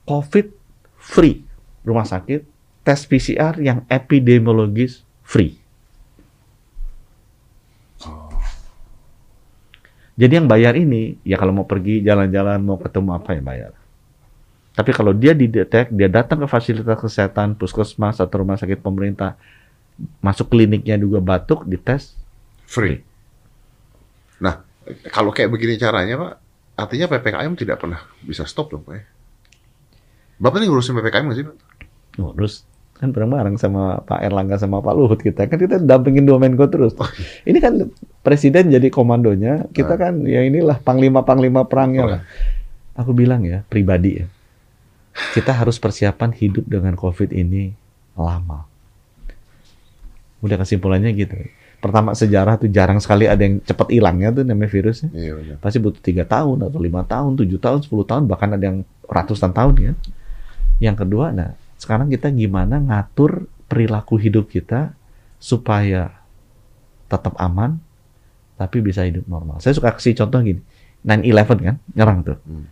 COVID 0.04 0.52
free 0.98 1.40
rumah 1.82 2.04
sakit, 2.04 2.44
tes 2.88 3.04
PCR 3.04 3.60
yang 3.60 3.84
epidemiologis 3.92 5.04
free. 5.28 5.60
Jadi 10.18 10.34
yang 10.34 10.48
bayar 10.48 10.74
ini 10.80 11.20
ya 11.28 11.36
kalau 11.36 11.52
mau 11.52 11.68
pergi 11.68 12.00
jalan-jalan 12.02 12.64
mau 12.64 12.80
ketemu 12.80 13.12
apa 13.12 13.36
ya 13.36 13.42
bayar. 13.44 13.74
Tapi 14.74 14.92
kalau 14.96 15.12
dia 15.12 15.36
didetek, 15.36 15.92
dia 15.92 16.08
datang 16.08 16.42
ke 16.42 16.48
fasilitas 16.48 16.98
kesehatan, 16.98 17.60
puskesmas 17.60 18.24
atau 18.24 18.42
rumah 18.42 18.56
sakit 18.58 18.80
pemerintah, 18.80 19.36
masuk 20.22 20.54
kliniknya 20.54 20.98
juga 20.98 21.18
batuk, 21.18 21.66
dites, 21.66 22.14
Free. 22.68 23.02
Nah, 24.38 24.62
kalau 25.10 25.34
kayak 25.34 25.50
begini 25.50 25.82
caranya, 25.82 26.20
Pak, 26.22 26.34
artinya 26.78 27.06
PPKM 27.10 27.54
tidak 27.58 27.78
pernah 27.82 28.06
bisa 28.22 28.46
stop 28.46 28.70
dong, 28.70 28.86
Pak. 28.86 28.94
ya? 28.94 29.04
Bapak 30.38 30.62
ini 30.62 30.70
ngurusin 30.70 30.94
PPKM 30.94 31.26
nggak 31.26 31.38
sih, 31.42 31.46
Pak? 31.50 31.58
ngurus 32.18 32.66
kan 32.98 33.14
bareng-bareng 33.14 33.62
sama 33.62 34.02
Pak 34.02 34.26
Erlangga 34.26 34.58
sama 34.58 34.82
Pak 34.82 34.94
Luhut 34.98 35.22
kita 35.22 35.46
kan 35.46 35.62
kita 35.62 35.78
dampingin 35.78 36.26
dua 36.26 36.42
Menko 36.42 36.66
terus. 36.66 36.98
Ini 37.46 37.58
kan 37.62 37.94
presiden 38.26 38.74
jadi 38.74 38.90
komandonya, 38.90 39.70
kita 39.70 39.94
Ah. 39.96 40.10
kan 40.10 40.26
ya 40.26 40.42
inilah 40.42 40.82
panglima-panglima 40.82 41.64
perangnya 41.70 42.04
Oh, 42.04 42.10
lah. 42.18 42.22
Aku 42.98 43.14
bilang 43.14 43.46
ya 43.46 43.62
pribadi 43.70 44.18
ya, 44.20 44.26
kita 45.38 45.54
harus 45.54 45.78
persiapan 45.78 46.34
hidup 46.34 46.66
dengan 46.66 46.98
COVID 46.98 47.30
ini 47.30 47.70
lama. 48.18 48.66
Udah 50.42 50.58
kesimpulannya 50.58 51.14
gitu. 51.14 51.38
Pertama 51.78 52.18
sejarah 52.18 52.58
tuh 52.58 52.70
jarang 52.74 52.98
sekali 52.98 53.30
ada 53.30 53.38
yang 53.38 53.62
cepat 53.62 53.94
hilangnya 53.94 54.34
tuh 54.34 54.42
namanya 54.42 54.70
virusnya. 54.74 55.14
Iya, 55.14 55.38
benar. 55.38 55.56
Pasti 55.62 55.78
butuh 55.78 56.02
tiga 56.02 56.26
tahun 56.26 56.66
atau 56.66 56.82
lima 56.82 57.06
tahun, 57.06 57.38
tujuh 57.38 57.62
tahun, 57.62 57.86
sepuluh 57.86 58.02
tahun, 58.02 58.26
bahkan 58.26 58.50
ada 58.50 58.66
yang 58.66 58.82
ratusan 59.06 59.54
tahun 59.54 59.74
ya. 59.78 59.94
Yang 60.82 61.06
kedua, 61.06 61.30
nah 61.30 61.54
sekarang 61.78 62.10
kita 62.10 62.30
gimana 62.30 62.78
ngatur 62.78 63.46
perilaku 63.66 64.18
hidup 64.18 64.50
kita 64.50 64.94
supaya 65.38 66.12
tetap 67.08 67.38
aman, 67.38 67.80
tapi 68.56 68.82
bisa 68.82 69.06
hidup 69.06 69.24
normal. 69.26 69.62
Saya 69.62 69.72
suka 69.72 69.94
kasih 69.94 70.18
contoh 70.18 70.42
gini, 70.42 70.60
9/11 71.06 71.58
kan, 71.64 71.76
nyerang 71.94 72.20
tuh. 72.26 72.38
Hmm. 72.44 72.66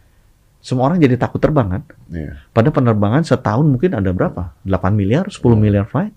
Semua 0.60 0.90
orang 0.90 0.98
jadi 0.98 1.14
takut 1.16 1.38
terbang 1.38 1.70
kan. 1.70 1.84
Iya. 2.10 2.42
Pada 2.50 2.74
penerbangan 2.74 3.22
setahun 3.22 3.70
mungkin 3.70 3.94
ada 3.94 4.10
berapa? 4.10 4.58
8 4.66 4.98
miliar, 4.98 5.30
10 5.30 5.54
miliar 5.56 5.86
flight. 5.86 6.12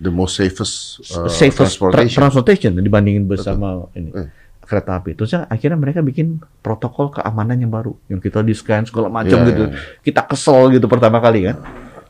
The 0.00 0.08
most 0.08 0.40
safest, 0.40 1.04
uh, 1.12 1.28
safest 1.28 1.76
tra- 1.76 1.92
transportation. 1.92 2.16
transportation 2.16 2.70
dibandingin 2.80 3.28
bersama 3.28 3.84
ini 3.92 4.08
Eh. 4.16 4.32
kereta 4.64 4.96
api. 4.96 5.12
Terus 5.12 5.36
ya, 5.36 5.44
akhirnya 5.44 5.76
mereka 5.76 6.00
bikin 6.00 6.40
protokol 6.64 7.12
keamanan 7.12 7.60
yang 7.60 7.68
baru, 7.68 7.92
yang 8.08 8.16
kita 8.16 8.40
di 8.40 8.56
scan 8.56 8.88
segala 8.88 9.12
macam 9.12 9.36
Iya, 9.36 9.48
gitu. 9.52 9.62
iya. 9.68 9.76
Kita 10.00 10.24
kesel 10.24 10.72
gitu 10.72 10.88
pertama 10.88 11.20
kali 11.20 11.52
kan. 11.52 11.60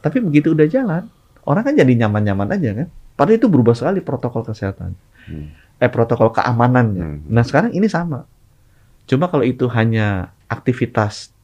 Tapi 0.01 0.19
begitu 0.25 0.57
udah 0.57 0.67
jalan, 0.67 1.09
orang 1.45 1.63
kan 1.65 1.75
jadi 1.77 1.93
nyaman-nyaman 2.05 2.49
aja 2.57 2.71
kan. 2.73 2.89
Padahal 3.17 3.37
itu 3.37 3.49
berubah 3.53 3.77
sekali 3.77 4.01
protokol 4.01 4.49
kesehatan. 4.49 4.97
Hmm. 5.29 5.53
Eh 5.77 5.91
protokol 5.93 6.33
keamanannya. 6.33 7.05
Hmm. 7.05 7.21
Nah 7.29 7.45
sekarang 7.45 7.77
ini 7.77 7.89
sama. 7.89 8.25
Cuma 9.05 9.29
kalau 9.29 9.45
itu 9.45 9.69
hanya 9.73 10.33
aktivitas 10.49 11.35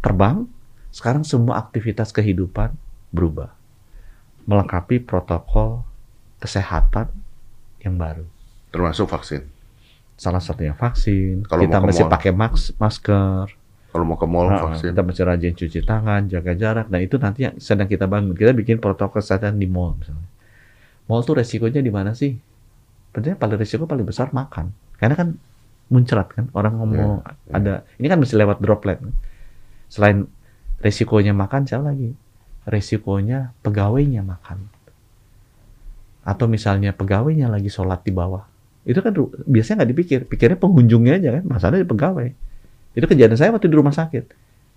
terbang, 0.00 0.48
sekarang 0.94 1.26
semua 1.26 1.60
aktivitas 1.60 2.12
kehidupan 2.14 2.72
berubah. 3.12 3.52
Melengkapi 4.48 5.00
protokol 5.04 5.84
kesehatan 6.40 7.08
yang 7.80 7.96
baru. 7.96 8.24
Termasuk 8.72 9.08
vaksin. 9.08 9.48
Salah 10.14 10.40
satunya 10.40 10.76
vaksin. 10.76 11.44
Kalau 11.48 11.62
kita 11.64 11.80
mall. 11.80 12.12
pakai 12.12 12.32
masker. 12.78 13.63
Kalau 13.94 14.02
mau 14.10 14.18
ke 14.18 14.26
mall, 14.26 14.50
Ah, 14.50 14.58
vaksin. 14.58 14.90
Kita 14.90 15.06
mesti 15.06 15.22
rajin 15.22 15.54
cuci 15.54 15.78
tangan, 15.86 16.26
jaga 16.26 16.50
jarak. 16.58 16.90
Nah 16.90 16.98
itu 16.98 17.14
nanti 17.14 17.46
yang 17.46 17.54
sedang 17.62 17.86
kita 17.86 18.10
bangun. 18.10 18.34
Kita 18.34 18.50
bikin 18.50 18.82
protokol 18.82 19.22
kesehatan 19.22 19.54
di 19.54 19.70
mall 19.70 19.94
misalnya. 19.94 20.26
Mall 21.06 21.22
tuh 21.22 21.38
resikonya 21.38 21.78
di 21.78 21.94
mana 21.94 22.10
sih? 22.10 22.34
Sebenarnya 23.14 23.38
paling 23.38 23.54
resiko 23.54 23.86
paling 23.86 24.02
besar 24.02 24.34
makan. 24.34 24.74
Karena 24.98 25.14
kan 25.14 25.38
muncrat 25.94 26.26
kan. 26.26 26.50
Orang 26.58 26.82
ngomong 26.82 27.22
Iya, 27.22 27.54
ada. 27.54 27.74
Ini 27.94 28.06
kan 28.10 28.18
mesti 28.18 28.34
lewat 28.34 28.58
droplet. 28.58 28.98
Selain 29.86 30.26
resikonya 30.82 31.30
makan, 31.30 31.70
siapa 31.70 31.86
lagi? 31.86 32.18
Resikonya 32.66 33.54
pegawainya 33.62 34.26
makan. 34.26 34.58
Atau 36.26 36.50
misalnya 36.50 36.90
pegawainya 36.90 37.46
lagi 37.46 37.70
sholat 37.70 38.02
di 38.02 38.10
bawah. 38.10 38.42
Itu 38.82 39.06
kan 39.06 39.14
biasanya 39.46 39.86
nggak 39.86 39.90
dipikir. 39.94 40.20
Pikirnya 40.26 40.58
pengunjungnya 40.58 41.22
aja 41.22 41.30
kan. 41.38 41.44
Masalahnya 41.46 41.86
di 41.86 41.90
pegawai. 41.94 42.28
Itu 42.94 43.04
kejadian 43.04 43.34
saya 43.34 43.50
waktu 43.50 43.66
di 43.66 43.76
rumah 43.76 43.90
sakit. 43.90 44.24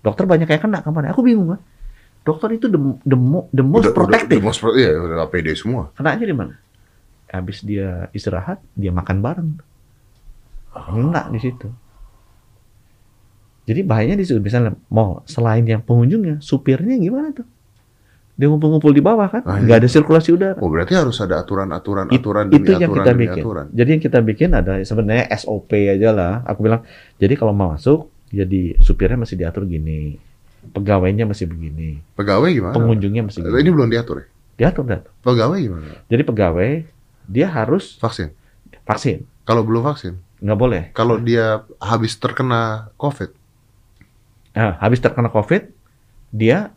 Dokter 0.01 0.25
banyak 0.25 0.45
yang 0.45 0.61
kena 0.61 0.81
kemarin. 0.81 1.13
Aku 1.13 1.21
bingung 1.21 1.53
kan. 1.53 1.61
Dokter 2.21 2.49
itu 2.51 2.67
the, 2.67 2.75
the, 3.05 3.17
the 3.53 3.63
most 3.63 3.87
Udah- 3.87 3.93
udah- 3.93 3.95
protective. 3.95 4.41
the 4.41 4.43
most 4.43 4.59
iya, 4.75 4.91
udah 4.93 5.23
APD 5.23 5.47
semua. 5.53 5.93
Kenanya 5.93 6.25
di 6.25 6.35
mana? 6.35 6.53
Habis 7.27 7.63
dia 7.63 8.07
istirahat, 8.11 8.59
dia 8.73 8.91
makan 8.91 9.17
bareng. 9.19 9.49
Enggak 10.91 11.31
di 11.31 11.39
situ. 11.39 11.67
Jadi 13.67 13.83
bahayanya 13.83 14.17
di 14.17 14.25
situ. 14.25 14.39
Misalnya 14.39 14.75
mau 14.87 15.23
selain 15.27 15.63
yang 15.63 15.83
pengunjungnya, 15.83 16.39
supirnya 16.39 16.95
gimana 16.95 17.35
tuh? 17.35 17.47
Dia 18.37 18.47
ngumpul-ngumpul 18.47 18.93
di 18.93 19.01
bawah 19.01 19.25
kan? 19.25 19.41
Ah, 19.43 19.57
Nggak 19.57 19.65
iya. 19.73 19.81
ada 19.81 19.89
sirkulasi 19.89 20.29
udara. 20.29 20.61
Oh, 20.61 20.69
berarti 20.69 20.93
harus 20.93 21.17
ada 21.17 21.41
aturan-aturan, 21.41 22.05
aturan 22.07 22.45
demi 22.47 22.61
itu 22.61 22.71
yang 22.71 22.85
aturan 22.87 22.97
kita 22.99 23.11
demi 23.11 23.25
bikin. 23.25 23.41
aturan. 23.41 23.65
Jadi 23.73 23.89
yang 23.89 24.03
kita 24.03 24.19
bikin 24.21 24.49
ada 24.53 24.73
sebenarnya 24.79 25.25
SOP 25.33 25.71
aja 25.73 26.09
lah. 26.13 26.45
Aku 26.45 26.61
bilang, 26.61 26.85
jadi 27.17 27.33
kalau 27.33 27.49
mau 27.51 27.73
masuk, 27.73 28.05
jadi 28.29 28.77
supirnya 28.77 29.17
masih 29.17 29.35
diatur 29.35 29.65
gini, 29.65 30.21
pegawainya 30.69 31.25
masih 31.25 31.45
begini, 31.45 31.97
Pegawai 32.13 32.53
gimana? 32.53 32.73
pengunjungnya 32.73 33.25
masih 33.25 33.41
Ini 33.41 33.49
gini. 33.57 33.69
belum 33.73 33.89
diatur 33.89 34.15
ya? 34.21 34.25
Diatur, 34.55 34.83
diatur. 34.85 35.11
Pegawai 35.19 35.57
gimana? 35.57 35.85
Jadi 36.05 36.21
pegawai 36.21 36.71
dia 37.25 37.47
harus 37.47 37.97
Vaksin. 37.97 38.29
vaksin, 38.85 39.25
Kalau 39.43 39.65
belum 39.65 39.81
vaksin, 39.81 40.13
nggak 40.37 40.59
boleh. 40.59 40.83
kalau 40.93 41.17
dia 41.17 41.65
habis 41.79 42.13
terkena 42.13 42.93
COVID, 42.95 43.33
Nah, 44.53 44.73
habis 44.77 44.97
terkena 44.97 45.29
COVID, 45.29 45.69
dia 46.29 46.73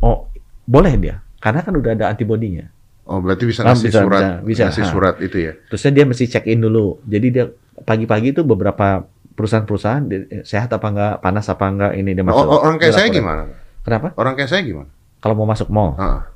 oh 0.00 0.28
boleh 0.64 0.94
dia, 0.96 1.16
karena 1.36 1.60
kan 1.60 1.72
udah 1.72 1.92
ada 1.92 2.06
antibodinya. 2.08 2.68
oh 3.04 3.18
berarti 3.18 3.42
bisa 3.42 3.62
Ah, 3.62 3.72
ngasih 3.72 3.86
bisa, 3.86 4.00
surat, 4.00 4.20
bisa, 4.20 4.30
bisa. 4.40 4.62
ngasih 4.66 4.84
Ah. 4.84 4.88
surat 4.88 5.14
itu 5.18 5.36
ya? 5.40 5.52
Terusnya 5.66 5.92
dia 5.92 6.04
mesti 6.04 6.24
check 6.26 6.46
in 6.46 6.60
dulu. 6.60 7.02
Jadi 7.04 7.26
dia 7.28 7.44
pagi-pagi 7.80 8.30
itu 8.30 8.42
beberapa 8.42 9.02
perusahaan-perusahaan 9.32 10.02
dia- 10.04 10.26
sehat 10.42 10.70
apa 10.70 10.86
enggak, 10.86 11.14
panas 11.18 11.46
apa 11.46 11.64
enggak 11.66 11.92
ini 11.94 12.12
dia 12.12 12.22
Nah, 12.22 12.30
masuk. 12.30 12.46
o- 12.46 12.60
orang 12.60 12.76
kayak 12.76 12.94
saya 12.94 13.08
gimana? 13.08 13.42
Kenapa? 13.80 14.12
Orang 14.14 14.34
kayak 14.34 14.46
saya 14.48 14.62
gimana? 14.62 14.90
Kalau 15.18 15.34
mau 15.34 15.44
masuk 15.44 15.68
mall, 15.68 15.96
Ah, 15.96 16.28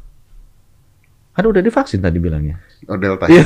kan 1.33 1.45
udah 1.45 1.61
divaksin 1.61 2.01
tadi 2.01 2.19
bilangnya. 2.19 2.59
oh, 2.85 2.97
Delta. 2.97 3.29
Iya. 3.29 3.45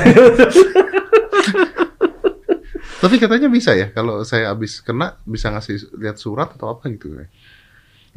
Tapi 2.99 3.15
katanya 3.17 3.47
bisa 3.47 3.73
ya, 3.73 3.89
kalau 3.89 4.23
saya 4.23 4.51
habis 4.51 4.81
kena 4.81 5.15
bisa 5.23 5.49
ngasih 5.49 5.95
lihat 5.95 6.19
surat 6.19 6.51
atau 6.51 6.67
apa 6.69 6.91
gitu 6.91 7.15
ya? 7.15 7.31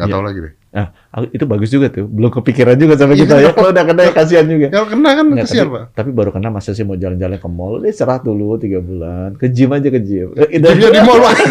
Gak 0.02 0.08
Iya. 0.08 0.14
tahu 0.14 0.24
lagi 0.26 0.40
deh. 0.42 0.54
Nah, 0.72 0.88
itu 1.28 1.44
bagus 1.46 1.70
juga 1.70 1.88
tuh. 1.88 2.08
Belum 2.08 2.32
kepikiran 2.32 2.76
juga 2.76 2.94
sampai 2.96 3.14
Iya, 3.14 3.22
kita 3.22 3.34
ya. 3.34 3.40
kenapa? 3.44 3.56
Kalau 3.56 3.70
udah 3.70 3.86
kena 3.86 4.02
ya 4.02 4.12
kasihan 4.12 4.46
juga. 4.46 4.68
Kalau 4.68 4.88
kena 4.88 5.10
kan 5.12 5.26
Nggak, 5.28 5.46
kesian 5.46 5.62
tapi, 5.62 5.72
pak. 5.72 5.84
tapi 5.94 6.10
baru 6.10 6.30
kena 6.32 6.48
masa 6.50 6.70
sih 6.72 6.82
mau 6.82 6.96
jalan-jalan 6.96 7.38
ke 7.38 7.50
mall, 7.50 7.76
dia 7.78 7.92
serah 7.92 8.18
dulu 8.18 8.56
tiga 8.56 8.80
bulan, 8.80 9.36
ke 9.36 9.46
gym 9.48 9.70
aja 9.70 9.88
ke 9.88 10.00
gym. 10.00 10.32
Eh, 10.34 10.58
itu- 10.58 10.66
Gymnya 10.66 10.90
di 10.90 11.02
mall, 11.02 11.20
Pak. 11.22 11.36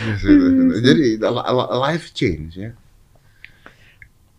Iya, 0.00 0.14
Jadi 0.80 0.90
li- 1.16 1.18
li- 1.20 1.72
life 1.78 2.12
change 2.12 2.50
ya. 2.58 2.70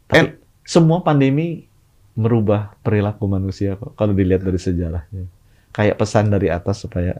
Tapi 0.07 0.36
semua 0.62 0.99
pandemi 0.99 1.66
merubah 2.14 2.76
perilaku 2.82 3.26
manusia 3.26 3.74
kok 3.74 3.95
kalau 3.95 4.12
dilihat 4.12 4.43
dari 4.43 4.59
sejarahnya. 4.59 5.26
Kayak 5.72 5.95
pesan 5.97 6.28
dari 6.28 6.51
atas 6.51 6.84
supaya 6.84 7.16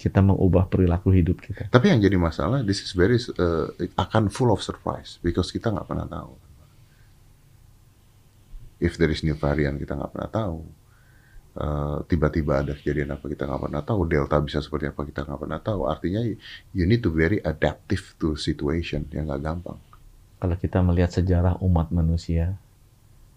kita 0.00 0.24
mengubah 0.24 0.64
perilaku 0.72 1.12
hidup 1.12 1.44
kita. 1.44 1.68
Tapi 1.68 1.92
yang 1.92 2.00
jadi 2.00 2.16
masalah, 2.16 2.64
this 2.64 2.80
is 2.80 2.96
very 2.96 3.20
uh, 3.36 3.68
akan 4.00 4.32
full 4.32 4.48
of 4.48 4.64
surprise 4.64 5.20
because 5.20 5.52
kita 5.52 5.68
nggak 5.68 5.84
pernah 5.84 6.08
tahu. 6.08 6.32
If 8.80 8.96
there 8.96 9.12
is 9.12 9.20
new 9.20 9.36
variant 9.36 9.76
kita 9.76 9.92
nggak 9.92 10.12
pernah 10.16 10.32
tahu. 10.32 10.58
Uh, 11.50 12.00
tiba-tiba 12.06 12.62
ada 12.62 12.72
kejadian 12.72 13.10
apa 13.12 13.26
kita 13.26 13.44
nggak 13.44 13.62
pernah 13.68 13.82
tahu. 13.82 14.00
Delta 14.08 14.38
bisa 14.40 14.62
seperti 14.62 14.88
apa 14.88 15.02
kita 15.04 15.26
nggak 15.28 15.40
pernah 15.44 15.60
tahu. 15.60 15.80
Artinya 15.84 16.22
you 16.72 16.84
need 16.88 17.04
to 17.04 17.10
very 17.12 17.42
adaptive 17.44 18.16
to 18.16 18.38
situation 18.40 19.04
yang 19.12 19.28
nggak 19.28 19.44
gampang. 19.44 19.76
kalau 20.40 20.56
kita 20.56 20.80
melihat 20.80 21.12
sejarah 21.12 21.60
umat 21.60 21.92
manusia, 21.92 22.56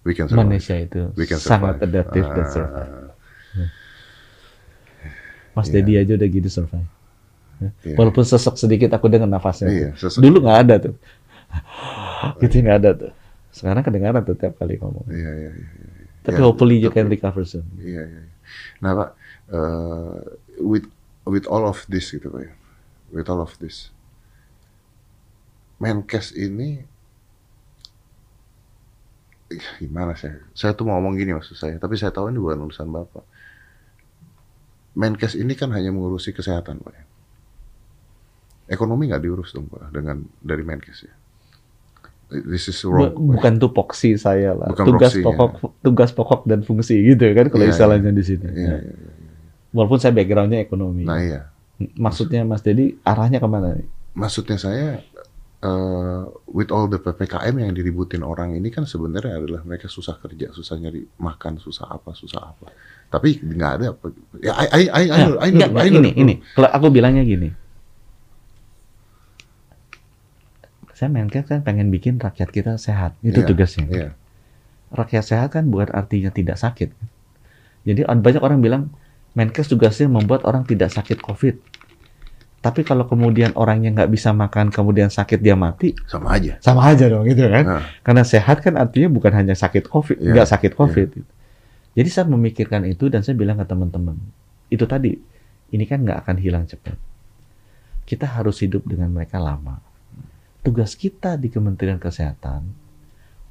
We 0.03 0.15
can 0.15 0.27
survive. 0.27 0.47
Malaysia 0.47 0.75
itu 0.79 1.11
We 1.19 1.27
can 1.27 1.39
sangat 1.39 1.83
adaptif 1.83 2.23
dan 2.27 2.43
Ah, 2.43 2.51
survive. 2.51 2.91
Mas 5.53 5.69
Iya. 5.69 5.73
Dedi 5.79 5.93
aja 5.95 6.13
udah 6.13 6.29
gitu 6.29 6.49
survive. 6.49 6.89
Iya. 7.85 7.95
Walaupun 7.95 8.25
sesek 8.25 8.57
sedikit 8.57 8.89
aku 8.91 9.07
dengar 9.07 9.29
nafasnya. 9.29 9.93
Sesek. 9.95 10.19
Dulu 10.19 10.41
nggak 10.41 10.59
ada 10.65 10.75
tuh. 10.81 10.95
gitu 12.41 12.55
nggak 12.59 12.77
ada 12.79 12.91
tuh. 12.97 13.11
Sekarang 13.53 13.85
kedengaran 13.85 14.21
tuh 14.21 14.33
tiap 14.33 14.57
kali 14.57 14.81
ngomong. 14.81 15.05
Iya, 15.07 15.31
iya, 15.31 15.51
iya. 15.53 15.69
iya. 15.77 15.87
Tapi 16.23 16.39
Ya, 16.39 16.43
hopefully 16.43 16.79
you 16.79 16.89
tapi- 16.89 16.97
can 16.99 17.07
recover 17.07 17.43
soon. 17.43 17.67
Iya, 17.77 18.01
iya. 18.01 18.21
iya. 18.25 18.33
Nah, 18.81 18.91
Pak, 18.95 19.09
eh, 19.49 20.17
with 20.59 20.87
with 21.23 21.45
all 21.45 21.63
of 21.63 21.85
this 21.85 22.09
gitu, 22.09 22.27
Pak 22.27 22.41
ya. 22.41 22.53
With 23.13 23.29
all 23.29 23.39
of 23.39 23.53
this. 23.61 23.93
Menkes 25.77 26.31
ini 26.31 26.87
Ih, 29.51 29.61
gimana 29.77 30.17
saya? 30.17 30.41
Saya 30.57 30.73
tuh 30.73 30.87
mau 30.87 30.97
ngomong 30.97 31.13
gini 31.13 31.29
maksud 31.29 31.53
saya, 31.53 31.77
tapi 31.77 31.93
saya 31.93 32.09
tahu 32.09 32.33
ini 32.33 32.41
bukan 32.41 32.65
urusan 32.65 32.89
Bapak. 32.89 33.21
Menkes 34.93 35.33
ini 35.33 35.53
kan 35.53 35.69
hanya 35.69 35.89
mengurusi 35.89 36.29
kesehatan, 36.29 36.77
Pak 36.79 36.93
ya. 36.93 37.03
Ekonomi 38.65 39.07
nggak 39.07 39.21
diurus 39.21 39.51
dong, 39.51 39.67
Pak, 39.67 39.91
dengan 39.91 40.23
dari 40.39 40.61
Menkes 40.61 40.99
ya. 41.01 41.13
This 42.31 42.65
is 42.67 42.79
Bu- 42.79 42.89
wrong. 42.89 43.11
Pak. 43.11 43.13
bukan 43.35 43.53
tupoksi 43.57 44.15
saya 44.15 44.53
lah. 44.53 44.65
Bukan 44.67 44.85
tugas 44.87 45.11
proksinya. 45.11 45.27
pokok 45.27 45.51
tugas 45.79 46.09
pokok 46.11 46.41
dan 46.43 46.61
fungsi 46.61 46.97
gitu 47.03 47.25
kan 47.31 47.45
kalau 47.47 47.63
Iya, 47.63 47.71
istilahnya 47.71 48.09
di 48.09 48.23
sini. 48.23 48.47
Iya, 48.47 48.57
Ya. 48.63 48.77
iya, 48.79 48.93
iya. 48.95 49.11
Walaupun 49.69 49.97
saya 49.97 50.11
backgroundnya 50.11 50.59
ekonomi. 50.59 51.03
Nah, 51.03 51.19
iya. 51.19 51.49
Maksudnya 51.95 52.41
Mas 52.43 52.61
Dedi 52.61 52.97
arahnya 53.01 53.37
ke 53.37 53.47
mana 53.47 53.73
nih? 53.73 53.87
maksudnya 54.13 54.55
saya 54.55 55.01
eh, 55.59 56.21
with 56.47 56.69
all 56.69 56.85
the 56.85 56.97
ppkm 56.97 57.57
yang 57.57 57.71
diributin 57.71 58.21
orang 58.21 58.53
ini 58.53 58.69
kan 58.69 58.83
sebenarnya 58.83 59.35
adalah 59.35 59.61
mereka 59.63 59.87
susah 59.87 60.15
kerja, 60.15 60.49
susah 60.49 60.77
nyari 60.77 61.01
makan, 61.17 61.57
susah 61.57 61.89
apa, 61.89 62.13
susah 62.13 62.41
apa. 62.47 62.69
Tapi 63.13 63.37
nggak 63.37 63.71
ada. 63.77 63.85
apa- 63.93 64.09
Ya, 64.41 64.53
I, 64.57 64.65
I, 64.65 64.83
I, 64.83 65.03
I, 65.05 65.05
Nah, 65.05 65.17
know, 65.21 65.37
I 65.37 65.47
know, 65.47 65.59
enggak, 65.69 65.69
I 65.77 65.87
know, 65.87 66.01
ini, 66.01 66.11
ini. 66.17 66.33
Kalau 66.51 66.65
aku 66.67 66.89
bilangnya 66.89 67.21
gini. 67.21 67.53
Saya 70.93 71.09
Menkes 71.09 71.45
kan 71.45 71.61
pengen 71.61 71.89
bikin 71.89 72.17
rakyat 72.17 72.49
kita 72.49 72.77
sehat. 72.77 73.13
Itu 73.21 73.41
Iya, 73.41 73.47
tugasnya. 73.47 73.85
Iya. 73.87 74.09
Rakyat 74.89 75.23
sehat 75.25 75.49
kan 75.51 75.65
bukan 75.65 75.89
artinya 75.89 76.29
tidak 76.29 76.57
sakit. 76.57 76.89
Jadi 77.83 78.01
banyak 78.03 78.41
orang 78.41 78.59
bilang 78.59 78.89
Menkes 79.33 79.65
tugasnya 79.65 80.05
membuat 80.07 80.45
orang 80.45 80.61
tidak 80.63 80.89
sakit 80.89 81.17
COVID. 81.19 81.57
Tapi 82.63 82.81
kalau 82.81 83.03
kemudian 83.03 83.51
orangnya 83.53 83.91
nggak 83.91 84.07
bisa 84.07 84.31
makan, 84.31 84.71
kemudian 84.71 85.11
sakit 85.11 85.35
dia 85.37 85.51
mati, 85.51 85.91
Sama 86.07 86.31
aja. 86.31 86.55
sama 86.63 86.87
aja 86.87 87.11
dong 87.11 87.27
gitu 87.27 87.43
kan. 87.43 87.65
Nah, 87.67 87.83
Karena 87.99 88.23
sehat 88.23 88.63
kan 88.63 88.79
artinya 88.79 89.11
bukan 89.11 89.35
hanya 89.35 89.51
sakit 89.51 89.83
COVID, 89.83 90.17
Iya, 90.17 90.31
nggak 90.31 90.47
sakit 90.47 90.71
COVID. 90.71 91.09
Jadi 91.93 92.09
saya 92.09 92.25
memikirkan 92.25 92.89
itu 92.89 93.05
dan 93.09 93.21
saya 93.21 93.37
bilang 93.37 93.61
ke 93.61 93.65
teman-teman, 93.69 94.17
itu 94.73 94.85
tadi, 94.89 95.13
ini 95.69 95.85
kan 95.85 96.01
nggak 96.01 96.25
akan 96.25 96.37
hilang 96.41 96.65
cepat. 96.65 96.97
Kita 98.03 98.25
harus 98.25 98.65
hidup 98.65 98.83
dengan 98.89 99.13
mereka 99.13 99.37
lama. 99.37 99.77
Tugas 100.65 100.97
kita 100.97 101.37
di 101.37 101.53
Kementerian 101.53 102.01
Kesehatan 102.01 102.65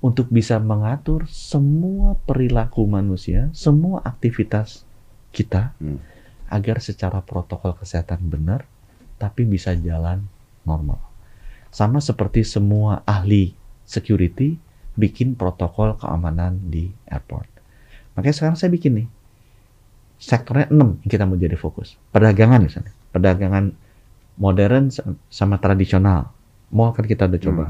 untuk 0.02 0.26
bisa 0.34 0.58
mengatur 0.58 1.30
semua 1.30 2.18
perilaku 2.26 2.82
manusia, 2.88 3.46
semua 3.54 4.02
aktivitas 4.02 4.82
kita, 5.30 5.76
Hmm. 5.78 6.02
agar 6.50 6.82
secara 6.82 7.22
protokol 7.22 7.78
kesehatan 7.78 8.26
benar, 8.28 8.66
tapi 9.16 9.46
bisa 9.46 9.72
jalan 9.78 10.26
normal. 10.66 10.98
Sama 11.70 12.02
seperti 12.02 12.44
semua 12.44 13.06
ahli 13.06 13.54
security 13.86 14.58
bikin 14.98 15.38
protokol 15.38 15.96
keamanan 15.96 16.60
di 16.68 16.92
airport. 17.08 17.51
Makanya 18.16 18.34
sekarang 18.36 18.56
saya 18.58 18.68
bikin 18.68 18.92
nih, 19.02 19.06
sektornya 20.20 20.68
6 20.68 21.02
yang 21.02 21.10
kita 21.10 21.24
mau 21.24 21.34
jadi 21.34 21.56
fokus. 21.58 21.96
Perdagangan 22.14 22.60
misalnya, 22.62 22.92
perdagangan 23.10 23.74
modern 24.38 24.92
sama 25.28 25.56
tradisional. 25.58 26.30
Mall 26.72 26.96
kan 26.96 27.04
kita 27.04 27.28
udah 27.28 27.40
coba. 27.40 27.64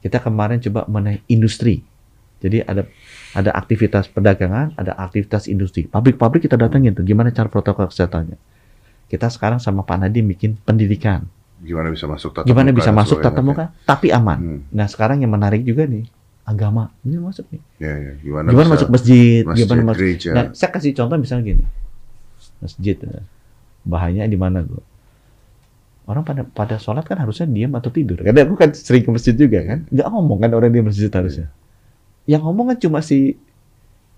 Kita 0.00 0.20
kemarin 0.20 0.60
coba 0.60 0.88
mengenai 0.88 1.24
industri. 1.28 1.84
Jadi 2.40 2.64
ada 2.64 2.88
ada 3.36 3.50
aktivitas 3.52 4.08
perdagangan, 4.08 4.72
ada 4.76 4.96
aktivitas 4.96 5.44
industri. 5.44 5.84
Pabrik-pabrik 5.84 6.48
kita 6.48 6.56
datangin 6.56 6.96
tuh, 6.96 7.04
gimana 7.04 7.28
cara 7.32 7.52
protokol 7.52 7.92
kesehatannya. 7.92 8.40
Kita 9.12 9.28
sekarang 9.28 9.60
sama 9.60 9.84
Pak 9.84 10.06
Nadiem 10.06 10.24
bikin 10.24 10.56
pendidikan. 10.62 11.28
gimana 11.60 11.92
bisa 11.92 12.08
masuk 12.08 12.32
tatap 12.32 12.48
Gimana 12.48 12.72
muka 12.72 12.78
bisa 12.80 12.88
dan 12.88 12.96
masuk 12.96 13.18
tatap 13.20 13.44
muka, 13.44 13.64
tapi 13.84 14.08
aman. 14.08 14.38
Hmm. 14.40 14.60
Nah 14.72 14.88
sekarang 14.88 15.20
yang 15.20 15.28
menarik 15.28 15.60
juga 15.60 15.84
nih, 15.84 16.08
agama. 16.50 16.90
Ini 17.06 17.16
masuk 17.16 17.46
nih. 17.48 17.62
Ya, 17.78 17.94
ya. 17.94 18.12
Gimana, 18.18 18.46
Gimana 18.50 18.68
masuk 18.74 18.88
masjid, 18.90 19.42
masjid, 19.46 19.64
gimana 19.64 19.82
masuk. 19.86 19.98
gereja. 20.02 20.30
Nah, 20.34 20.44
saya 20.50 20.70
kasih 20.74 20.90
contoh 20.92 21.16
misalnya 21.16 21.44
gini. 21.46 21.64
Masjid. 22.58 22.96
eh, 23.00 23.22
Bahayanya 23.86 24.26
di 24.26 24.36
mana, 24.36 24.60
Bu? 24.60 24.82
Orang 26.04 26.26
pada 26.26 26.42
pada 26.42 26.74
sholat 26.76 27.06
kan 27.06 27.22
harusnya 27.22 27.46
diam 27.46 27.70
atau 27.72 27.88
tidur. 27.88 28.18
Karena 28.18 28.42
aku 28.42 28.58
kan 28.58 28.74
sering 28.74 29.06
ke 29.06 29.10
masjid 29.14 29.30
juga 29.32 29.62
kan. 29.62 29.86
Nggak 29.86 30.08
ngomong 30.10 30.38
kan 30.42 30.50
orang 30.52 30.70
di 30.74 30.82
masjid 30.82 31.06
harusnya. 31.06 31.46
Yang 32.26 32.42
ngomong 32.44 32.74
kan 32.74 32.78
cuma 32.82 32.98
si 32.98 33.38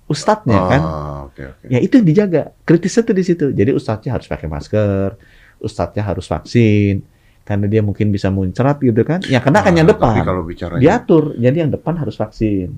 ustadznya 0.09 0.57
kan. 0.68 0.80
Ah, 0.80 1.18
oke, 1.28 1.43
oke. 1.53 1.64
Ya 1.68 1.78
itu 1.78 2.01
yang 2.01 2.07
dijaga. 2.09 2.43
Kritisnya 2.64 3.03
tuh 3.05 3.14
di 3.14 3.24
situ. 3.24 3.47
Jadi 3.53 3.70
ustadznya 3.76 4.16
harus 4.16 4.24
pakai 4.24 4.49
masker, 4.49 5.20
ustadznya 5.61 6.03
harus 6.03 6.24
vaksin, 6.24 7.05
karena 7.43 7.66
dia 7.66 7.82
mungkin 7.82 8.11
bisa 8.11 8.30
muncrat 8.30 8.78
gitu 8.78 9.03
kan. 9.03 9.20
Ya 9.26 9.43
kena 9.43 9.61
kan 9.61 9.74
Ah, 9.74 9.78
yang 9.82 9.88
Tapi 9.88 9.95
depan. 9.99 10.14
kalau 10.22 10.43
bicaranya 10.43 10.80
Diatur. 10.80 11.34
Jadi 11.34 11.57
yang 11.59 11.70
depan 11.70 11.95
harus 11.99 12.14
vaksin. 12.14 12.70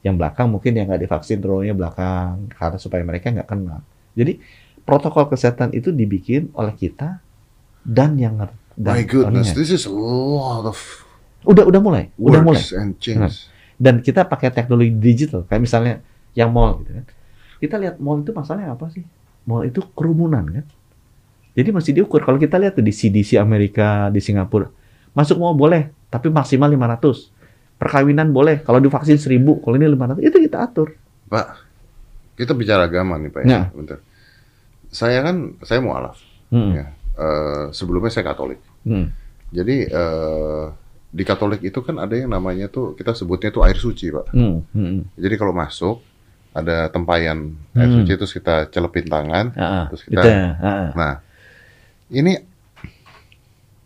Yang 0.00 0.14
belakang 0.16 0.46
mungkin 0.48 0.72
yang 0.72 0.86
nggak 0.88 1.02
divaksin 1.02 1.38
terusnya 1.40 1.74
belakang 1.74 2.48
karena 2.52 2.78
supaya 2.78 3.02
mereka 3.02 3.28
nggak 3.28 3.48
kena. 3.48 3.82
Jadi 4.16 4.38
protokol 4.82 5.26
kesehatan 5.26 5.74
itu 5.74 5.90
dibikin 5.90 6.48
oleh 6.54 6.72
kita 6.72 7.18
dan 7.82 8.14
yang 8.16 8.38
dan 8.76 8.92
My 8.92 9.02
goodness, 9.02 9.50
orangnya. 9.50 9.54
this 9.56 9.72
is 9.72 9.84
a 9.88 9.92
lot 9.92 10.68
of 10.68 10.76
udah 11.42 11.64
udah 11.64 11.80
mulai, 11.80 12.04
udah 12.18 12.40
mulai. 12.44 12.60
and 12.76 12.98
change. 13.00 13.48
Dan 13.76 14.00
kita 14.00 14.24
pakai 14.24 14.52
teknologi 14.52 14.92
digital 14.92 15.44
kayak 15.44 15.62
misalnya 15.62 15.94
yang 16.32 16.52
mall 16.52 16.80
gitu 16.80 16.92
kan. 16.92 17.04
Kita 17.56 17.74
lihat 17.80 17.96
mall 17.98 18.20
itu 18.20 18.36
masalahnya 18.36 18.76
apa 18.76 18.88
sih? 18.92 19.02
Mall 19.48 19.64
itu 19.64 19.80
kerumunan 19.96 20.44
kan. 20.44 20.64
Jadi 21.56 21.68
mesti 21.72 21.90
diukur. 21.90 22.20
Kalau 22.20 22.36
kita 22.36 22.60
lihat 22.60 22.76
tuh 22.76 22.84
di 22.84 22.92
CDC 22.92 23.34
Amerika, 23.36 24.12
di 24.12 24.20
Singapura, 24.20 24.68
masuk 25.10 25.40
mall 25.40 25.56
boleh, 25.56 25.88
tapi 26.06 26.28
maksimal 26.28 26.68
500. 26.68 27.32
Perkawinan 27.76 28.28
boleh, 28.30 28.60
kalau 28.60 28.76
divaksin 28.76 29.16
1000, 29.16 29.60
kalau 29.60 29.74
ini 29.74 29.88
500, 29.88 30.20
itu 30.22 30.36
kita 30.38 30.62
atur. 30.62 30.96
Pak, 31.26 31.46
kita 32.34 32.52
bicara 32.52 32.84
agama 32.84 33.16
nih 33.16 33.28
Pak 33.28 33.42
Ya. 33.42 33.68
Bentar. 33.68 34.00
Saya 34.88 35.20
kan, 35.20 35.56
saya 35.60 35.80
mau 35.80 35.92
alaf. 35.92 36.20
Hmm. 36.48 36.72
Ya. 36.72 36.86
Eh, 37.16 37.64
sebelumnya 37.72 38.08
saya 38.08 38.24
Katolik. 38.26 38.60
Hmm. 38.84 39.08
Jadi 39.48 39.88
eh, 39.88 40.64
di 41.08 41.24
Katolik 41.24 41.64
itu 41.64 41.80
kan 41.80 41.96
ada 41.96 42.12
yang 42.12 42.28
namanya 42.28 42.68
tuh 42.68 42.92
kita 42.92 43.12
sebutnya 43.12 43.48
tuh 43.48 43.64
air 43.64 43.76
suci 43.76 44.12
Pak. 44.12 44.30
Hmm. 44.30 44.60
Hmm. 44.70 45.08
Jadi 45.16 45.34
kalau 45.34 45.50
masuk 45.50 46.04
ada 46.52 46.88
tempayan 46.88 47.56
air 47.72 47.88
Hmm. 47.88 47.96
suci 48.00 48.12
terus 48.14 48.32
kita 48.32 48.68
celepin 48.68 49.04
tangan. 49.06 49.46
Ah. 49.52 49.84
Terus 49.88 50.02
kita- 50.06 50.24
ah. 50.56 50.88
Nah, 50.92 51.14
ini 52.08 52.38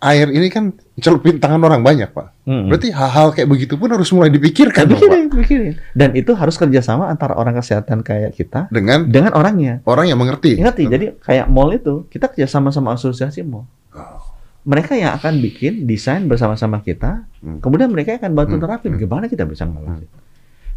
air 0.00 0.32
ini 0.32 0.48
kan 0.48 0.72
celupin 0.96 1.36
tangan 1.36 1.60
orang 1.60 1.84
banyak 1.84 2.08
Pak. 2.08 2.48
Hmm. 2.48 2.72
Berarti 2.72 2.88
hal-hal 2.88 3.36
kayak 3.36 3.48
begitu 3.48 3.76
pun 3.76 3.92
harus 3.92 4.08
mulai 4.10 4.32
dipikirkan 4.32 4.88
dong 4.88 4.96
Pak. 4.96 5.04
Pikirin, 5.04 5.26
pikirin. 5.28 5.74
Dan 5.92 6.16
itu 6.16 6.32
harus 6.32 6.56
kerjasama 6.56 7.06
antara 7.06 7.36
orang 7.36 7.52
kesehatan 7.54 8.00
kayak 8.00 8.32
kita 8.32 8.72
Dengan 8.72 9.04
dengan 9.04 9.36
orangnya. 9.36 9.84
orang 9.84 10.08
yang 10.08 10.16
mengerti. 10.16 10.56
Ngerti? 10.56 10.88
Jadi 10.88 11.06
kayak 11.20 11.46
mall 11.46 11.68
itu, 11.70 12.08
kita 12.08 12.32
kerjasama 12.32 12.72
sama 12.72 12.96
asosiasi 12.96 13.44
mall. 13.44 13.68
Oh. 13.92 14.24
Mereka 14.60 14.92
yang 14.92 15.16
akan 15.16 15.40
bikin 15.40 15.84
desain 15.84 16.24
bersama-sama 16.24 16.80
kita, 16.80 17.24
Hmm. 17.40 17.60
kemudian 17.60 17.88
mereka 17.88 18.16
akan 18.16 18.32
bantu 18.32 18.56
Hmm. 18.56 18.64
terapin. 18.64 18.90
Hmm. 18.96 19.00
Gimana 19.00 19.24
kita 19.28 19.44
bisa 19.44 19.64
ngelakuin? 19.64 20.08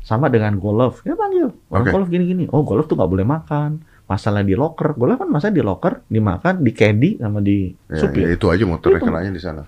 Sama 0.04 0.28
dengan 0.28 0.60
golf, 0.60 1.00
kita 1.00 1.16
panggil. 1.16 1.48
Orang 1.72 1.88
Oke. 1.88 1.92
golf 1.92 2.08
gini-gini. 2.08 2.44
Oh, 2.52 2.64
golf 2.64 2.92
tuh 2.92 3.00
nggak 3.00 3.08
boleh 3.08 3.24
makan. 3.24 3.88
Masalah 4.14 4.46
di 4.46 4.54
locker. 4.54 4.94
Golf 4.94 5.18
kan 5.18 5.26
masa 5.26 5.50
di 5.50 5.60
locker, 5.60 6.06
dimakan, 6.06 6.62
di 6.62 6.72
caddy, 6.72 7.18
sama 7.18 7.42
di 7.42 7.74
Ya, 7.90 7.98
supir. 7.98 8.30
ya 8.30 8.38
itu 8.38 8.46
aja 8.46 8.62
motornya 8.64 9.02
Itu. 9.02 9.08
kenanya 9.10 9.32
di 9.34 9.42
sana. 9.42 9.64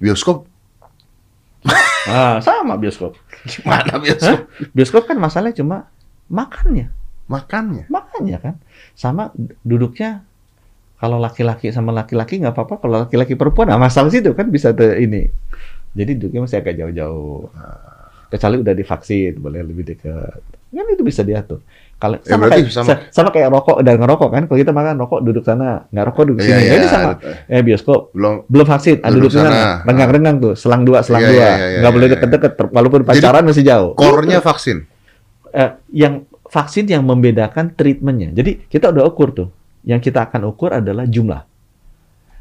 Bioskop 0.00 0.48
Ah, 2.04 2.36
sama 2.40 2.76
bioskop. 2.76 3.16
gimana 3.44 3.96
bioskop? 3.96 4.48
Bioskop 4.72 5.02
kan 5.04 5.16
masalahnya 5.16 5.56
cuma 5.56 5.88
makannya. 6.28 6.92
Makannya. 7.24 7.88
Makanya 7.88 8.36
kan. 8.36 8.54
Sama 8.92 9.32
duduknya 9.60 10.20
kalau 10.96 11.16
laki-laki 11.16 11.72
sama 11.72 11.92
laki-laki 11.92 12.40
nggak 12.40 12.52
apa-apa. 12.52 12.74
Kalau 12.78 12.96
laki-laki 13.04 13.32
perempuan, 13.32 13.72
nah 13.72 13.80
masalah 13.80 14.12
situ 14.12 14.36
kan 14.36 14.48
bisa 14.48 14.72
te- 14.72 15.00
ini. 15.00 15.32
Jadi 15.96 16.20
duduknya 16.20 16.44
masih 16.44 16.60
agak 16.60 16.76
jauh-jauh. 16.76 17.48
Kecuali 18.28 18.56
udah 18.60 18.74
divaksin, 18.74 19.32
boleh 19.40 19.60
lebih 19.64 19.84
dekat. 19.88 20.40
Kan 20.68 20.86
itu 20.90 21.00
bisa 21.00 21.24
diatur. 21.24 21.64
Kalau 21.94 22.18
Ya, 22.18 22.26
sama, 22.26 22.40
berarti 22.42 22.60
kayak, 22.60 22.74
sama. 22.74 22.86
sa- 22.86 23.00
sama 23.08 23.28
kayak 23.30 23.48
rokok 23.48 23.76
dan 23.80 23.94
ngerokok 23.96 24.28
kan. 24.28 24.42
Kalau 24.44 24.58
kita 24.58 24.72
makan 24.72 24.94
rokok 24.98 25.20
duduk 25.22 25.42
sana, 25.42 25.88
nggak 25.88 26.04
rokok 26.04 26.24
duduk 26.26 26.42
Iya, 26.42 26.48
sini. 26.50 26.60
iya, 26.60 26.72
Jadi 26.72 26.86
sama. 26.86 27.10
Eh 27.46 27.62
bioskop 27.62 28.00
belum 28.10 28.34
belum 28.44 28.66
vaksin, 28.66 28.96
ah, 28.98 29.08
Duduk 29.08 29.30
duduk, 29.30 29.40
sana, 29.40 29.80
renggang-renggang 29.82 30.36
tuh, 30.38 30.52
selang 30.54 30.82
dua, 30.82 30.98
selang 31.00 31.22
Iya, 31.22 31.30
dua, 31.30 31.48
iya, 31.48 31.78
nggak 31.80 31.92
boleh 31.92 32.08
deket-deket, 32.10 32.52
walaupun 32.68 33.00
pacaran 33.02 33.42
masih 33.42 33.62
jauh. 33.62 33.90
core-nya 33.94 34.38
vaksin. 34.38 34.84
Eh, 35.48 35.70
yang 35.92 36.14
vaksin 36.44 36.84
yang 36.84 37.02
membedakan 37.02 37.72
treatmentnya. 37.72 38.30
Jadi 38.32 38.66
kita 38.66 38.90
udah 38.90 39.04
ukur 39.04 39.32
tuh. 39.32 39.48
Yang 39.82 40.10
kita 40.10 40.24
akan 40.24 40.46
ukur 40.46 40.70
adalah 40.72 41.04
jumlah. 41.04 41.42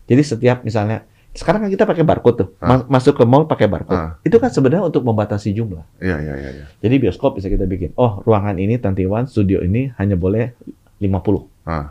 Jadi 0.03 0.21
setiap 0.21 0.61
misalnya 0.61 1.07
sekarang 1.33 1.65
kan 1.65 1.69
kita 1.69 1.83
pakai 1.83 2.01
barcode 2.01 2.35
tuh, 2.37 2.47
Ah. 2.57 2.77
Ma- 2.77 2.87
masuk 2.91 3.17
ke 3.17 3.23
mall 3.23 3.43
pakai 3.43 3.65
barcode. 3.65 3.97
Ah. 3.97 4.21
Itu 4.21 4.37
kan 4.37 4.47
sebenarnya 4.47 4.85
untuk 4.85 5.01
membatasi 5.01 5.49
jumlah. 5.51 5.81
Iya, 5.97 6.17
iya, 6.19 6.33
iya, 6.35 6.49
iya. 6.53 6.65
Jadi 6.77 6.95
bioskop 6.99 7.35
bisa 7.35 7.49
kita 7.49 7.65
bikin. 7.65 7.89
Oh, 7.95 8.21
ruangan 8.21 8.53
ini 8.55 8.77
21, 8.77 9.25
studio 9.25 9.59
ini 9.59 9.89
hanya 9.95 10.13
boleh 10.13 10.53
50. 10.97 11.49
Ah. 11.63 11.89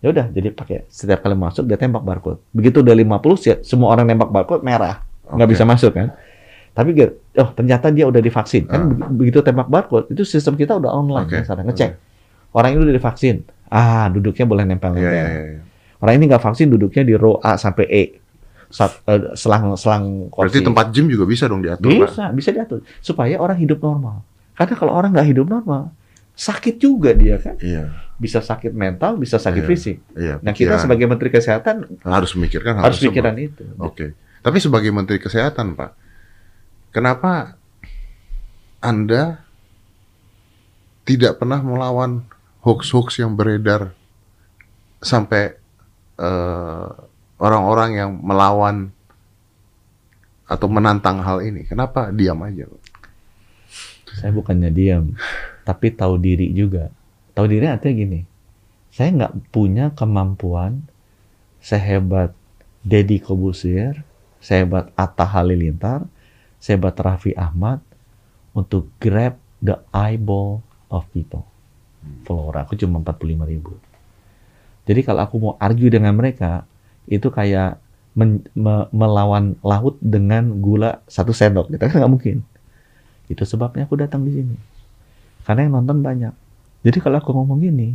Ya 0.00 0.10
udah, 0.10 0.26
jadi 0.28 0.50
pakai 0.50 0.88
setiap 0.88 1.20
kali 1.20 1.34
masuk 1.34 1.64
dia 1.64 1.76
tembak 1.76 2.02
barcode. 2.02 2.42
Begitu 2.50 2.80
udah 2.80 2.92
50, 2.92 3.36
si- 3.36 3.60
semua 3.62 3.92
orang 3.92 4.06
nembak 4.06 4.28
barcode 4.28 4.60
merah, 4.60 5.04
nggak 5.24 5.44
Oke. 5.44 5.52
bisa 5.54 5.62
masuk 5.62 5.92
kan. 5.92 6.16
Tapi 6.70 6.90
oh 7.36 7.50
ternyata 7.52 7.90
dia 7.90 8.06
udah 8.06 8.18
divaksin. 8.18 8.64
Kan 8.64 8.80
Ah. 8.80 8.86
be- 8.88 9.12
begitu 9.22 9.38
tembak 9.40 9.68
barcode, 9.68 10.08
itu 10.08 10.24
sistem 10.24 10.56
kita 10.56 10.74
udah 10.74 10.90
online 10.90 11.26
Oke. 11.26 11.36
kan 11.36 11.42
sekarang 11.44 11.66
ngecek. 11.68 11.90
Orang 12.50 12.74
ini 12.74 12.80
udah 12.82 12.96
divaksin. 12.96 13.46
Ah, 13.70 14.10
duduknya 14.10 14.42
boleh 14.42 14.64
nempel-nempel. 14.66 15.06
Iya, 15.06 15.24
iya, 15.30 15.40
iya. 15.46 15.60
Orang 16.00 16.14
ini 16.16 16.24
nggak 16.26 16.42
vaksin 16.42 16.66
duduknya 16.66 17.04
di 17.04 17.14
row 17.14 17.38
A 17.38 17.54
sampai 17.54 17.86
E. 17.86 18.04
Sat- 18.70 19.02
eh, 19.04 19.34
selang 19.34 19.74
selang 19.74 20.30
Berarti 20.30 20.62
kursi. 20.62 20.64
tempat 20.64 20.86
gym 20.94 21.10
juga 21.10 21.26
bisa 21.26 21.44
dong 21.44 21.58
diatur. 21.58 21.90
Bisa, 21.90 22.30
bisa 22.30 22.50
diatur 22.50 22.80
supaya 23.00 23.34
orang 23.36 23.58
hidup 23.58 23.82
normal. 23.82 24.22
Karena 24.54 24.74
kalau 24.74 24.92
orang 24.92 25.10
nggak 25.10 25.26
hidup 25.26 25.46
normal, 25.46 25.90
sakit 26.32 26.78
juga 26.78 27.10
dia 27.10 27.36
kan. 27.36 27.58
Iya, 27.58 27.90
Bisa 28.14 28.38
sakit 28.38 28.70
mental, 28.70 29.16
bisa 29.16 29.36
sakit 29.36 29.64
Iya. 29.64 29.68
fisik. 29.68 29.96
iya. 30.14 30.36
Nah 30.38 30.52
kita 30.52 30.76
sebagai 30.76 31.04
Menteri 31.04 31.28
Kesehatan 31.28 31.98
harus 32.00 32.30
memikirkan 32.32 32.78
harus 32.78 33.00
pikiran 33.00 33.34
itu. 33.34 33.64
Oke. 33.76 34.12
Tapi 34.38 34.56
sebagai 34.56 34.88
Menteri 34.88 35.18
Kesehatan, 35.18 35.74
Pak, 35.74 35.90
kenapa 36.90 37.56
Anda 38.78 39.40
tidak 41.02 41.36
pernah 41.36 41.58
melawan 41.58 42.22
hoax-hoax 42.60 43.18
yang 43.18 43.34
beredar 43.34 43.92
sampai 45.00 45.56
eh, 46.16 46.88
orang-orang 47.40 47.90
yang 47.96 48.10
melawan 48.20 48.92
atau 50.44 50.68
menantang 50.68 51.24
hal 51.24 51.40
ini? 51.40 51.64
Kenapa 51.64 52.12
diam 52.12 52.38
aja? 52.44 52.68
Saya 54.20 54.30
bukannya 54.30 54.68
diam, 54.70 55.16
tapi 55.64 55.90
tahu 55.94 56.20
diri 56.20 56.52
juga. 56.52 56.92
Tahu 57.32 57.46
diri 57.46 57.66
artinya 57.70 57.94
gini, 57.96 58.20
saya 58.92 59.08
nggak 59.14 59.54
punya 59.54 59.94
kemampuan 59.96 60.84
sehebat 61.62 62.34
Deddy 62.82 63.22
Kobusir, 63.22 64.02
sehebat 64.42 64.90
Atta 64.98 65.24
Halilintar, 65.24 66.04
sehebat 66.58 66.98
Raffi 66.98 67.32
Ahmad 67.38 67.80
untuk 68.52 68.90
grab 68.98 69.38
the 69.62 69.78
eyeball 69.94 70.60
of 70.90 71.06
people. 71.14 71.46
Follower 72.26 72.66
aku 72.66 72.74
cuma 72.74 72.98
45 73.04 73.46
ribu. 73.46 73.76
Jadi 74.88 75.00
kalau 75.06 75.20
aku 75.22 75.36
mau 75.38 75.54
argue 75.60 75.92
dengan 75.92 76.16
mereka, 76.16 76.66
itu 77.10 77.28
kayak 77.28 77.82
men- 78.14 78.46
me- 78.54 78.88
melawan 78.94 79.58
laut 79.66 79.98
dengan 79.98 80.62
gula 80.62 81.02
satu 81.10 81.34
sendok. 81.34 81.74
Kita 81.74 81.90
kan 81.90 81.96
nggak 82.06 82.12
mungkin. 82.12 82.36
Itu 83.26 83.42
sebabnya 83.42 83.84
aku 83.84 83.98
datang 83.98 84.22
di 84.22 84.32
sini. 84.38 84.56
Karena 85.42 85.66
yang 85.66 85.82
nonton 85.82 86.00
banyak. 86.00 86.34
Jadi 86.86 86.98
kalau 87.02 87.18
aku 87.20 87.34
ngomong 87.34 87.60
gini, 87.60 87.92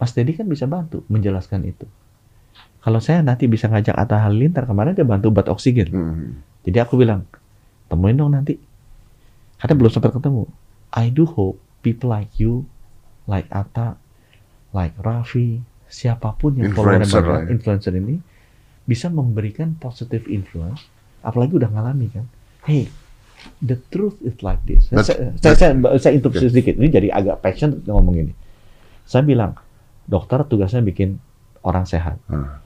Mas 0.00 0.12
Dedi 0.16 0.32
kan 0.32 0.48
bisa 0.48 0.64
bantu 0.64 1.04
menjelaskan 1.10 1.66
itu. 1.66 1.86
Kalau 2.84 3.00
saya 3.00 3.24
nanti 3.24 3.48
bisa 3.48 3.64
ngajak 3.68 3.96
Atta 3.96 4.20
Halilintar, 4.20 4.68
kemarin 4.68 4.92
dia 4.92 5.08
bantu 5.08 5.32
buat 5.32 5.48
oksigen. 5.48 5.88
Hmm. 5.88 6.44
Jadi 6.68 6.78
aku 6.84 7.00
bilang, 7.00 7.24
temuin 7.88 8.16
dong 8.16 8.36
nanti. 8.36 8.60
Karena 9.56 9.74
belum 9.80 9.88
sempat 9.92 10.12
ketemu. 10.12 10.44
I 10.92 11.08
do 11.08 11.24
hope 11.24 11.56
people 11.80 12.12
like 12.12 12.28
you, 12.36 12.68
like 13.24 13.48
Atta, 13.48 13.96
like 14.76 14.92
Raffi, 15.00 15.64
siapa 15.94 16.34
pun 16.34 16.58
yang 16.58 16.74
follower 16.74 17.06
banyak, 17.06 17.46
ya. 17.46 17.54
influencer 17.54 17.94
ini 17.94 18.18
bisa 18.82 19.06
memberikan 19.06 19.78
positive 19.78 20.26
influence. 20.26 20.90
Apalagi 21.22 21.54
udah 21.54 21.70
ngalami 21.70 22.10
kan. 22.10 22.26
Hey, 22.66 22.90
the 23.62 23.78
truth 23.88 24.18
is 24.20 24.34
like 24.42 24.58
this. 24.66 24.90
Saya, 24.90 25.32
saya, 25.38 25.54
saya, 25.54 25.72
saya 25.96 26.12
interupsi 26.12 26.50
Okay. 26.50 26.52
sedikit. 26.52 26.74
Ini 26.76 26.88
jadi 26.90 27.08
agak 27.14 27.40
passion 27.40 27.78
ngomong 27.80 28.16
ini. 28.18 28.32
Saya 29.06 29.22
bilang, 29.22 29.54
dokter 30.04 30.42
tugasnya 30.44 30.82
bikin 30.82 31.16
orang 31.62 31.86
sehat. 31.86 32.18
Hmm. 32.28 32.60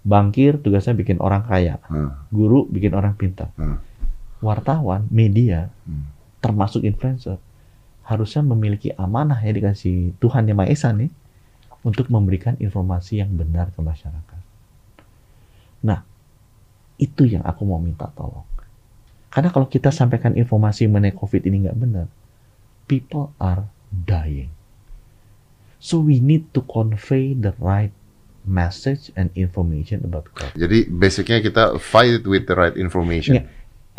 Bankir 0.00 0.56
tugasnya 0.56 0.96
bikin 0.96 1.20
orang 1.20 1.44
kaya 1.44 1.76
Hmm. 1.90 2.14
guru 2.32 2.64
bikin 2.70 2.94
orang 2.96 3.12
pintar. 3.18 3.52
Hmm. 3.58 3.76
Wartawan, 4.40 5.04
media, 5.12 5.68
Hmm. 5.84 6.08
termasuk 6.40 6.88
influencer, 6.88 7.36
harusnya 8.08 8.40
memiliki 8.40 8.96
amanah 8.96 9.36
ya 9.36 9.52
dikasih 9.52 10.16
Tuhan 10.16 10.48
Yang 10.48 10.56
Maha 10.56 10.68
Esa 10.72 10.88
nih 10.96 11.12
untuk 11.80 12.12
memberikan 12.12 12.56
informasi 12.60 13.24
yang 13.24 13.32
benar 13.32 13.72
ke 13.72 13.80
masyarakat. 13.80 14.40
Nah, 15.80 16.04
itu 17.00 17.24
yang 17.24 17.40
aku 17.46 17.64
mau 17.64 17.80
minta 17.80 18.08
tolong. 18.12 18.44
Karena 19.30 19.48
kalau 19.48 19.70
kita 19.70 19.94
sampaikan 19.94 20.34
informasi 20.36 20.90
mengenai 20.90 21.14
COVID 21.16 21.42
ini 21.48 21.68
nggak 21.68 21.78
benar, 21.78 22.06
people 22.90 23.32
are 23.40 23.70
dying. 23.88 24.52
So 25.80 26.02
we 26.02 26.20
need 26.20 26.52
to 26.52 26.60
convey 26.66 27.32
the 27.32 27.56
right 27.56 27.94
message 28.44 29.08
and 29.16 29.32
information 29.32 30.04
about 30.04 30.28
COVID. 30.36 30.58
Jadi 30.58 30.78
basicnya 30.92 31.40
kita 31.40 31.80
fight 31.80 32.26
with 32.28 32.44
the 32.44 32.56
right 32.58 32.76
information. 32.76 33.40
Iya. 33.40 33.44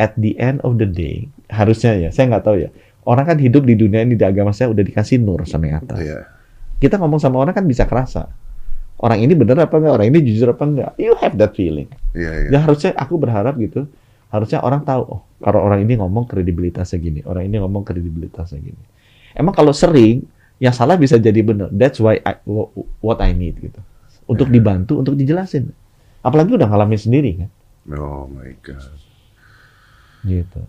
at 0.02 0.18
the 0.18 0.34
end 0.42 0.58
of 0.66 0.82
the 0.82 0.88
day 0.88 1.30
harusnya 1.46 1.94
ya 1.94 2.10
saya 2.10 2.26
nggak 2.34 2.42
tahu 2.42 2.56
ya 2.58 2.74
orang 3.06 3.22
kan 3.22 3.38
hidup 3.38 3.62
di 3.62 3.78
dunia 3.78 4.02
ini 4.02 4.18
di 4.18 4.26
agama 4.26 4.50
saya 4.50 4.74
udah 4.74 4.82
dikasih 4.82 5.22
nur 5.22 5.46
sama 5.46 5.70
yang 5.70 5.78
atas 5.86 6.02
Iya. 6.02 6.18
Kita 6.82 6.98
ngomong 6.98 7.22
sama 7.22 7.38
orang 7.38 7.54
kan 7.54 7.62
bisa 7.62 7.86
kerasa. 7.86 8.26
Orang 8.98 9.22
ini 9.22 9.38
benar 9.38 9.70
apa 9.70 9.78
enggak? 9.78 9.94
Orang 9.94 10.06
ini 10.10 10.18
jujur 10.26 10.50
apa 10.50 10.66
enggak? 10.66 10.90
You 10.98 11.14
have 11.22 11.38
that 11.38 11.54
feeling. 11.54 11.86
Iya, 12.10 12.46
iya. 12.46 12.48
ya 12.50 12.58
harusnya 12.58 12.90
aku 12.98 13.14
berharap 13.22 13.54
gitu. 13.62 13.86
Harusnya 14.34 14.58
orang 14.66 14.82
tahu 14.82 15.02
oh 15.06 15.20
kalau 15.38 15.62
orang 15.62 15.86
ini 15.86 15.94
ngomong 16.00 16.24
kredibilitasnya 16.24 16.98
gini 16.98 17.20
orang 17.22 17.46
ini 17.46 17.62
ngomong 17.62 17.86
kredibilitasnya 17.86 18.58
gini. 18.58 18.82
Emang 19.38 19.54
kalau 19.54 19.70
sering 19.70 20.26
yang 20.58 20.74
salah 20.74 20.98
bisa 20.98 21.18
jadi 21.22 21.38
benar. 21.42 21.70
That's 21.70 22.02
why 22.02 22.18
I, 22.26 22.42
wh- 22.42 22.70
what 22.98 23.22
I 23.22 23.30
need 23.30 23.62
gitu. 23.62 23.78
Untuk 24.26 24.50
dibantu 24.50 24.98
untuk 24.98 25.14
dijelasin. 25.14 25.70
Apalagi 26.22 26.54
udah 26.58 26.66
ngalamin 26.66 26.98
sendiri 26.98 27.30
kan. 27.46 27.50
Oh 27.94 28.26
my 28.26 28.50
god. 28.62 28.90
gitu. 30.22 30.62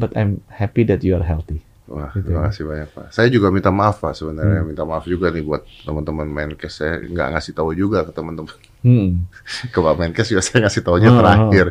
But 0.00 0.10
I'm 0.18 0.42
happy 0.50 0.82
that 0.90 1.06
you 1.06 1.14
are 1.14 1.22
healthy 1.22 1.62
Wah, 1.90 2.06
Gitu 2.14 2.30
terima 2.30 2.46
ya. 2.46 2.54
kasih 2.54 2.64
banyak 2.70 2.88
Pak. 2.94 3.06
Saya 3.10 3.28
juga 3.28 3.50
minta 3.50 3.74
maaf 3.74 3.98
Pak 3.98 4.14
sebenarnya. 4.14 4.62
Minta 4.62 4.86
maaf 4.86 5.02
juga 5.04 5.26
nih 5.34 5.42
buat 5.42 5.66
teman-teman 5.82 6.26
Menkes. 6.30 6.78
Saya 6.78 7.02
nggak 7.02 7.28
ngasih 7.34 7.52
tahu 7.52 7.70
juga 7.74 8.06
ke 8.06 8.12
teman-teman. 8.14 8.54
hmm. 8.86 9.10
Ke 9.74 9.78
Pak 9.82 9.94
Menkes 9.98 10.30
juga 10.30 10.42
saya 10.46 10.62
ngasih 10.64 10.82
taunya 10.86 11.10
Ah, 11.10 11.18
terakhir. 11.18 11.66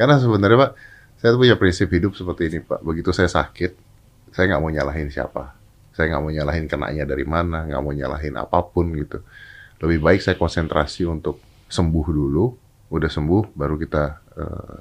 Karena 0.00 0.16
sebenarnya 0.16 0.58
Pak, 0.64 0.70
saya 1.20 1.28
tuh 1.36 1.40
punya 1.44 1.56
prinsip 1.60 1.88
hidup 1.92 2.16
seperti 2.16 2.48
ini 2.48 2.58
Pak. 2.64 2.80
Begitu 2.80 3.12
saya 3.12 3.28
sakit, 3.28 3.72
saya 4.32 4.44
nggak 4.48 4.60
mau 4.64 4.72
nyalahin 4.72 5.12
siapa. 5.12 5.52
Saya 5.92 6.16
nggak 6.16 6.22
mau 6.24 6.32
nyalahin 6.32 6.64
kenanya 6.64 7.04
dari 7.04 7.26
mana, 7.28 7.68
nggak 7.68 7.82
mau 7.84 7.92
nyalahin 7.92 8.34
apa 8.40 8.58
pun 8.64 8.88
gitu. 8.96 9.20
Lebih 9.84 9.98
baik 10.00 10.20
saya 10.24 10.40
konsentrasi 10.40 11.04
untuk 11.04 11.38
sembuh 11.68 12.06
dulu. 12.08 12.44
Udah 12.88 13.10
sembuh, 13.12 13.52
baru 13.52 13.76
kita 13.76 14.02
eh, 14.32 14.76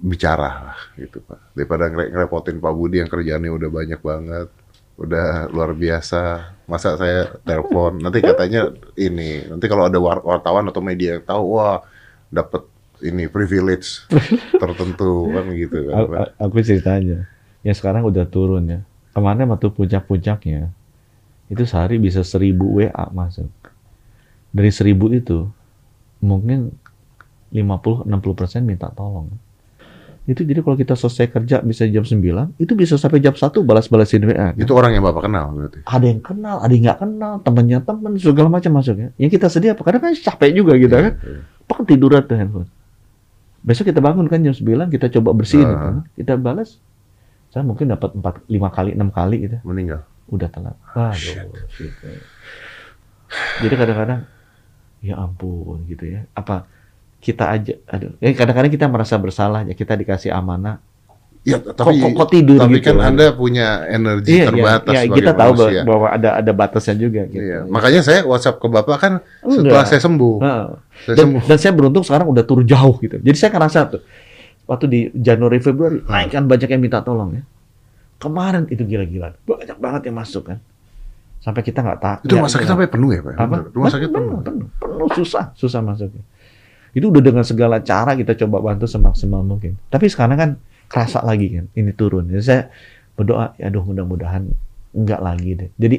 bicara 0.00 0.72
lah 0.72 0.78
gitu 0.94 1.20
Pak. 1.22 1.56
Daripada 1.56 1.88
ngere- 1.88 2.10
ngerepotin 2.12 2.58
Pak 2.58 2.72
Budi 2.72 3.00
yang 3.00 3.08
kerjaannya 3.08 3.50
udah 3.50 3.70
banyak 3.70 4.00
banget, 4.00 4.48
udah 4.96 5.48
luar 5.48 5.72
biasa. 5.72 6.22
Masa 6.66 6.98
saya 6.98 7.32
telepon, 7.42 8.02
nanti 8.02 8.20
katanya 8.20 8.70
ini, 8.94 9.46
nanti 9.46 9.66
kalau 9.66 9.88
ada 9.88 9.96
war- 9.96 10.22
wartawan 10.22 10.66
atau 10.66 10.82
media 10.82 11.16
yang 11.16 11.24
tahu, 11.24 11.56
wah 11.56 11.80
dapat 12.26 12.66
ini 13.00 13.28
privilege 13.28 14.08
tertentu 14.62 15.28
kan 15.28 15.44
gitu 15.52 15.92
kan 15.92 16.08
Pak. 16.08 16.28
aku 16.40 16.64
ceritanya 16.64 17.28
ya 17.60 17.72
sekarang 17.76 18.08
udah 18.08 18.24
turun 18.24 18.64
ya 18.72 18.80
kemarin 19.12 19.52
waktu 19.52 19.68
puncak-puncaknya 19.68 20.72
itu 21.52 21.62
sehari 21.68 22.00
bisa 22.00 22.24
seribu 22.24 22.80
WA 22.80 23.04
masuk 23.12 23.52
dari 24.48 24.72
seribu 24.72 25.12
itu 25.12 25.44
mungkin 26.24 26.72
50-60 27.52 28.08
persen 28.32 28.64
minta 28.64 28.88
tolong 28.90 29.28
itu 30.26 30.42
jadi 30.42 30.58
kalau 30.58 30.74
kita 30.74 30.92
selesai 30.92 31.30
kerja 31.30 31.56
bisa 31.60 31.86
jam 31.86 32.02
9 32.02 32.18
itu 32.56 32.72
bisa 32.72 32.94
sampai 32.94 33.18
jam 33.18 33.30
1 33.30 33.46
balas-balasin 33.62 34.22
WA 34.22 34.34
kan? 34.50 34.54
Itu 34.56 34.72
orang 34.72 34.90
yang 34.90 35.02
Bapak 35.02 35.24
kenal 35.24 35.50
berarti. 35.50 35.78
ada 35.82 36.02
yang 36.04 36.18
kenal 36.18 36.56
ada 36.58 36.68
yang 36.68 36.82
nggak 36.84 36.98
kenal 36.98 37.32
temannya 37.40 37.78
teman 37.80 38.12
segala 38.16 38.48
macam 38.48 38.70
masuknya 38.72 39.14
yang 39.14 39.28
kita 39.28 39.46
sedih 39.46 39.72
apa 39.72 39.82
karena 39.82 39.98
kan 40.00 40.12
capek 40.12 40.50
juga 40.52 40.74
kita 40.74 40.96
kan 40.96 41.12
Iya, 41.16 41.30
iya. 41.30 41.40
Pak 41.64 41.78
tiduran 41.84 42.22
tuh 42.22 42.36
handphone. 42.36 42.68
Besok 43.60 43.84
kita 43.84 43.98
bangun 43.98 44.26
kan 44.26 44.38
jam 44.40 44.50
9 44.52 44.62
kita 44.88 45.06
coba 45.12 45.30
bersihin 45.32 45.62
Ah. 45.62 45.70
itu 45.70 45.78
kan. 45.78 45.96
Kita 46.14 46.32
balas 46.36 46.70
saya 47.46 47.62
mungkin 47.62 47.86
dapat 47.86 48.10
empat 48.12 48.34
lima 48.46 48.68
kali 48.68 48.92
enam 48.92 49.08
kali 49.08 49.36
gitu 49.42 49.56
Meninggal. 49.62 50.02
udah 50.26 50.48
telat 50.48 50.76
waduh 50.90 51.54
gitu. 51.72 52.06
jadi 53.58 53.74
kadang-kadang 53.74 54.20
ya 54.98 55.14
ampun 55.16 55.86
gitu 55.86 56.04
ya 56.04 56.26
apa 56.32 56.66
kita 57.26 57.50
aja 57.50 57.74
aduh 57.90 58.14
eh, 58.22 58.30
kadang-kadang 58.38 58.70
kita 58.70 58.86
merasa 58.86 59.18
bersalah 59.18 59.66
ya 59.66 59.74
kita 59.74 59.98
dikasih 59.98 60.30
amanah 60.30 60.78
Ya, 61.46 61.62
tapi 61.62 62.02
kok, 62.02 62.10
kok 62.18 62.28
tidur 62.34 62.58
tapi 62.58 62.82
gitu 62.82 62.98
kan 62.98 63.14
Anda 63.14 63.30
punya 63.30 63.86
energi 63.86 64.34
Iya, 64.34 64.42
iya, 64.42 64.46
terbatas 64.50 64.90
iya, 64.90 65.00
sebagai 65.06 65.14
kita 65.22 65.30
tahu 65.30 65.38
bahwa, 65.38 65.62
manusia. 65.62 65.82
bahwa 65.86 66.06
ada 66.10 66.30
ada 66.42 66.52
batasnya 66.58 66.96
juga 66.98 67.22
gitu 67.30 67.38
Iya. 67.38 67.58
Makanya 67.70 68.00
saya 68.02 68.20
WhatsApp 68.26 68.58
ke 68.58 68.66
Bapak 68.66 68.98
kan 68.98 69.12
setelah 69.46 69.62
Enggak. 69.62 69.86
saya 69.86 70.00
sembuh. 70.02 70.36
Heeh. 70.42 70.66
Saya 71.06 71.14
dan, 71.14 71.22
sembuh. 71.22 71.42
dan 71.46 71.58
saya 71.62 71.72
beruntung 71.78 72.02
sekarang 72.02 72.26
udah 72.34 72.42
turun 72.42 72.66
jauh 72.66 72.98
gitu. 72.98 73.22
Jadi 73.22 73.36
saya 73.38 73.50
ngerasa 73.54 73.78
tuh 73.94 74.02
waktu 74.66 74.84
di 74.90 75.00
Januari 75.14 75.62
Februari 75.62 76.02
naik 76.02 76.34
kan 76.34 76.50
banyak 76.50 76.66
yang 76.66 76.82
minta 76.82 76.98
tolong 77.06 77.38
ya. 77.38 77.42
Kemarin 78.18 78.66
itu 78.66 78.82
gila-gila, 78.82 79.38
banyak 79.46 79.78
banget 79.78 80.02
yang 80.10 80.18
masuk 80.18 80.50
kan. 80.50 80.58
Sampai 81.38 81.62
kita 81.62 81.78
nggak 81.78 82.00
tahu. 82.02 82.16
Itu 82.26 82.42
rumah 82.42 82.50
sakit 82.50 82.66
sampai 82.66 82.90
penuh 82.90 83.14
ya, 83.14 83.22
Pak? 83.22 83.34
apa? 83.38 83.56
Rumah 83.70 83.90
sakit 83.94 84.08
penuh, 84.10 84.42
penuh. 84.42 84.66
penuh, 84.66 84.68
penuh, 84.82 85.08
susah, 85.14 85.54
susah 85.54 85.78
masuknya. 85.78 86.26
Itu 86.96 87.12
udah 87.12 87.20
dengan 87.20 87.44
segala 87.44 87.76
cara 87.84 88.16
kita 88.16 88.32
coba 88.46 88.72
bantu 88.72 88.88
semaksimal 88.88 89.44
mungkin. 89.44 89.76
Tapi 89.92 90.08
sekarang 90.08 90.36
kan 90.40 90.50
kerasa 90.88 91.20
lagi 91.20 91.60
kan, 91.60 91.66
ini 91.76 91.92
turun. 91.92 92.24
Jadi 92.32 92.42
saya 92.42 92.62
berdoa, 93.12 93.52
ya 93.60 93.68
aduh 93.68 93.84
mudah-mudahan 93.84 94.48
enggak 94.96 95.20
lagi 95.20 95.50
deh. 95.60 95.70
Jadi 95.76 95.96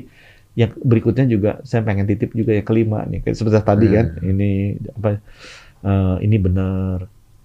yang 0.58 0.74
berikutnya 0.82 1.30
juga 1.30 1.62
saya 1.62 1.86
pengen 1.86 2.10
titip 2.10 2.34
juga 2.34 2.58
yang 2.58 2.66
kelima 2.66 3.06
nih, 3.06 3.22
kayak 3.22 3.38
seperti 3.38 3.62
tadi 3.62 3.88
kan, 3.94 4.06
ini 4.26 4.74
apa? 4.98 5.10
eh, 5.86 6.16
ini 6.26 6.36
benar. 6.42 6.98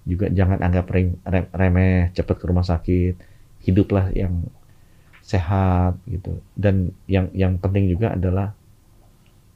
Juga 0.03 0.27
jangan 0.33 0.59
anggap 0.59 0.85
rem- 0.91 1.19
rem- 1.23 1.51
remeh, 1.53 2.11
cepat 2.11 2.35
ke 2.41 2.45
rumah 2.49 2.65
sakit. 2.65 3.13
Hiduplah 3.63 4.11
yang 4.11 4.33
sehat 5.23 5.95
gitu. 6.09 6.35
Dan 6.57 6.91
yang 7.07 7.31
yang 7.31 7.55
penting 7.61 7.87
juga 7.87 8.11
adalah 8.17 8.51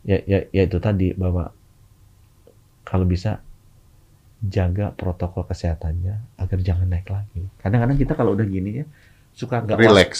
ya, 0.08 0.18
ya, 0.24 0.40
ya 0.56 0.64
itu 0.64 0.78
tadi 0.80 1.12
bahwa 1.12 1.52
kalau 2.88 3.04
bisa 3.04 3.44
jaga 4.48 4.92
protokol 4.92 5.44
kesehatannya 5.44 6.16
agar 6.36 6.58
jangan 6.60 6.88
naik 6.88 7.08
lagi. 7.08 7.44
Kadang-kadang 7.58 7.98
kita 7.98 8.14
kalau 8.14 8.34
udah 8.34 8.44
gini 8.44 8.82
ya 8.82 8.86
suka 9.32 9.62
nggak 9.62 9.78
was- 9.78 9.86
Relax. 9.86 10.12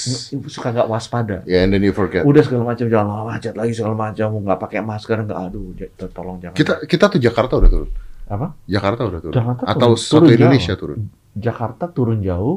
suka 0.46 0.68
nggak 0.70 0.88
waspada. 0.88 1.42
Ya, 1.44 1.66
and 1.66 1.74
then 1.74 1.82
you 1.82 1.90
forget. 1.90 2.22
Udah 2.22 2.46
segala 2.46 2.70
macam 2.70 2.86
jangan 2.86 3.26
macet 3.26 3.58
lagi 3.58 3.74
segala 3.74 3.98
macam, 3.98 4.30
nggak 4.38 4.60
pakai 4.62 4.80
masker 4.80 5.18
nggak 5.26 5.40
aduh 5.42 5.74
tolong 6.12 6.38
jangan. 6.38 6.54
Kita 6.54 6.74
kita 6.86 7.06
tuh 7.10 7.20
Jakarta 7.20 7.58
udah 7.58 7.72
turun. 7.72 7.90
apa? 8.28 8.54
Jakarta 8.68 9.02
udah 9.08 9.20
turun. 9.24 9.34
Jakarta 9.34 9.64
Atau 9.66 9.90
turun- 9.90 9.98
satu 9.98 10.16
turun 10.22 10.36
Indonesia 10.36 10.74
jauh. 10.76 10.82
turun. 10.84 11.00
Jakarta 11.34 11.84
turun 11.88 12.20
jauh, 12.20 12.56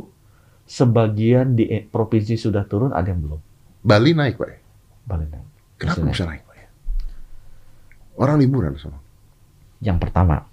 sebagian 0.66 1.54
di 1.54 1.64
eh, 1.66 1.82
provinsi 1.82 2.34
sudah 2.34 2.66
turun, 2.66 2.90
ada 2.90 3.06
yang 3.06 3.22
belum. 3.22 3.40
Bali 3.80 4.12
naik, 4.12 4.34
Pak. 4.36 4.48
Balik 5.06 5.28
naik. 5.30 5.46
Kenapa 5.78 6.02
bisa 6.04 6.24
naik, 6.26 6.42
Pak? 6.44 6.56
ya? 6.56 6.68
Orang 8.16 8.36
liburan 8.36 8.76
sama. 8.76 9.00
Yang 9.80 9.96
pertama, 9.96 10.44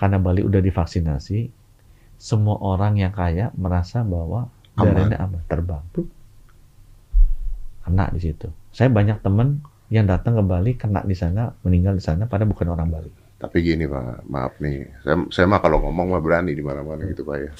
karena 0.00 0.16
Bali 0.16 0.40
udah 0.40 0.64
divaksinasi, 0.64 1.52
semua 2.16 2.56
orang 2.64 2.96
yang 2.96 3.12
kaya 3.12 3.52
merasa 3.52 4.00
bahwa 4.00 4.48
Aman. 4.72 4.96
daerahnya 4.96 5.18
aman, 5.20 5.42
terbang. 5.44 5.84
Kena 7.84 8.08
di 8.08 8.20
situ. 8.24 8.48
Saya 8.72 8.88
banyak 8.88 9.20
temen 9.20 9.60
yang 9.92 10.08
datang 10.08 10.40
ke 10.40 10.44
Bali, 10.48 10.72
kena 10.80 11.04
di 11.04 11.12
sana, 11.12 11.52
meninggal 11.60 12.00
di 12.00 12.04
sana, 12.04 12.24
padahal 12.24 12.48
bukan 12.48 12.72
orang 12.72 12.88
Bali. 12.88 13.12
Tapi 13.36 13.56
gini, 13.60 13.84
Pak. 13.84 14.24
Maaf 14.24 14.56
nih. 14.56 14.88
Saya, 15.04 15.16
saya 15.28 15.44
mah 15.44 15.60
kalau 15.60 15.84
ngomong 15.84 16.16
mah 16.16 16.22
berani 16.24 16.56
di 16.56 16.64
mana-mana 16.64 17.04
gitu, 17.04 17.20
Pak 17.20 17.36
ya. 17.36 17.52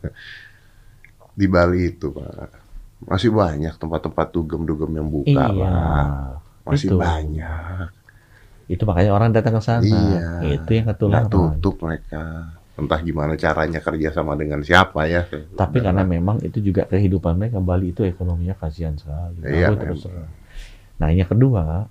di 1.40 1.46
Bali 1.52 1.80
itu, 1.84 2.16
Pak. 2.16 2.48
Masih 3.04 3.28
banyak 3.28 3.76
tempat-tempat 3.76 4.26
dugem-dugem 4.32 4.92
yang 4.96 5.08
buka, 5.08 5.44
iya. 5.52 5.68
Pak. 5.68 6.08
Masih 6.64 6.88
itu. 6.92 6.96
banyak. 6.96 7.99
Itu 8.70 8.86
makanya 8.86 9.10
orang 9.10 9.34
datang 9.34 9.58
ke 9.58 9.62
sana. 9.66 9.82
Iya. 9.82 10.62
Itu 10.62 10.70
yang 10.70 10.86
ketularan. 10.86 11.26
Nggak 11.26 11.34
tutup 11.34 11.82
mereka. 11.82 12.54
Entah 12.78 13.00
gimana 13.02 13.34
caranya 13.34 13.82
kerja 13.82 14.08
sama 14.14 14.38
dengan 14.38 14.62
siapa 14.62 15.10
ya. 15.10 15.26
Tapi 15.58 15.82
karena 15.82 16.06
memang 16.06 16.38
itu 16.40 16.62
juga 16.62 16.86
kehidupan 16.86 17.34
mereka 17.34 17.58
Bali 17.58 17.90
itu 17.90 18.06
ekonominya 18.06 18.54
kasihan 18.54 18.94
sekali. 18.94 19.42
Iya, 19.42 19.74
terus. 19.74 20.06
Nah, 21.02 21.10
yang 21.10 21.26
kedua, 21.26 21.90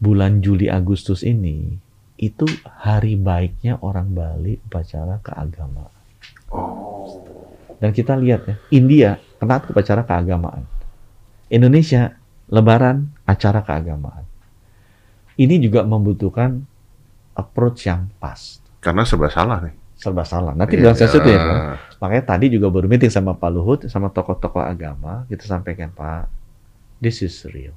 bulan 0.00 0.40
Juli 0.40 0.66
Agustus 0.72 1.22
ini 1.22 1.76
itu 2.18 2.48
hari 2.66 3.20
baiknya 3.20 3.78
orang 3.84 4.10
Bali 4.16 4.58
upacara 4.64 5.20
keagamaan. 5.20 5.92
Dan 7.78 7.90
kita 7.92 8.16
lihat 8.16 8.48
ya, 8.48 8.56
India 8.72 9.10
kena 9.38 9.60
upacara 9.60 10.02
keagamaan. 10.08 10.64
Indonesia 11.52 12.16
lebaran 12.50 13.12
acara 13.28 13.60
keagamaan. 13.62 14.23
Ini 15.34 15.58
juga 15.58 15.82
membutuhkan 15.82 16.62
approach 17.32 17.84
yang 17.84 18.06
pas. 18.16 18.62
Karena 18.78 19.02
serba 19.02 19.26
salah 19.26 19.58
nih. 19.60 19.74
Serba 19.94 20.22
salah. 20.22 20.52
Nanti 20.52 20.76
Iya. 20.76 20.80
bilang 20.80 20.96
sesuatu 20.96 21.26
ya. 21.26 21.38
Pak. 21.38 21.98
Makanya 21.98 22.24
tadi 22.28 22.46
juga 22.48 22.68
baru 22.68 22.86
meeting 22.86 23.08
sama 23.08 23.32
Pak 23.32 23.50
Luhut, 23.50 23.80
sama 23.86 24.08
tokoh-tokoh 24.08 24.60
agama, 24.60 25.24
kita 25.26 25.42
sampaikan 25.42 25.90
Pak, 25.90 26.28
this 26.98 27.18
is 27.20 27.34
real. 27.46 27.74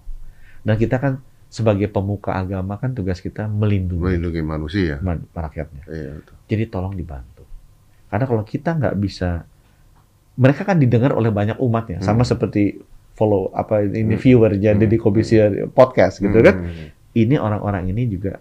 Dan 0.62 0.76
kita 0.76 0.98
kan 0.98 1.18
sebagai 1.48 1.88
pemuka 1.88 2.36
agama 2.36 2.76
kan 2.76 2.92
tugas 2.92 3.18
kita 3.18 3.48
melindungi 3.48 4.04
Melindungi 4.04 4.42
manusia. 4.44 5.00
ma- 5.00 5.16
rakyatnya. 5.16 5.84
Iya, 5.88 6.12
betul. 6.20 6.36
Jadi 6.46 6.64
tolong 6.68 6.92
dibantu. 6.92 7.48
Karena 8.08 8.26
kalau 8.26 8.44
kita 8.44 8.76
nggak 8.76 8.96
bisa, 8.98 9.48
mereka 10.36 10.62
kan 10.64 10.76
didengar 10.76 11.12
oleh 11.12 11.32
banyak 11.32 11.56
umat 11.58 11.88
ya, 11.88 12.00
sama 12.00 12.22
Hmm. 12.22 12.30
seperti 12.30 12.78
follow 13.16 13.50
apa 13.50 13.82
ini 13.82 14.14
Hmm. 14.14 14.22
viewer 14.22 14.52
jadi 14.54 14.78
Hmm. 14.78 14.92
di 14.92 14.98
komisi 14.98 15.40
podcast 15.72 16.20
gitu 16.20 16.36
kan. 16.38 16.56
Ini 17.18 17.42
orang-orang 17.42 17.90
ini 17.90 18.06
juga 18.06 18.38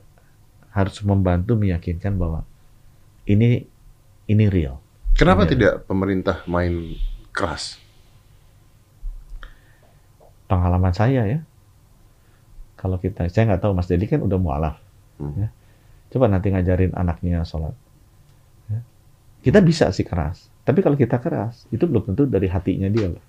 harus 0.76 1.00
membantu 1.00 1.56
meyakinkan 1.56 2.20
bahwa 2.20 2.44
ini 3.24 3.64
ini 4.28 4.44
real. 4.52 4.76
Kenapa 5.16 5.48
Iya. 5.48 5.50
tidak 5.56 5.72
pemerintah 5.88 6.44
main 6.44 6.92
keras? 7.32 7.80
pengalaman 10.46 10.94
saya 10.94 11.22
ya. 11.26 11.38
Kalau 12.78 13.02
kita, 13.02 13.26
saya 13.28 13.50
nggak 13.50 13.62
tahu 13.66 13.72
Mas 13.74 13.90
Dedi 13.90 14.06
kan 14.06 14.22
udah 14.22 14.38
mualaf. 14.38 14.76
Hmm. 15.18 15.34
Ya. 15.34 15.48
Coba 16.14 16.30
nanti 16.30 16.54
ngajarin 16.54 16.94
anaknya 16.94 17.42
sholat. 17.42 17.74
Ya. 18.70 18.80
Kita 19.42 19.58
bisa 19.58 19.90
sih 19.90 20.06
keras. 20.06 20.46
Tapi 20.62 20.82
kalau 20.82 20.94
kita 20.94 21.18
keras, 21.18 21.66
itu 21.74 21.82
belum 21.86 22.06
tentu 22.06 22.26
dari 22.26 22.46
hatinya 22.46 22.86
dia 22.90 23.10
loh. 23.10 23.22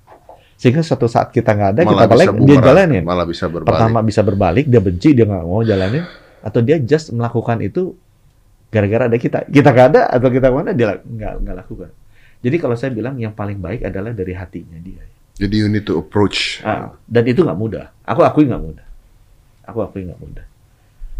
Sehingga 0.58 0.82
suatu 0.82 1.06
saat 1.06 1.30
kita 1.30 1.54
nggak 1.54 1.70
ada, 1.78 1.82
kita 1.86 2.06
balik, 2.10 2.28
dia 2.42 2.58
jalanin. 2.58 3.06
Malah 3.06 3.30
bisa 3.30 3.46
berbalik. 3.46 3.78
Pertama 3.78 4.02
bisa 4.02 4.22
berbalik, 4.26 4.66
dia 4.66 4.82
benci, 4.82 5.14
dia 5.14 5.26
nggak 5.30 5.46
mau 5.46 5.62
jalanin. 5.62 6.02
Atau 6.42 6.66
dia 6.66 6.82
just 6.82 7.14
melakukan 7.14 7.62
itu 7.62 7.94
gara-gara 8.74 9.06
ada 9.06 9.18
kita. 9.22 9.46
Kita 9.46 9.70
nggak 9.70 9.88
ada, 9.94 10.02
atau 10.10 10.28
kita 10.34 10.50
mana, 10.50 10.74
dia 10.74 10.98
nggak 10.98 11.34
nggak 11.46 11.56
lakukan. 11.62 11.90
Jadi 12.42 12.56
kalau 12.58 12.74
saya 12.74 12.90
bilang 12.90 13.22
yang 13.22 13.38
paling 13.38 13.62
baik 13.62 13.86
adalah 13.86 14.14
dari 14.18 14.34
hatinya 14.34 14.82
dia. 14.82 15.06
Jadi 15.38 15.56
you 15.62 15.70
need 15.70 15.86
to 15.86 16.02
approach. 16.02 16.66
Ah, 16.66 16.98
dan 17.06 17.30
itu 17.30 17.46
nggak 17.46 17.58
mudah. 17.58 17.94
Aku 18.02 18.26
akui 18.26 18.50
nggak 18.50 18.62
mudah. 18.62 18.86
Aku 19.70 19.86
akui 19.86 20.10
nggak 20.10 20.18
mudah. 20.18 20.46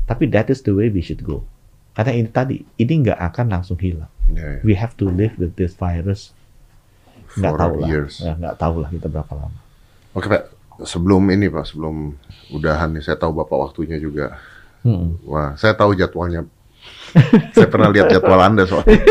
Tapi 0.10 0.26
that 0.34 0.50
is 0.50 0.66
the 0.66 0.74
way 0.74 0.90
we 0.90 1.06
should 1.06 1.22
go. 1.22 1.46
Karena 1.94 2.14
ini 2.14 2.30
tadi, 2.30 2.58
ini 2.78 2.94
nggak 3.06 3.18
akan 3.34 3.46
langsung 3.54 3.78
hilang. 3.78 4.10
Ya, 4.34 4.58
ya. 4.58 4.62
We 4.66 4.74
have 4.78 4.98
to 4.98 5.06
live 5.10 5.38
with 5.38 5.58
this 5.58 5.78
virus. 5.78 6.34
Nggak 7.38 7.54
tahu 7.54 7.76
lah. 7.80 7.88
Ya, 8.18 8.34
nggak 8.34 8.56
tahu 8.58 8.76
lah 8.82 8.90
kita 8.90 9.08
berapa 9.08 9.32
lama. 9.38 9.60
Oke 10.18 10.28
Pak, 10.28 10.44
sebelum 10.82 11.24
ini 11.30 11.48
Pak, 11.48 11.66
sebelum 11.70 12.18
udahan 12.50 12.90
nih, 12.98 13.04
saya 13.06 13.18
tahu 13.18 13.38
Bapak 13.38 13.58
waktunya 13.70 14.02
juga. 14.02 14.38
Mm-mm. 14.82 15.22
Wah, 15.30 15.54
saya 15.58 15.78
tahu 15.78 15.94
jadwalnya. 15.94 16.46
saya 17.54 17.68
pernah 17.70 17.90
lihat 17.94 18.10
jadwal 18.10 18.42
Anda 18.42 18.66
soalnya. 18.66 18.98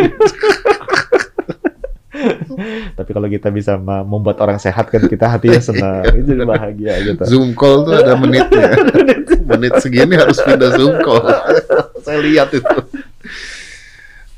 Tapi 2.96 3.10
kalau 3.12 3.28
kita 3.28 3.52
bisa 3.52 3.76
membuat 3.78 4.40
orang 4.40 4.56
sehat 4.56 4.88
kan 4.88 5.04
kita 5.04 5.28
hatinya 5.28 5.60
senang. 5.60 6.00
itu 6.16 6.32
bahagia 6.48 6.96
gitu. 7.04 7.22
Zoom 7.28 7.52
call 7.52 7.84
tuh 7.84 7.92
ada 8.00 8.16
menitnya. 8.16 8.72
Menit 9.52 9.78
segini 9.78 10.16
harus 10.16 10.40
pindah 10.40 10.74
Zoom 10.74 10.96
call. 11.04 11.22
saya 12.08 12.18
lihat 12.24 12.48
itu. 12.56 12.76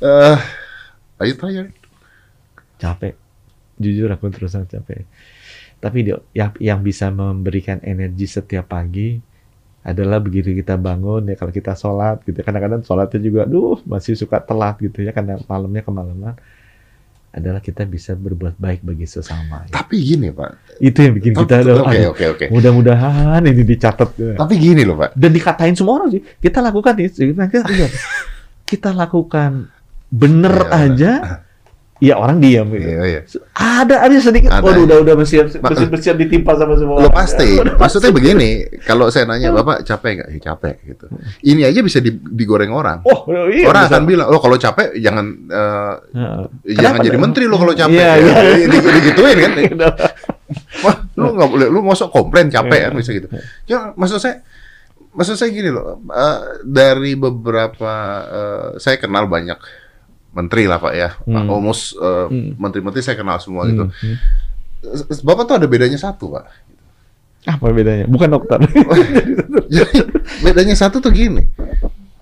Eh, 0.03 0.37
are 1.17 1.27
you 1.27 1.39
tired? 1.39 1.71
capek. 2.79 3.13
Jujur 3.79 4.11
aku 4.11 4.27
terus 4.29 4.51
terang 4.51 4.67
capek. 4.67 5.07
Tapi 5.79 5.97
dia, 6.03 6.19
yang, 6.35 6.51
yang 6.59 6.79
bisa 6.79 7.07
memberikan 7.07 7.79
energi 7.81 8.27
setiap 8.27 8.67
pagi 8.67 9.15
adalah 9.79 10.19
begitu 10.19 10.51
kita 10.51 10.75
bangun 10.75 11.23
ya 11.23 11.39
kalau 11.39 11.55
kita 11.55 11.71
sholat 11.71 12.19
gitu 12.27 12.43
kadang-kadang 12.43 12.83
sholatnya 12.83 13.19
juga 13.23 13.41
duh 13.47 13.79
masih 13.87 14.11
suka 14.13 14.37
telat 14.37 14.75
gitu 14.77 14.99
ya 14.99 15.15
karena 15.15 15.39
malamnya 15.47 15.79
kemalaman 15.79 16.35
adalah 17.29 17.61
kita 17.61 17.85
bisa 17.85 18.11
berbuat 18.11 18.59
baik 18.59 18.83
bagi 18.83 19.05
sesama 19.05 19.63
ya. 19.69 19.79
Tapi 19.79 19.95
gini 20.03 20.33
Pak. 20.33 20.81
itu 20.81 20.99
yang 20.99 21.13
bikin 21.15 21.31
kita 21.31 21.61
aduh, 21.61 21.85
Oke 21.85 21.99
oke 22.09 22.25
oke. 22.27 22.45
mudah-mudahan 22.51 23.39
ini 23.45 23.63
dicatat 23.63 24.09
ya. 24.17 24.33
Tapi 24.35 24.53
gini 24.57 24.83
loh 24.83 24.99
Pak. 24.99 25.15
dan 25.15 25.31
dikatain 25.31 25.75
semua 25.79 26.03
orang 26.03 26.09
sih 26.11 26.21
kita 26.37 26.59
lakukan 26.59 26.93
nih 26.97 27.07
kita, 27.07 27.63
kita 28.69 28.89
lakukan 28.91 29.71
bener 30.11 30.55
Ya. 30.67 30.89
aja 30.89 31.11
Iya 31.99 32.15
orang 32.15 32.39
diam 32.39 32.71
gitu. 32.71 32.79
Iya, 32.79 33.03
iya. 33.03 33.21
Ada 33.51 34.07
ada 34.07 34.15
sedikit. 34.17 34.47
Ada, 34.47 34.63
Waduh 34.63 34.79
ya. 34.79 34.85
udah 34.87 34.97
udah 35.03 35.15
bersiap 35.19 35.51
bersiap 35.51 35.89
bersiap 35.91 36.15
ditimpa 36.15 36.55
sama 36.55 36.79
semua. 36.79 37.03
Lo 37.03 37.11
pasti. 37.11 37.59
Maksudnya 37.83 38.15
begini, 38.15 38.49
kalau 38.81 39.11
saya 39.11 39.27
nanya 39.27 39.51
Bapak 39.51 39.83
capek 39.83 40.11
nggak? 40.15 40.29
Ya, 40.31 40.39
capek 40.41 40.75
gitu. 40.87 41.05
Ini 41.43 41.67
aja 41.67 41.83
bisa 41.83 41.99
di- 41.99 42.15
digoreng 42.15 42.71
orang. 42.71 43.03
Oh 43.03 43.27
iya. 43.51 43.67
orang 43.67 43.83
bisa. 43.83 43.91
akan 43.91 44.03
bilang, 44.07 44.27
"Oh, 44.31 44.39
kalau 44.39 44.55
capek 44.55 44.95
jangan 44.95 45.25
eh, 45.51 45.93
Heeh. 46.15 46.43
jangan 46.73 46.99
jadi 47.03 47.17
menteri 47.19 47.45
lo 47.45 47.59
kalau 47.59 47.75
capek." 47.75 47.99
Iya, 47.99 48.11
ya. 48.15 48.31
iya. 48.47 48.65
Di- 48.65 48.67
di- 48.71 48.93
Digituin 48.95 49.37
kan. 49.37 49.51
Wah, 50.87 50.95
lu 51.13 51.35
nggak 51.35 51.49
boleh, 51.51 51.67
lu 51.67 51.79
masuk 51.83 52.09
komplain 52.09 52.47
capek 52.47 52.79
Iya. 52.79 52.85
kan 52.87 52.93
bisa 52.95 53.11
gitu. 53.11 53.27
Ya, 53.67 53.91
maksud 53.93 54.17
saya, 54.17 54.39
maksud 55.11 55.35
saya 55.35 55.51
gini 55.51 55.67
loh, 55.67 55.99
eh, 56.05 56.39
dari 56.63 57.13
beberapa, 57.13 57.91
eh, 58.23 58.67
saya 58.79 58.95
kenal 58.95 59.27
banyak 59.27 59.59
menteri 60.29 60.63
lah 60.65 60.77
pak 60.77 60.93
ya, 60.93 61.09
Hmm. 61.23 61.49
almost 61.49 61.93
eh, 61.95 62.25
Hmm. 62.27 62.53
menteri-menteri 62.55 63.01
saya 63.01 63.15
kenal 63.15 63.37
semua 63.37 63.65
gitu. 63.65 63.89
Hmm. 63.89 64.17
Bapak 65.21 65.43
tuh 65.43 65.55
ada 65.57 65.65
bedanya 65.65 65.97
satu 65.97 66.31
pak. 66.31 66.45
Apa 67.45 67.71
bedanya? 67.71 68.05
Bukan 68.05 68.29
dokter. 68.29 68.59
Jadi 69.67 69.95
bedanya 70.45 70.75
satu 70.75 70.99
tuh 70.99 71.09
gini. 71.09 71.47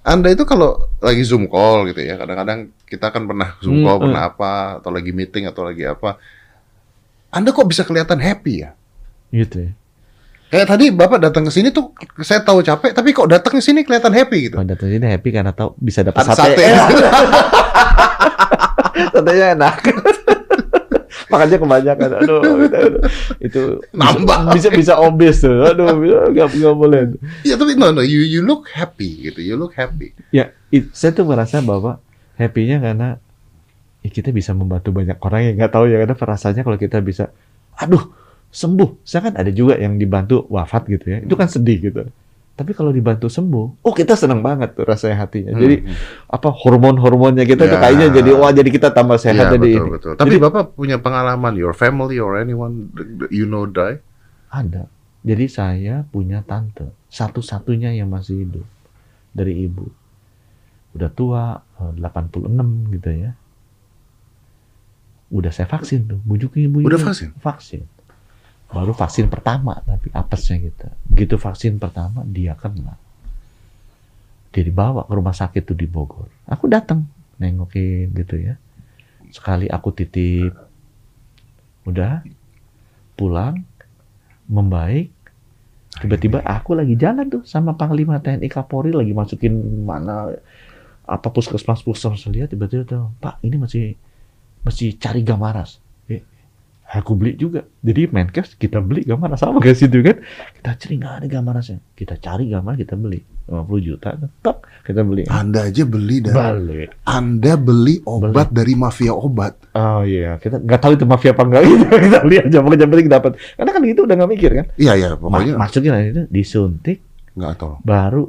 Anda 0.01 0.31
itu 0.31 0.47
kalau 0.47 0.87
lagi 0.97 1.19
zoom 1.21 1.51
call 1.51 1.91
gitu 1.91 1.99
ya, 1.99 2.15
kadang-kadang 2.15 2.71
kita 2.87 3.11
kan 3.11 3.27
pernah 3.27 3.59
zoom 3.59 3.81
Hmm, 3.81 3.83
call, 3.83 3.97
hmm. 3.99 4.03
pernah 4.07 4.21
apa, 4.23 4.53
atau 4.79 4.87
lagi 4.87 5.11
meeting 5.11 5.43
atau 5.45 5.67
lagi 5.67 5.83
apa. 5.83 6.15
Anda 7.27 7.51
kok 7.51 7.67
bisa 7.67 7.83
kelihatan 7.83 8.17
happy 8.17 8.63
ya? 8.63 8.71
gitu 9.27 9.67
ya. 9.67 9.71
Kayak 10.47 10.67
tadi 10.71 10.85
Bapak 10.95 11.19
datang 11.19 11.43
ke 11.43 11.51
sini 11.51 11.75
tuh 11.75 11.91
saya 12.23 12.39
tahu 12.39 12.63
capek, 12.63 12.95
tapi 12.95 13.11
kok 13.11 13.27
datang 13.27 13.51
ke 13.51 13.61
sini 13.61 13.83
kelihatan 13.83 14.15
happy 14.15 14.47
gitu. 14.47 14.55
Oh, 14.55 14.63
datang 14.63 14.87
sini 14.87 15.03
happy 15.03 15.29
karena 15.35 15.51
tahu 15.51 15.75
bisa 15.75 16.07
dapat 16.07 16.23
sate. 16.23 16.55
sate. 16.55 16.63
Satenya 19.13 19.47
enak. 19.53 19.75
Makanya 21.31 21.57
kebanyakan. 21.59 22.09
Aduh, 22.23 22.41
itu, 22.63 22.79
itu 23.43 23.61
Nambah. 23.91 24.55
Bisa 24.55 24.69
bisa 24.71 24.93
obes 24.95 25.43
tuh. 25.43 25.59
Aduh, 25.65 25.91
nggak 26.31 26.55
nggak 26.55 26.75
boleh. 26.77 27.15
Ya 27.43 27.59
tapi 27.59 27.75
no 27.75 27.91
no 27.91 27.99
you 27.99 28.23
you 28.23 28.41
look 28.43 28.71
happy 28.71 29.27
gitu. 29.27 29.39
You 29.43 29.55
look 29.59 29.75
happy. 29.75 30.15
Ya, 30.31 30.55
it- 30.71 30.91
saya 30.95 31.11
tuh 31.11 31.27
merasa 31.27 31.59
bahwa 31.59 31.99
happy-nya 32.39 32.79
karena 32.79 33.17
ya 34.05 34.09
kita 34.13 34.31
bisa 34.31 34.55
membantu 34.55 34.93
banyak 34.95 35.17
orang 35.19 35.41
yang 35.51 35.53
nggak 35.59 35.73
tahu 35.73 35.85
ya 35.91 35.97
karena 35.99 36.15
rasanya 36.15 36.61
kalau 36.63 36.77
kita 36.79 37.01
bisa, 37.03 37.33
aduh 37.75 38.07
sembuh. 38.47 39.03
Saya 39.03 39.27
kan 39.27 39.33
ada 39.35 39.51
juga 39.51 39.75
yang 39.75 39.99
dibantu 39.99 40.47
wafat 40.47 40.87
gitu 40.87 41.11
ya. 41.11 41.17
Itu 41.27 41.35
kan 41.35 41.51
sedih 41.51 41.91
gitu. 41.91 42.07
Tapi 42.57 42.73
kalau 42.73 42.89
dibantu 42.89 43.29
sembuh, 43.29 43.85
oh 43.85 43.93
kita 43.93 44.17
senang 44.17 44.41
banget 44.41 44.73
tuh 44.73 44.81
rasanya 44.81 45.21
hatinya. 45.21 45.53
Jadi 45.53 45.85
Hmm. 45.85 45.93
apa 46.25 46.49
hormon-hormonnya 46.49 47.45
kita 47.45 47.69
tuh 47.69 47.77
Ya. 47.77 47.83
kayaknya 47.85 48.07
jadi 48.11 48.33
wah 48.33 48.49
jadi 48.49 48.65
kita 48.65 48.89
tambah 48.89 49.13
sehat 49.15 49.37
Ya, 49.37 49.53
jadi 49.53 49.61
betul 49.69 49.77
ini. 49.77 49.89
betul. 49.93 50.11
Tapi 50.17 50.29
Jadi- 50.33 50.41
Bapak 50.41 50.63
punya 50.73 50.97
pengalaman 50.97 51.53
your 51.53 51.71
family 51.71 52.17
or 52.17 52.33
anyone 52.33 52.89
you 53.29 53.45
know 53.45 53.69
die? 53.69 54.01
Ada. 54.49 54.89
Jadi 55.21 55.45
saya 55.45 56.01
punya 56.03 56.41
tante, 56.41 56.89
satu-satunya 57.07 57.93
yang 57.93 58.09
masih 58.09 58.41
hidup 58.41 58.65
dari 59.31 59.61
ibu. 59.61 59.93
Udah 60.91 61.13
tua, 61.13 61.43
eh, 61.77 61.93
86 61.93 62.89
gitu 62.89 63.11
ya. 63.13 63.31
Udah 65.27 65.51
saya 65.51 65.67
vaksin 65.67 66.07
tuh, 66.07 66.19
bujuk 66.23 66.55
ibu. 66.55 66.81
Udah 66.81 66.97
vaksin? 66.97 67.35
Vaksin. 67.37 67.83
Baru 68.67 68.91
vaksin 68.91 69.31
pertama, 69.31 69.79
tapi 69.83 70.11
apesnya 70.11 70.59
gitu. 70.59 70.87
Begitu 71.07 71.35
vaksin 71.39 71.79
pertama, 71.79 72.27
dia 72.27 72.53
kena. 72.53 72.99
Dia 74.51 74.63
dibawa 74.63 75.07
ke 75.07 75.13
rumah 75.15 75.35
sakit 75.35 75.63
tuh 75.63 75.77
di 75.77 75.87
Bogor. 75.87 76.27
Aku 76.47 76.67
datang 76.67 77.07
nengokin 77.39 78.11
gitu 78.11 78.35
ya. 78.35 78.59
Sekali 79.31 79.71
aku 79.71 79.95
titip, 79.95 80.51
udah 81.87 82.23
pulang, 83.15 83.63
membaik, 84.47 85.11
tiba-tiba 85.97 86.43
aku 86.45 86.77
lagi 86.77 86.93
jalan 86.93 87.25
tuh 87.27 87.43
sama 87.47 87.73
Panglima 87.73 88.21
TNI 88.21 88.47
Kapolri 88.51 88.93
lagi 88.93 89.11
masukin 89.15 89.83
mana 89.83 90.29
apa 91.07 91.27
puskesmas 91.31 91.81
puskesmas 91.81 92.27
lihat 92.29 92.53
tiba-tiba 92.53 92.83
tuh 92.85 93.09
Pak 93.23 93.41
ini 93.41 93.55
masih 93.57 93.85
masih 94.61 94.99
cari 94.99 95.23
gamaras 95.23 95.79
aku 96.87 97.19
beli 97.19 97.35
juga. 97.35 97.67
Jadi 97.83 98.07
Menkes 98.07 98.55
kita 98.55 98.79
beli 98.79 99.03
gamaras 99.03 99.43
sama 99.43 99.59
kayak 99.59 99.75
situ 99.75 99.99
kan? 99.99 100.17
Kita 100.55 100.71
cari 100.75 100.93
nggak 100.95 101.13
ada 101.19 101.27
gamarasnya 101.27 101.79
kita 101.93 102.15
cari 102.17 102.47
gamar 102.47 102.75
kita 102.75 102.95
beli. 102.95 103.19
50 103.47 103.63
juta 103.79 104.11
tok 104.43 104.67
kita 104.83 105.07
beli. 105.07 105.23
Anda 105.27 105.71
aja 105.71 105.87
beli 105.87 106.19
dan 106.19 106.35
balik. 106.35 106.89
Anda 107.03 107.55
beli 107.55 108.03
obat 108.03 108.51
dari 108.51 108.75
mafia 108.75 109.11
obat. 109.11 109.55
oh 109.71 110.03
iya. 110.03 110.35
Kita 110.35 110.59
nggak 110.59 110.79
tahu 110.79 110.91
itu 110.99 111.05
mafia 111.07 111.31
apa 111.31 111.43
enggak 111.47 111.63
gitu 111.63 111.85
kita 112.07 112.19
lihat 112.27 112.43
aja 112.51 112.57
pokoknya 112.59 112.83
yang 112.83 112.91
penting 112.91 113.09
dapat. 113.11 113.31
Karena 113.55 113.71
kan 113.71 113.81
itu 113.83 114.01
udah 114.03 114.15
nggak 114.19 114.31
mikir 114.35 114.51
kan? 114.51 114.65
Iya 114.75 114.93
ya 114.95 115.07
Ma- 115.15 115.19
pokoknya 115.19 115.53
masukin 115.55 115.91
aja 115.95 116.07
itu 116.11 116.23
disuntik. 116.27 116.99
Nggak 117.39 117.53
tahu. 117.55 117.73
baru 117.83 118.23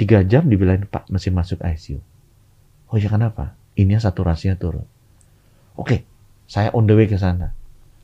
tiga 0.00 0.24
jam 0.24 0.48
dibilangin 0.48 0.88
Pak 0.88 1.12
masih 1.12 1.36
masuk 1.36 1.60
ICU. 1.60 2.00
Oh 2.88 2.96
ya 2.96 3.12
kenapa? 3.12 3.52
Ini 3.76 4.00
saturasinya 4.00 4.56
turun. 4.56 4.88
Oke, 5.76 6.08
saya 6.48 6.72
on 6.72 6.88
the 6.88 6.96
way 6.96 7.04
ke 7.04 7.20
sana. 7.20 7.52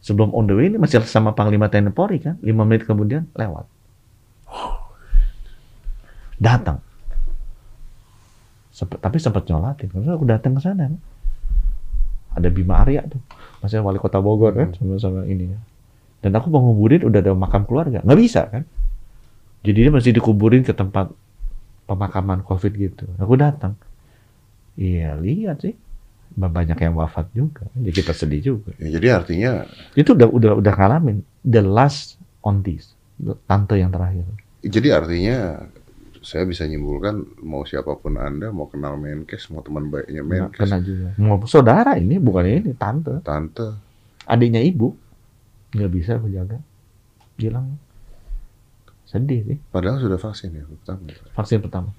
Sebelum 0.02 0.34
on 0.34 0.50
the 0.50 0.54
way 0.58 0.66
ini 0.66 0.82
masih 0.82 0.98
sama 1.06 1.30
Panglima 1.30 1.70
TNI 1.70 1.94
Polri 1.94 2.18
kan, 2.18 2.34
lima 2.42 2.66
menit 2.66 2.82
kemudian 2.82 3.30
lewat. 3.38 3.70
Datang. 6.42 6.82
Sempet, 8.74 8.98
tapi 8.98 9.22
sempat 9.22 9.46
nyolatin, 9.46 9.94
karena 9.94 10.18
aku 10.18 10.26
datang 10.26 10.58
ke 10.58 10.60
sana. 10.66 10.90
kan. 10.90 10.98
Ada 12.34 12.48
Bima 12.50 12.82
Arya 12.82 13.06
tuh, 13.06 13.22
masih 13.62 13.78
wali 13.84 14.02
kota 14.02 14.18
Bogor 14.18 14.56
kan, 14.58 14.74
sama-sama 14.74 15.22
ini 15.28 15.54
ya. 15.54 15.58
Dan 16.24 16.34
aku 16.34 16.50
mau 16.50 16.66
nguburin 16.66 17.06
udah 17.06 17.22
ada 17.22 17.30
makam 17.38 17.62
keluarga, 17.62 18.02
nggak 18.02 18.18
bisa 18.18 18.50
kan? 18.50 18.66
Jadi 19.62 19.86
dia 19.86 19.92
masih 19.94 20.10
dikuburin 20.10 20.66
ke 20.66 20.74
tempat 20.74 21.14
pemakaman 21.86 22.42
COVID 22.42 22.72
gitu. 22.74 23.06
Aku 23.22 23.38
datang. 23.38 23.78
Iya 24.74 25.14
lihat 25.20 25.62
sih, 25.62 25.76
banyak 26.36 26.78
yang 26.78 26.94
wafat 26.96 27.28
juga. 27.36 27.68
Jadi 27.76 27.90
kita 27.92 28.12
sedih 28.16 28.40
juga. 28.40 28.70
Ya, 28.80 28.98
jadi 28.98 29.06
artinya 29.22 29.68
Itu 29.92 30.16
udah 30.16 30.28
udah 30.28 30.52
udah 30.58 30.72
ngalamin 30.74 31.22
the 31.44 31.60
last 31.60 32.16
on 32.42 32.64
this, 32.64 32.92
tante 33.46 33.78
yang 33.78 33.92
terakhir. 33.94 34.26
jadi 34.62 35.02
artinya 35.02 35.66
saya 36.22 36.46
bisa 36.46 36.62
nyimpulkan 36.70 37.42
mau 37.42 37.66
siapa 37.66 37.98
pun 37.98 38.14
Anda 38.14 38.54
mau 38.54 38.70
kenal 38.70 38.94
Menkes 38.94 39.50
mau 39.50 39.58
teman 39.58 39.90
baiknya 39.90 40.22
Menkes 40.22 40.62
kena 40.62 40.78
juga. 40.78 41.18
Mau 41.18 41.42
saudara 41.50 41.98
ini 41.98 42.22
bukan 42.22 42.46
ini 42.46 42.72
tante, 42.78 43.18
tante 43.26 43.74
adiknya 44.30 44.62
ibu 44.62 44.94
nggak 45.74 45.90
bisa 45.90 46.22
aku 46.22 46.30
jaga. 46.30 46.62
Bilang 47.34 47.74
sedih 49.02 49.44
sih. 49.44 49.58
padahal 49.74 49.98
sudah 49.98 50.16
vaksin 50.16 50.54
ya 50.56 50.64
pertama. 50.64 51.10
Vaksin 51.34 51.58
pertama. 51.58 51.90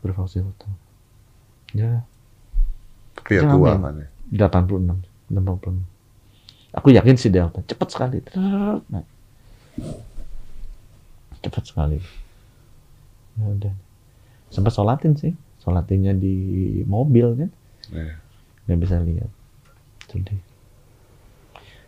Bervaksin 0.00 0.46
pertama. 0.46 0.76
Ya, 1.74 2.06
Pria 3.22 3.42
tua 3.44 3.76
kan 3.76 3.94
ya. 4.00 4.08
86, 4.50 5.30
86. 5.30 6.76
Aku 6.76 6.88
yakin 6.92 7.16
si 7.16 7.28
Delta 7.30 7.62
cepat 7.62 7.88
sekali. 7.88 8.18
Naik. 8.92 9.06
Cepat 11.40 11.62
sekali. 11.64 11.98
Ya 13.36 13.44
udah. 13.46 13.74
Sempat 14.50 14.72
sholatin 14.72 15.14
sih. 15.14 15.32
Sholatinnya 15.62 16.12
di 16.12 16.34
mobil 16.84 17.32
kan. 17.36 17.50
Iya. 17.92 18.14
Nggak 18.66 18.78
bisa 18.82 18.96
lihat. 19.00 19.30
Sedih. 20.06 20.40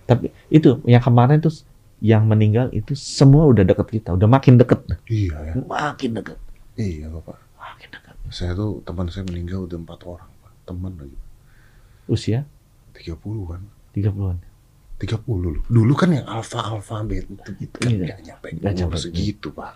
Tapi 0.09 0.33
itu 0.49 0.81
yang 0.89 1.05
kemarin 1.05 1.39
tuh 1.39 1.53
yang 2.01 2.24
meninggal 2.24 2.70
itu 2.72 2.95
semua 2.95 3.45
udah 3.45 3.66
deket 3.66 3.91
kita, 3.91 4.14
udah 4.14 4.24
makin 4.24 4.55
deket, 4.55 4.87
Iya 5.11 5.35
ya. 5.43 5.53
makin 5.66 6.14
deket, 6.14 6.39
Iya 6.79 7.11
bapak. 7.11 7.37
makin 7.59 7.89
deket. 7.91 8.14
Saya 8.31 8.55
tuh 8.55 8.81
teman 8.87 9.11
saya 9.11 9.26
meninggal 9.26 9.66
udah 9.66 9.76
empat 9.76 10.01
orang. 10.07 10.31
Teman 10.68 10.92
lagi. 10.94 11.16
Usia 12.04 12.44
30 12.92 13.16
kan. 13.46 13.62
30-an. 13.90 14.38
30 14.98 15.24
loh. 15.24 15.64
Dulu 15.64 15.92
kan 15.94 16.10
yang 16.10 16.26
alfa 16.26 16.60
alfa 16.60 17.00
beta 17.02 17.24
itu 17.48 17.50
gitu 17.64 17.76
kan 17.78 17.88
Iya. 17.88 18.04
nggak 18.04 18.20
nyampe 18.20 18.46
Nggak 18.52 18.72
umur 18.74 18.78
nyampe. 18.92 18.96
segitu 18.98 19.48
pak. 19.50 19.72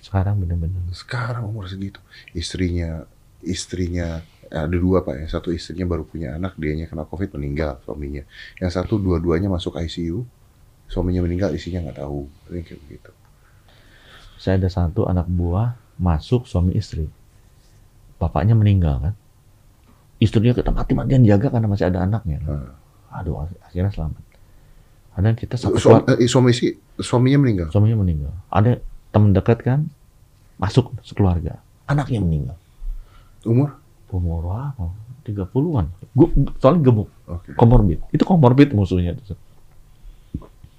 Sekarang 0.00 0.34
bener-bener. 0.36 0.82
Sekarang 0.90 1.46
umur 1.46 1.68
segitu. 1.68 2.00
Istrinya 2.32 3.04
istrinya 3.40 4.24
ada 4.48 4.72
dua 4.72 5.00
pak 5.00 5.14
ya. 5.16 5.26
Satu 5.28 5.52
istrinya 5.52 5.86
baru 5.86 6.02
punya 6.02 6.34
anak, 6.34 6.56
dianya 6.56 6.88
kena 6.88 7.04
covid 7.04 7.30
meninggal 7.32 7.78
suaminya. 7.84 8.24
Yang 8.58 8.70
satu 8.74 8.96
dua-duanya 8.96 9.46
masuk 9.46 9.76
ICU, 9.76 10.24
suaminya 10.88 11.22
meninggal, 11.22 11.52
istrinya 11.52 11.84
nggak 11.84 12.00
tahu. 12.00 12.26
Kayak 12.48 12.80
begitu. 12.82 13.12
saya 14.34 14.58
ada 14.58 14.66
satu 14.66 15.06
anak 15.06 15.30
buah 15.30 15.78
masuk 16.02 16.50
suami 16.50 16.74
istri 16.74 17.06
bapaknya 18.18 18.58
meninggal 18.58 18.98
kan 18.98 19.14
istrinya 20.22 20.54
kita 20.54 20.70
mati-matian 20.70 21.26
jaga 21.26 21.50
karena 21.50 21.66
masih 21.66 21.90
ada 21.90 22.06
anaknya 22.06 22.38
Nah. 22.40 22.70
aduh 23.10 23.42
akhirnya 23.60 23.90
selamat 23.90 24.22
ada 25.12 25.28
kita 25.34 25.54
satu 25.56 25.76
Suami, 25.76 26.00
keluar- 26.00 26.16
eh, 26.16 26.24
suami 26.24 26.48
istri, 26.48 26.68
suaminya 26.96 27.38
meninggal. 27.40 27.66
suaminya 27.68 27.98
meninggal 27.98 28.32
ada 28.48 28.78
teman 29.10 29.34
dekat 29.34 29.58
kan 29.60 29.80
masuk 30.56 30.94
sekeluarga 31.02 31.58
anaknya 31.84 32.22
meninggal 32.22 32.56
Umur? 33.42 33.74
umur 34.08 34.44
apa 34.46 34.86
30-an. 35.22 35.86
Gua 36.12 36.28
soalnya 36.58 36.82
gemuk, 36.82 37.06
Oke. 37.24 37.54
komorbid. 37.54 38.02
Itu 38.10 38.22
komorbid 38.22 38.70
musuhnya 38.70 39.14
itu. 39.14 39.38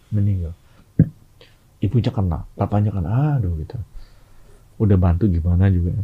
Meninggal. 0.10 0.52
Ibunya 1.80 2.12
kena, 2.12 2.44
bapaknya 2.54 2.92
kena, 2.92 3.40
aduh 3.40 3.56
gitu. 3.58 3.80
Udah 4.78 4.96
bantu 4.96 5.28
gimana 5.28 5.68
juga. 5.68 5.96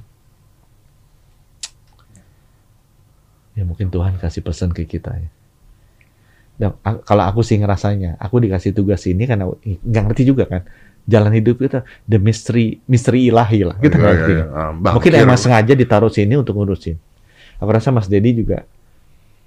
Ya 3.53 3.63
mungkin 3.65 3.89
Tuhan 3.89 4.15
kasih 4.17 4.41
pesan 4.41 4.71
ke 4.71 4.85
kita 4.85 5.15
ya. 5.15 5.29
Dan 6.59 6.75
kalau 7.07 7.23
aku 7.23 7.39
sih 7.39 7.55
ngerasanya, 7.55 8.19
aku 8.19 8.43
dikasih 8.43 8.75
tugas 8.75 9.07
ini 9.07 9.23
karena 9.23 9.47
nggak 9.63 10.03
ngerti 10.11 10.23
juga 10.27 10.43
kan. 10.43 10.61
Jalan 11.09 11.31
hidup 11.33 11.57
kita 11.57 11.87
the 12.05 12.19
mystery 12.19 12.83
misteri 12.85 13.31
ilahi 13.31 13.63
lah. 13.63 13.79
Kita 13.79 13.95
nggak 13.95 14.11
iya, 14.11 14.19
ngerti. 14.19 14.33
kan. 14.35 14.47
Ah, 14.51 14.91
Mungkin 14.93 15.11
emang 15.15 15.39
sengaja 15.39 15.73
ditaruh 15.73 16.11
sini 16.11 16.35
untuk 16.35 16.59
ngurusin. 16.59 16.99
Aku 17.57 17.69
rasa 17.71 17.89
Mas 17.89 18.11
Dedi 18.11 18.35
juga 18.35 18.67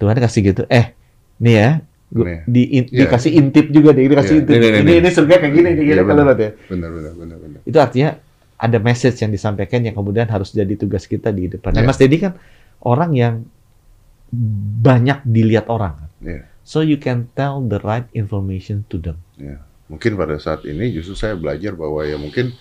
Tuhan 0.01 0.17
kasih 0.19 0.41
gitu. 0.53 0.63
Eh, 0.67 0.97
nih 1.39 1.55
ya, 1.55 1.69
gua- 2.11 2.27
Nih. 2.27 2.41
di, 2.49 2.63
in- 2.81 2.91
Iya. 2.91 3.07
dikasih 3.07 3.31
intip 3.39 3.67
juga 3.71 3.93
deh, 3.95 4.09
dikasih 4.09 4.35
Iya. 4.35 4.41
intip. 4.43 4.53
Nih, 4.53 4.61
nih, 4.61 4.81
ini 4.83 4.85
nih. 4.91 4.97
ini 4.99 5.09
surga 5.13 5.35
kayak 5.39 5.53
gini, 5.53 5.69
kayak 5.71 5.79
gini 5.79 5.93
Iya, 5.93 6.05
kalau 6.05 6.23
ya. 6.27 6.51
Benar, 6.67 6.91
benar, 6.91 7.13
benar, 7.15 7.37
benar. 7.39 7.61
Itu 7.63 7.79
artinya 7.79 8.11
ada 8.57 8.79
message 8.81 9.17
yang 9.21 9.31
disampaikan 9.31 9.81
yang 9.85 9.95
kemudian 9.95 10.27
harus 10.27 10.51
jadi 10.51 10.75
tugas 10.75 11.05
kita 11.05 11.31
di 11.31 11.47
depan. 11.47 11.77
Iya. 11.77 11.87
Mas 11.87 11.99
Dedi 12.01 12.17
kan 12.19 12.33
orang 12.83 13.13
yang 13.15 13.35
banyak 14.83 15.29
dilihat 15.29 15.69
orang. 15.69 16.09
Iya. 16.25 16.49
So 16.65 16.81
you 16.81 16.97
can 16.97 17.29
tell 17.37 17.61
the 17.61 17.83
right 17.85 18.09
information 18.17 18.89
to 18.89 18.97
them. 18.97 19.21
Mungkin 19.93 20.17
pada 20.17 20.41
saat 20.41 20.65
ini 20.65 20.89
justru 20.89 21.13
saya 21.13 21.37
belajar 21.37 21.77
bahwa 21.77 22.01
ya 22.07 22.17
mungkin 22.17 22.57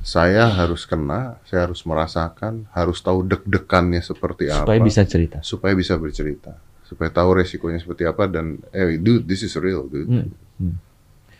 saya 0.00 0.48
harus 0.48 0.88
kena, 0.88 1.36
saya 1.44 1.68
harus 1.68 1.84
merasakan, 1.84 2.64
harus 2.72 3.02
tahu 3.04 3.26
deg-degannya 3.26 4.00
seperti 4.00 4.48
supaya 4.48 4.80
apa, 4.80 4.86
bisa 4.86 5.02
cerita. 5.04 5.42
supaya 5.44 5.74
bisa 5.76 5.98
bercerita, 6.00 6.56
supaya 6.86 7.10
tahu 7.12 7.42
resikonya 7.42 7.82
seperti 7.82 8.08
apa 8.08 8.30
dan 8.30 8.62
eh 8.72 8.96
dude 8.96 9.28
this 9.28 9.44
is 9.44 9.52
real 9.60 9.84
dude. 9.84 10.08
Hmm. 10.08 10.30
Hmm. 10.56 10.76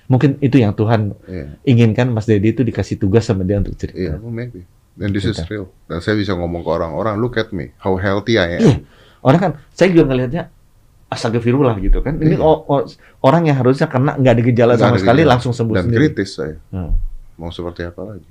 Mungkin 0.09 0.41
itu 0.45 0.61
yang 0.61 0.73
Tuhan 0.77 1.17
Iya, 1.25 1.57
inginkan 1.69 2.13
Mas 2.13 2.25
Dedi 2.25 2.53
itu 2.53 2.65
dikasih 2.65 3.01
tugas 3.01 3.25
sama 3.25 3.45
dia 3.45 3.61
untuk 3.63 3.77
cerita. 3.77 3.97
iya, 3.97 4.17
well, 4.19 4.35
maybe. 4.35 4.67
And 4.99 5.15
this 5.15 5.25
is 5.31 5.39
real. 5.47 5.71
Dan 5.87 6.03
saya 6.03 6.19
bisa 6.19 6.35
ngomong 6.35 6.67
ke 6.67 6.71
orang-orang, 6.75 7.23
look 7.23 7.39
at 7.39 7.55
me, 7.55 7.71
how 7.79 7.95
healthy 7.95 8.35
I 8.35 8.59
am. 8.59 8.61
Iya. 8.61 8.77
Orang 9.21 9.39
kan, 9.39 9.53
saya 9.71 9.89
juga 9.89 10.07
ngelihatnya 10.07 10.49
astagfirullah 11.07 11.75
gitu 11.79 11.99
kan. 11.99 12.17
Ini 12.17 12.35
Iya. 12.35 12.41
o- 12.41 12.63
o- 12.65 12.87
orang 13.21 13.43
yang 13.45 13.57
harusnya 13.57 13.87
kena 13.87 14.15
nggak 14.15 14.31
ada 14.31 14.43
gejala 14.45 14.73
Nggak 14.73 14.81
sama 14.81 14.93
ada 14.93 15.01
sekali 15.01 15.21
gejala. 15.21 15.33
langsung 15.33 15.53
sembuh 15.53 15.75
Dan 15.75 15.85
sendiri. 15.85 16.01
kritis 16.07 16.31
saya. 16.33 16.57
Hmm. 16.69 16.93
Mau 17.35 17.49
seperti 17.49 17.83
apa 17.83 18.03
lagi? 18.05 18.29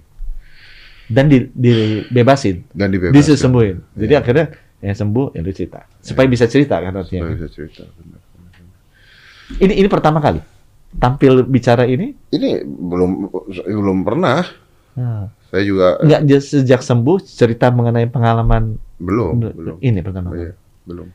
Dan 1.07 1.25
di, 1.25 1.37
dibebasin, 1.49 2.67
Dan 2.69 2.91
dibebaskan. 2.91 3.15
disembuhin. 3.17 3.77
Jadi 3.93 4.11
Iya. 4.11 4.19
akhirnya 4.19 4.45
yang 4.79 4.95
sembuh 4.95 5.25
ya 5.31 5.39
lu 5.39 5.51
cerita. 5.51 5.79
Supaya 5.99 6.27
bisa 6.27 6.45
cerita 6.45 6.77
kan 6.77 6.91
Supaya 6.93 7.01
artinya. 7.01 7.33
bisa 7.33 7.47
cerita. 7.49 7.83
benar. 7.89 8.19
Ini 9.57 9.73
ini 9.75 9.87
pertama 9.87 10.19
kali 10.19 10.43
tampil 10.93 11.43
bicara 11.43 11.83
ini. 11.83 12.11
Ini 12.29 12.61
belum 12.61 13.31
belum 13.65 13.97
pernah. 14.03 14.43
Nah, 14.93 15.29
Saya 15.47 15.63
juga 15.63 15.87
nggak 15.97 16.21
sejak 16.37 16.81
sembuh 16.81 17.17
cerita 17.21 17.69
mengenai 17.69 18.05
pengalaman 18.05 18.75
belum, 18.97 19.33
belum. 19.47 19.77
ini 19.79 19.99
pertama. 20.01 20.29
kali. 20.29 20.43
Iya, 20.43 20.51
belum. 20.87 21.07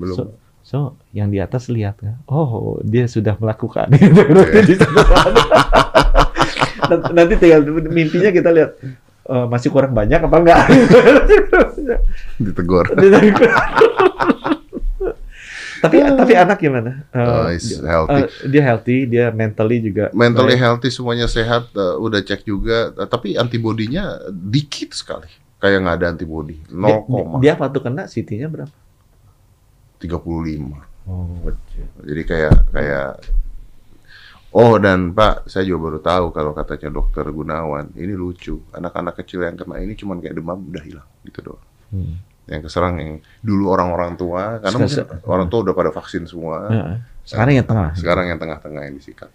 Belum. 0.00 0.16
So, 0.16 0.22
so 0.64 0.78
yang 1.12 1.28
di 1.28 1.38
atas 1.38 1.68
lihat 1.68 2.00
kan, 2.00 2.16
oh 2.24 2.80
dia 2.82 3.04
sudah 3.04 3.36
melakukan. 3.36 3.92
Iya. 4.00 4.80
Nanti- 7.14 7.38
tinggal 7.38 7.62
mimpinya 7.86 8.34
kita 8.34 8.50
lihat 8.50 8.70
eh, 9.30 9.46
masih 9.46 9.70
kurang 9.70 9.94
banyak 9.94 10.18
apa 10.18 10.36
enggak. 10.36 10.58
Ditegur. 12.42 12.86
tapi 15.80 15.96
tapi 16.02 16.32
anak 16.36 16.58
gimana? 16.58 17.06
He's 17.48 17.78
dia- 17.78 17.86
healthy. 17.86 18.20
eh, 18.20 18.28
dia 18.50 18.62
healthy, 18.62 18.96
dia 19.06 19.24
mentally 19.30 19.78
juga. 19.80 20.10
Mentally 20.12 20.58
baik. 20.58 20.64
healthy 20.66 20.88
semuanya 20.90 21.24
sehat, 21.24 21.70
eh, 21.72 21.94
udah 21.96 22.20
cek 22.20 22.42
juga, 22.42 22.90
eh, 22.92 23.06
tapi 23.06 23.38
antibodinya 23.38 24.18
dikit 24.28 24.92
sekali. 24.92 25.30
Kayak 25.60 25.78
nggak 25.84 25.96
ada 26.00 26.06
antibody. 26.10 26.56
Dia, 26.66 26.96
0, 27.04 27.38
dia 27.38 27.52
waktu 27.54 27.78
kena 27.80 28.02
CT-nya 28.08 28.48
berapa? 28.48 28.72
35. 30.00 30.80
Oh, 31.08 31.26
Jadi 32.00 32.22
kayak 32.24 32.72
kayak 32.72 33.10
Oh 34.50 34.82
dan 34.82 35.14
Pak, 35.14 35.46
saya 35.46 35.62
juga 35.62 35.78
baru 35.86 35.98
tahu 36.02 36.24
kalau 36.34 36.50
katanya 36.50 36.90
dokter 36.90 37.22
Gunawan, 37.22 37.94
ini 37.94 38.18
lucu. 38.18 38.58
Anak-anak 38.74 39.22
kecil 39.22 39.46
yang 39.46 39.54
kena 39.54 39.78
ini 39.78 39.94
cuman 39.94 40.18
kayak 40.18 40.34
demam 40.34 40.58
udah 40.66 40.82
hilang 40.82 41.06
gitu 41.22 41.38
doang. 41.46 41.62
Hmm. 41.94 42.18
Yang 42.50 42.66
keserang 42.66 42.98
yang 42.98 43.12
dulu 43.46 43.70
orang-orang 43.70 44.18
tua, 44.18 44.58
karena 44.58 44.76
mungkin 44.82 44.98
Sekarang- 45.06 45.22
orang 45.30 45.46
tua 45.46 45.60
udah 45.62 45.74
pada 45.78 45.90
vaksin 45.94 46.26
semua. 46.26 46.66
Heeh. 46.66 46.96
Sekarang 47.22 47.54
yang 47.54 47.66
tengah. 47.68 47.94
Sekarang 47.94 48.26
yang 48.26 48.38
tengah-tengah 48.42 48.82
yang 48.90 48.94
disikat. 48.98 49.30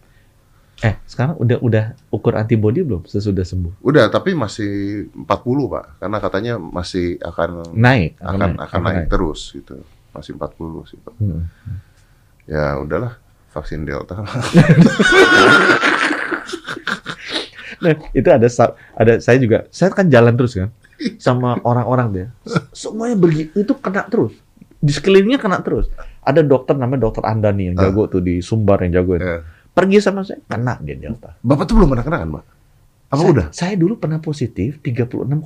Eh, 0.84 1.00
sekarang 1.08 1.40
udah 1.40 1.64
udah 1.64 1.86
ukur 2.12 2.36
antibody 2.36 2.84
belum 2.84 3.08
sesudah 3.08 3.48
sembuh? 3.48 3.80
Udah, 3.80 4.12
tapi 4.12 4.36
masih 4.36 5.08
40 5.16 5.72
Pak, 5.72 6.04
karena 6.04 6.18
katanya 6.20 6.54
masih 6.60 7.16
akan 7.24 7.72
Naik, 7.72 8.20
akan 8.20 8.60
akan 8.60 8.80
naik 8.84 9.08
terus 9.08 9.56
gitu. 9.56 9.80
Masih 10.16 10.32
40 10.40 10.90
sih 10.90 10.98
Pak. 11.04 11.14
Hmm. 11.20 11.44
Ya 12.48 12.80
udahlah, 12.80 13.20
vaksin 13.52 13.84
Delta. 13.84 14.24
Nah, 17.76 17.92
itu 18.18 18.30
ada 18.32 18.48
ada 18.98 19.14
saya 19.22 19.38
juga 19.38 19.68
saya 19.70 19.94
kan 19.94 20.08
jalan 20.10 20.34
terus 20.34 20.58
kan 20.58 20.72
sama 21.22 21.60
orang-orang 21.62 22.08
dia. 22.10 22.28
Semuanya 22.72 23.14
begitu 23.20 23.52
itu 23.62 23.74
kena 23.78 24.08
terus. 24.10 24.34
Di 24.82 24.90
sekelilingnya 24.96 25.38
kena 25.38 25.62
terus. 25.62 25.92
Ada 26.26 26.42
dokter 26.42 26.74
namanya 26.74 27.06
dokter 27.06 27.22
Andani 27.28 27.70
yang 27.70 27.78
jago 27.78 28.10
tuh 28.10 28.24
di 28.24 28.42
Sumbar 28.42 28.82
yang 28.82 29.04
jago. 29.04 29.22
Ya. 29.22 29.46
Pergi 29.76 30.02
sama 30.02 30.24
saya 30.24 30.42
kena 30.48 30.80
dia 30.82 30.96
Delta. 30.98 31.36
Bapak 31.44 31.68
tuh 31.68 31.78
belum 31.78 31.94
pernah 31.94 32.06
kena 32.08 32.18
kan, 32.24 32.30
Pak? 32.40 32.44
Apa 33.12 33.22
saya, 33.22 33.30
udah? 33.30 33.46
Saya 33.54 33.74
dulu 33.78 33.94
pernah 34.02 34.18
positif 34.24 34.82
36,5. 34.82 35.46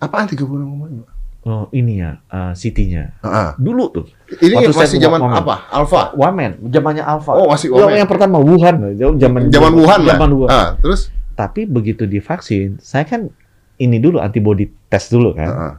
Apaan 0.00 0.26
36,5? 0.28 1.19
Oh, 1.40 1.72
ini 1.72 2.04
ya 2.04 2.20
uh, 2.28 2.52
CT-nya. 2.52 3.16
Heeh. 3.24 3.48
Dulu 3.56 3.84
tuh. 3.88 4.04
Ini 4.44 4.60
Waktu 4.60 4.76
masih 4.76 4.98
zaman 5.00 5.24
Wamen. 5.24 5.40
apa? 5.40 5.54
Alpha. 5.72 6.12
Wamen, 6.12 6.60
zamannya 6.68 7.00
Alpha. 7.00 7.32
Oh, 7.32 7.48
masih 7.48 7.72
Yang, 7.72 7.80
Wamen. 7.80 7.96
yang 7.96 8.10
pertama 8.12 8.36
Wuhan, 8.36 8.74
zaman 9.16 9.40
Zaman 9.48 9.72
Wuhan 9.72 10.00
lah. 10.04 10.16
Zaman 10.20 10.30
Wuhan. 10.36 10.50
Ah, 10.52 10.68
terus? 10.76 11.08
Tapi 11.32 11.64
begitu 11.64 12.04
divaksin, 12.04 12.76
saya 12.78 13.08
kan 13.08 13.32
ini 13.80 13.96
dulu 13.96 14.20
antibody 14.20 14.68
test 14.86 15.08
dulu 15.08 15.32
kan. 15.32 15.48
Heeh. 15.48 15.74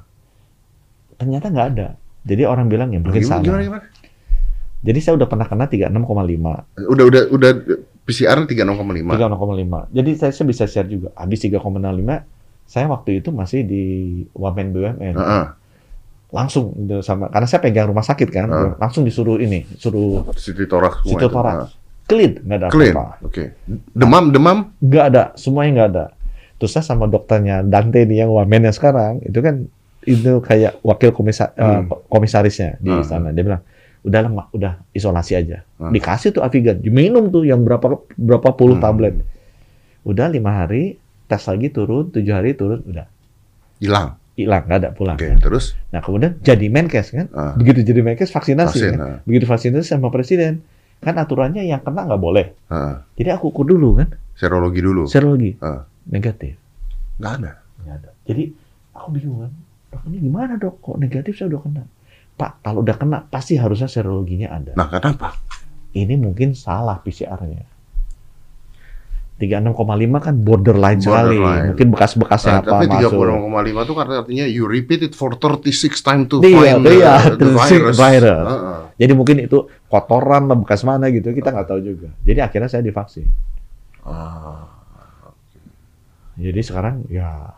ternyata 1.21 1.53
nggak 1.53 1.67
ada. 1.77 1.87
Jadi 2.25 2.41
orang 2.49 2.65
bilang 2.65 2.89
ya 2.89 2.97
mungkin 2.97 3.21
Gimana, 3.21 3.29
salah. 3.37 3.45
gimana, 3.45 3.61
gimana? 3.61 3.85
Jadi 4.81 4.97
saya 4.97 5.13
udah 5.13 5.27
pernah 5.29 5.45
kena 5.45 5.69
36,5, 5.69 6.89
Udah 6.89 7.05
udah 7.05 7.21
udah 7.29 7.51
PCR 8.01 8.41
36,5. 8.41 9.13
3,5. 9.13 9.93
Jadi 9.93 10.11
saya, 10.17 10.33
saya 10.33 10.45
bisa 10.49 10.65
share 10.65 10.89
juga. 10.89 11.13
Habis 11.13 11.45
3,05, 11.45 12.25
saya 12.71 12.87
waktu 12.87 13.19
itu 13.19 13.29
masih 13.29 13.67
di 13.67 13.83
Wamen 14.31 14.71
BUMN. 14.71 15.13
Heeh. 15.13 15.45
Langsung 16.31 16.71
gitu 16.79 17.03
sama 17.03 17.27
karena 17.27 17.43
saya 17.43 17.59
pegang 17.59 17.91
rumah 17.91 18.01
sakit 18.01 18.29
kan, 18.31 18.47
Heeh. 18.47 18.71
langsung 18.79 19.03
disuruh 19.03 19.35
ini, 19.35 19.67
suruh 19.75 20.31
semua. 20.31 20.39
situ 20.39 20.63
itu. 20.63 20.71
torak. 21.27 21.67
Ah. 21.67 21.69
Clean, 22.07 22.31
nggak 22.39 22.57
ada 22.57 22.67
Clean. 22.71 22.95
apa-apa. 22.95 23.23
Oke. 23.23 23.43
Demam, 23.91 24.31
demam. 24.31 24.57
Nggak 24.79 25.05
ada, 25.05 25.23
semuanya 25.35 25.71
nggak 25.73 25.89
ada. 25.91 26.05
Terus 26.55 26.71
saya 26.71 26.85
sama 26.85 27.07
dokternya 27.07 27.59
Dante 27.61 28.03
nih 28.03 28.23
yang 28.23 28.31
Wamen 28.31 28.63
yang 28.63 28.75
sekarang, 28.75 29.19
itu 29.19 29.39
kan 29.39 29.67
itu 30.01 30.39
kayak 30.39 30.79
wakil 30.81 31.11
komisa- 31.11 31.51
eh, 31.53 31.83
Hmm. 31.83 31.91
komisarisnya 32.07 32.79
di 32.79 32.89
Ah. 32.89 33.03
sana. 33.03 33.29
Dia 33.29 33.43
bilang, 33.43 33.61
udah 34.01 34.19
lama, 34.23 34.43
udah 34.49 34.79
isolasi 34.91 35.35
aja. 35.35 35.67
Ah. 35.75 35.91
Dikasih 35.91 36.31
tuh 36.31 36.41
Avigan, 36.41 36.79
diminum 36.79 37.27
tuh 37.27 37.43
yang 37.43 37.59
berapa 37.61 37.85
berapa 38.15 38.49
puluh 38.51 38.79
Hmm. 38.79 38.83
tablet. 38.83 39.15
Udah 40.01 40.27
lima 40.27 40.63
hari, 40.63 40.95
tes 41.31 41.39
lagi 41.41 41.67
turun, 41.69 42.11
tujuh 42.11 42.29
hari 42.29 42.51
turun, 42.51 42.83
udah 42.83 43.07
Hilang. 43.79 44.19
hilang, 44.33 44.63
nggak 44.63 44.79
ada 44.79 44.89
pulang. 44.91 45.15
Oke, 45.15 45.27
kan. 45.27 45.39
terus? 45.39 45.79
Nah 45.89 45.99
kemudian 45.99 46.35
jadi 46.39 46.67
Menkes 46.67 47.07
kan, 47.09 47.31
Ah. 47.31 47.53
begitu 47.53 47.81
jadi 47.81 48.01
Menkes 48.01 48.29
vaksinasi 48.29 48.75
Vaksin. 48.75 48.91
kan. 48.91 48.99
ah. 48.99 49.17
Begitu 49.23 49.45
vaksinasi 49.45 49.87
sama 49.87 50.07
presiden, 50.07 50.59
kan 50.99 51.15
aturannya 51.15 51.63
yang 51.63 51.79
kena 51.79 52.03
nggak 52.03 52.19
boleh. 52.19 52.51
Ah. 52.67 53.07
Jadi 53.13 53.29
aku 53.29 53.49
ukur 53.49 53.63
dulu 53.65 53.95
kan, 53.95 54.11
Serologi 54.33 54.79
dulu. 54.79 55.07
serologi 55.07 55.55
Ah. 55.57 55.87
negatif. 56.05 56.59
Nggak 57.17 57.33
ada. 57.33 57.51
Nggak 57.79 57.95
ada. 57.97 58.09
Jadi 58.23 58.43
aku 58.91 59.07
bingung 59.11 59.39
kan, 59.41 59.51
dok 59.89 60.01
ini 60.05 60.17
gimana 60.19 60.53
dok? 60.55 60.75
Kok 60.79 60.97
negatif 60.97 61.33
saya 61.33 61.47
udah 61.47 61.61
kena? 61.61 61.83
Pak, 62.33 62.51
kalau 62.61 62.81
udah 62.81 62.95
kena 62.95 63.17
pasti 63.23 63.53
harusnya 63.53 63.85
serologinya 63.85 64.49
ada. 64.49 64.71
Nah, 64.73 64.87
kenapa? 64.87 65.35
Ini 65.91 66.15
mungkin 66.15 66.55
salah 66.55 66.97
PCR-nya. 66.97 67.67
36,5 69.41 69.73
kan 70.21 70.35
borderline, 70.37 71.01
sekali. 71.01 71.41
Mungkin 71.41 71.87
bekas-bekasnya 71.89 72.53
Nah, 72.53 72.61
apa 72.61 72.69
tapi 72.77 72.85
masuk. 72.87 73.11
36,5 73.17 73.81
itu 73.81 73.93
kan 73.97 74.05
artinya 74.13 74.45
you 74.45 74.63
repeat 74.69 75.01
it 75.01 75.13
for 75.17 75.33
36 75.33 75.97
time 75.99 76.29
to 76.29 76.37
Iya, 76.39 76.77
find 76.77 76.85
the, 76.85 76.91
iya, 76.93 77.13
the 77.33 77.37
36 77.41 77.57
virus. 77.73 77.95
virus. 77.97 78.45
Heeh. 78.45 78.79
Jadi 79.01 79.13
mungkin 79.17 79.35
itu 79.41 79.57
kotoran 79.89 80.45
lah 80.45 80.55
bekas 80.55 80.85
mana 80.85 81.09
gitu, 81.09 81.33
kita 81.33 81.49
nggak 81.49 81.65
tahu 81.65 81.79
juga. 81.81 82.13
Jadi 82.21 82.39
akhirnya 82.39 82.69
saya 82.69 82.85
divaksin. 82.85 83.25
Ah. 84.05 84.69
Jadi 86.37 86.61
sekarang 86.61 87.05
ya 87.05 87.57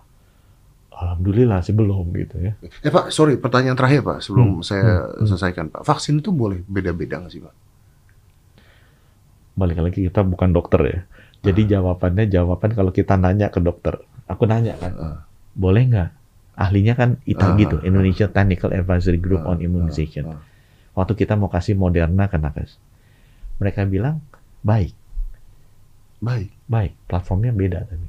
alhamdulillah 0.93 1.59
sih 1.59 1.71
belum 1.71 2.15
gitu 2.15 2.36
ya. 2.39 2.53
Eh 2.79 2.88
Pak, 2.88 3.11
sorry, 3.11 3.36
pertanyaan 3.36 3.75
terakhir 3.75 4.01
Pak, 4.01 4.17
sebelum 4.19 4.59
Hmm, 4.59 4.63
saya 4.63 4.84
hmm, 5.03 5.19
hmm. 5.19 5.25
selesaikan 5.27 5.65
Pak. 5.67 5.81
Vaksin 5.84 6.19
itu 6.19 6.31
boleh 6.31 6.63
beda-beda 6.63 7.19
nggak 7.19 7.31
sih 7.31 7.43
Pak? 7.43 7.53
Balik 9.53 9.77
lagi 9.79 9.99
kita 10.01 10.25
bukan 10.25 10.49
dokter 10.49 10.81
ya. 10.81 10.99
Jadi 11.44 11.62
jawabannya 11.68 12.26
jawaban 12.26 12.72
kalau 12.72 12.89
kita 12.89 13.14
nanya 13.14 13.52
ke 13.52 13.60
dokter. 13.60 14.00
Aku 14.26 14.48
nanya 14.48 14.80
kan, 14.80 14.91
Ah. 14.96 15.18
boleh 15.54 15.84
nggak? 15.86 16.10
Ahlinya 16.56 16.94
kan 16.94 17.20
ITA 17.24 17.44
Ah, 17.44 17.58
gitu, 17.58 17.76
ah, 17.78 17.84
Indonesia 17.84 18.26
Technical 18.26 18.72
Advisory 18.72 19.20
Group 19.20 19.44
Ah, 19.44 19.52
on 19.52 19.60
Immunization. 19.60 20.24
ah, 20.26 20.34
ah. 20.34 20.41
Waktu 20.96 21.14
kita 21.18 21.36
mau 21.36 21.50
kasih 21.50 21.76
Moderna 21.76 22.26
ke 22.26 22.38
nakes, 22.38 22.80
mereka 23.58 23.84
bilang 23.84 24.24
baik, 24.62 24.96
Baik, 26.18 26.56
baik. 26.66 26.96
Platformnya 27.04 27.52
beda 27.52 27.84
tapi 27.84 28.08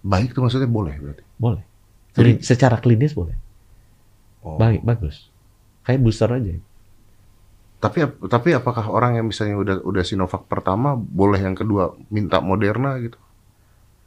baik 0.00 0.30
itu 0.30 0.38
maksudnya 0.38 0.70
boleh 0.70 0.94
berarti. 0.94 1.22
boleh. 1.36 1.64
Jadi- 2.12 2.38
secara 2.40 2.78
klinis 2.78 3.12
boleh, 3.12 3.34
Oh. 4.40 4.54
baik, 4.54 4.80
bagus. 4.80 5.26
Kayak 5.82 6.00
booster 6.00 6.30
aja. 6.30 6.54
Tapi 7.80 7.98
tapi 8.28 8.52
apakah 8.52 8.86
orang 8.86 9.16
yang 9.16 9.26
misalnya 9.26 9.56
udah 9.56 9.76
udah 9.80 10.04
Sinovac 10.04 10.44
pertama 10.44 10.92
boleh 10.92 11.40
yang 11.40 11.56
kedua 11.56 11.96
minta 12.08 12.38
Moderna 12.38 13.00
gitu? 13.00 13.16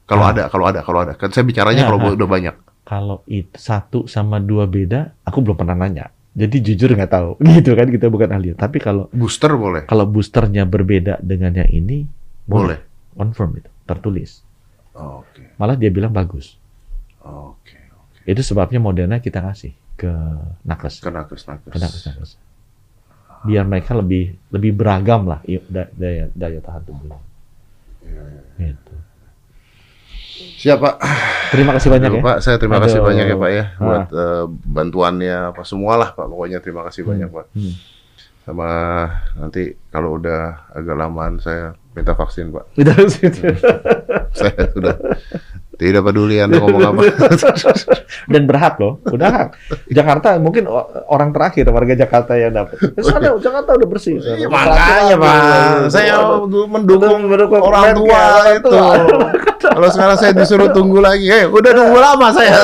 Kalau 0.05 0.23
Ah. 0.23 0.31
ada, 0.31 0.43
kalau 0.47 0.65
ada, 0.65 0.79
kalau 0.79 0.99
ada. 1.01 1.13
Kan 1.15 1.31
saya 1.31 1.41
bicaranya 1.41 1.83
Ya, 1.83 1.87
kalau 1.89 1.99
ah. 1.99 2.13
udah 2.13 2.29
banyak. 2.29 2.55
Kalau 2.83 3.17
itu 3.25 3.49
satu 3.51 4.05
sama 4.05 4.37
dua 4.37 4.67
beda, 4.67 5.17
aku 5.23 5.39
belum 5.39 5.55
pernah 5.55 5.73
nanya. 5.73 6.13
Jadi 6.33 6.59
jujur 6.61 6.91
nggak 6.91 7.09
tahu, 7.09 7.29
gitu 7.55 7.73
kan 7.73 7.87
kita 7.87 8.09
bukan 8.09 8.29
ahli. 8.29 8.53
Tapi 8.53 8.77
kalau 8.77 9.09
Booster 9.09 9.53
boleh. 9.53 9.85
kalau 9.85 10.05
boosternya 10.05 10.65
berbeda 10.65 11.17
dengan 11.19 11.53
yang 11.55 11.69
ini, 11.69 12.05
Boleh. 12.43 12.77
confirm 13.13 13.55
itu, 13.55 13.69
tertulis. 13.83 14.41
Oh, 14.93 15.21
Oke. 15.21 15.49
Malah 15.55 15.73
dia 15.73 15.89
bilang 15.89 16.09
bagus. 16.09 16.57
Oke. 17.19 17.77
Itu 18.23 18.41
sebabnya 18.41 18.77
Moderna 18.77 19.17
kita 19.17 19.41
kasih 19.41 19.73
ke 19.95 20.09
nakes, 20.61 20.99
Ke 20.99 21.09
nakes 21.09 21.45
nakes. 21.45 21.69
ke 21.69 21.77
nakes, 21.77 22.01
nakes. 22.05 22.31
Biar 23.43 23.63
mereka 23.67 23.91
lebih 23.93 24.33
lebih 24.49 24.71
beragam 24.71 25.27
lah 25.27 25.39
daya 25.93 26.31
daya 26.31 26.59
tahan 26.59 26.81
tubuhnya. 26.83 27.19
Gitu. 28.57 28.93
Siap 30.63 30.77
Pak. 30.79 30.95
Terima 31.51 31.71
kasih 31.77 31.89
banyak 31.93 32.09
Aduh, 32.09 32.19
ya. 32.19 32.25
Pak, 32.25 32.37
saya 32.41 32.57
terima 32.57 32.79
kasih 32.81 32.99
Aduh. 33.03 33.07
banyak 33.11 33.25
ya 33.29 33.37
Pak 33.37 33.51
ya 33.51 33.63
Ah. 33.63 33.77
buat 33.77 34.07
eh, 34.09 34.43
bantuannya 34.65 35.37
apa 35.53 35.61
semualah 35.61 36.09
Pak. 36.15 36.25
Pokoknya 36.25 36.59
terima 36.63 36.81
kasih 36.87 37.03
banyak 37.05 37.29
Pak. 37.29 37.45
Hmm. 37.53 37.73
Sama 38.43 38.69
nanti 39.39 39.71
kalau 39.87 40.19
udah 40.19 40.67
agak 40.75 40.95
lamaan 40.97 41.37
saya 41.39 41.77
minta 41.93 42.11
vaksin 42.17 42.49
Pak. 42.49 42.65
Udah 42.75 42.95
saya 44.39 44.61
sudah 44.73 44.95
tidak 45.83 46.07
peduli 46.07 46.39
Anda 46.39 46.63
ngomong 46.63 46.81
apa. 46.95 47.01
Dan 48.31 48.47
berhak 48.47 48.79
loh, 48.79 49.03
udah 49.03 49.29
hak. 49.29 49.47
Jakarta 49.91 50.39
mungkin 50.39 50.65
orang 51.11 51.35
terakhir 51.35 51.67
warga 51.67 51.93
Jakarta 51.93 52.39
yang 52.39 52.55
dapat. 52.55 52.79
Sana 53.03 53.35
Jakarta 53.35 53.75
udah 53.75 53.87
bersih. 53.91 54.15
Iya, 54.23 54.47
makanya 54.47 55.15
Pak, 55.19 55.37
saya 55.91 56.15
Aduh. 56.23 56.65
mendukung 56.71 57.27
Mendukung 57.27 57.61
orang 57.61 57.97
tua 57.99 58.23
itu. 58.55 58.71
Kalau 59.63 59.89
sekarang 59.91 60.17
saya 60.19 60.31
disuruh 60.31 60.69
tunggu 60.71 61.03
lagi, 61.03 61.27
eh 61.27 61.43
udah 61.43 61.71
nunggu 61.75 61.99
lama 61.99 62.27
saya. 62.31 62.55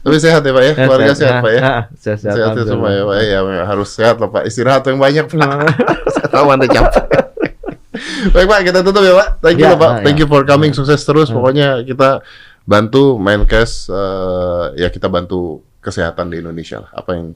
Tapi 0.00 0.16
sehat 0.16 0.40
ya 0.44 0.52
Pak 0.54 0.64
ya, 0.64 0.72
keluarga 0.76 1.12
sehat, 1.12 1.42
Pak 1.42 1.52
ya. 1.52 1.60
Ah, 1.60 1.82
Sehat, 1.96 2.18
sehat, 2.22 2.34
Sehat 2.36 2.50
ya 2.56 2.64
semua 2.64 2.90
ya 2.92 3.02
Pak 3.04 3.16
ya, 3.20 3.38
Ya, 3.42 3.62
harus 3.66 3.88
sehat 3.90 4.16
lah 4.20 4.28
Pak. 4.30 4.42
Istirahat 4.46 4.82
yang 4.86 4.98
banyak 5.00 5.24
Pak. 5.28 5.38
Saya 6.14 6.28
tahu 6.30 6.46
Anda 6.48 6.66
capek. 6.70 7.04
Baik 8.30 8.46
Pak, 8.46 8.60
kita 8.64 8.78
tutup 8.80 9.02
ya 9.02 9.14
Pak. 9.14 9.28
Thank 9.40 9.58
you 9.58 9.66
Ya, 9.66 9.76
Pak. 9.76 9.90
nah, 9.90 10.02
Thank 10.02 10.18
ya. 10.18 10.22
you 10.24 10.28
for 10.28 10.42
coming. 10.44 10.72
Sukses 10.72 11.00
terus. 11.00 11.28
Hmm. 11.28 11.40
Pokoknya 11.40 11.82
kita 11.82 12.20
bantu 12.64 13.16
Menkes 13.16 13.88
eh, 13.88 14.64
ya 14.78 14.88
kita 14.88 15.08
bantu 15.08 15.60
kesehatan 15.80 16.28
di 16.28 16.38
Indonesia 16.38 16.84
lah. 16.84 16.90
Apa 16.92 17.10
yang 17.16 17.26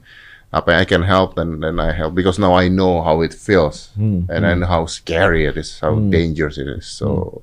apa 0.55 0.71
yang 0.71 0.79
I 0.81 0.87
can 0.87 1.03
help 1.03 1.35
dan 1.35 1.59
then 1.59 1.83
I 1.83 1.91
help 1.91 2.15
because 2.15 2.39
now 2.39 2.55
I 2.55 2.71
know 2.71 3.03
how 3.03 3.27
it 3.27 3.35
feels 3.35 3.91
Hmm, 3.99 4.31
and 4.31 4.47
I 4.47 4.55
know 4.55 4.71
how 4.71 4.87
scary 4.87 5.51
it 5.51 5.59
is, 5.59 5.83
how 5.83 5.99
Hmm. 5.99 6.15
dangerous 6.15 6.55
it 6.63 6.71
is. 6.71 6.87
So 6.87 7.43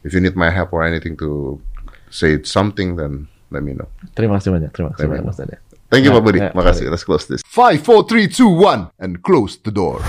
if 0.00 0.16
you 0.16 0.20
need 0.24 0.32
my 0.32 0.48
help 0.48 0.72
or 0.72 0.80
anything 0.80 1.20
to 1.20 1.60
say 2.08 2.40
something 2.40 2.96
then 2.96 3.28
let 3.52 3.60
me 3.60 3.76
know. 3.76 3.92
Terima 4.16 4.40
kasih 4.40 4.48
banyak, 4.48 4.72
terima 4.72 4.96
kasih 4.96 5.04
Terima 5.04 5.20
banyak 5.20 5.28
Mas. 5.28 5.38
Thank 5.92 6.08
you 6.08 6.12
Ya, 6.12 6.16
Pak 6.16 6.24
Budi. 6.24 6.38
ya, 6.40 6.48
Makasih. 6.56 6.88
Let's 6.88 7.04
close 7.04 7.28
this. 7.28 7.44
Five, 7.44 7.84
four, 7.84 8.08
three, 8.08 8.24
two, 8.24 8.48
one, 8.48 8.88
and 8.96 9.20
close 9.20 9.60
the 9.60 9.68
door. 9.68 10.00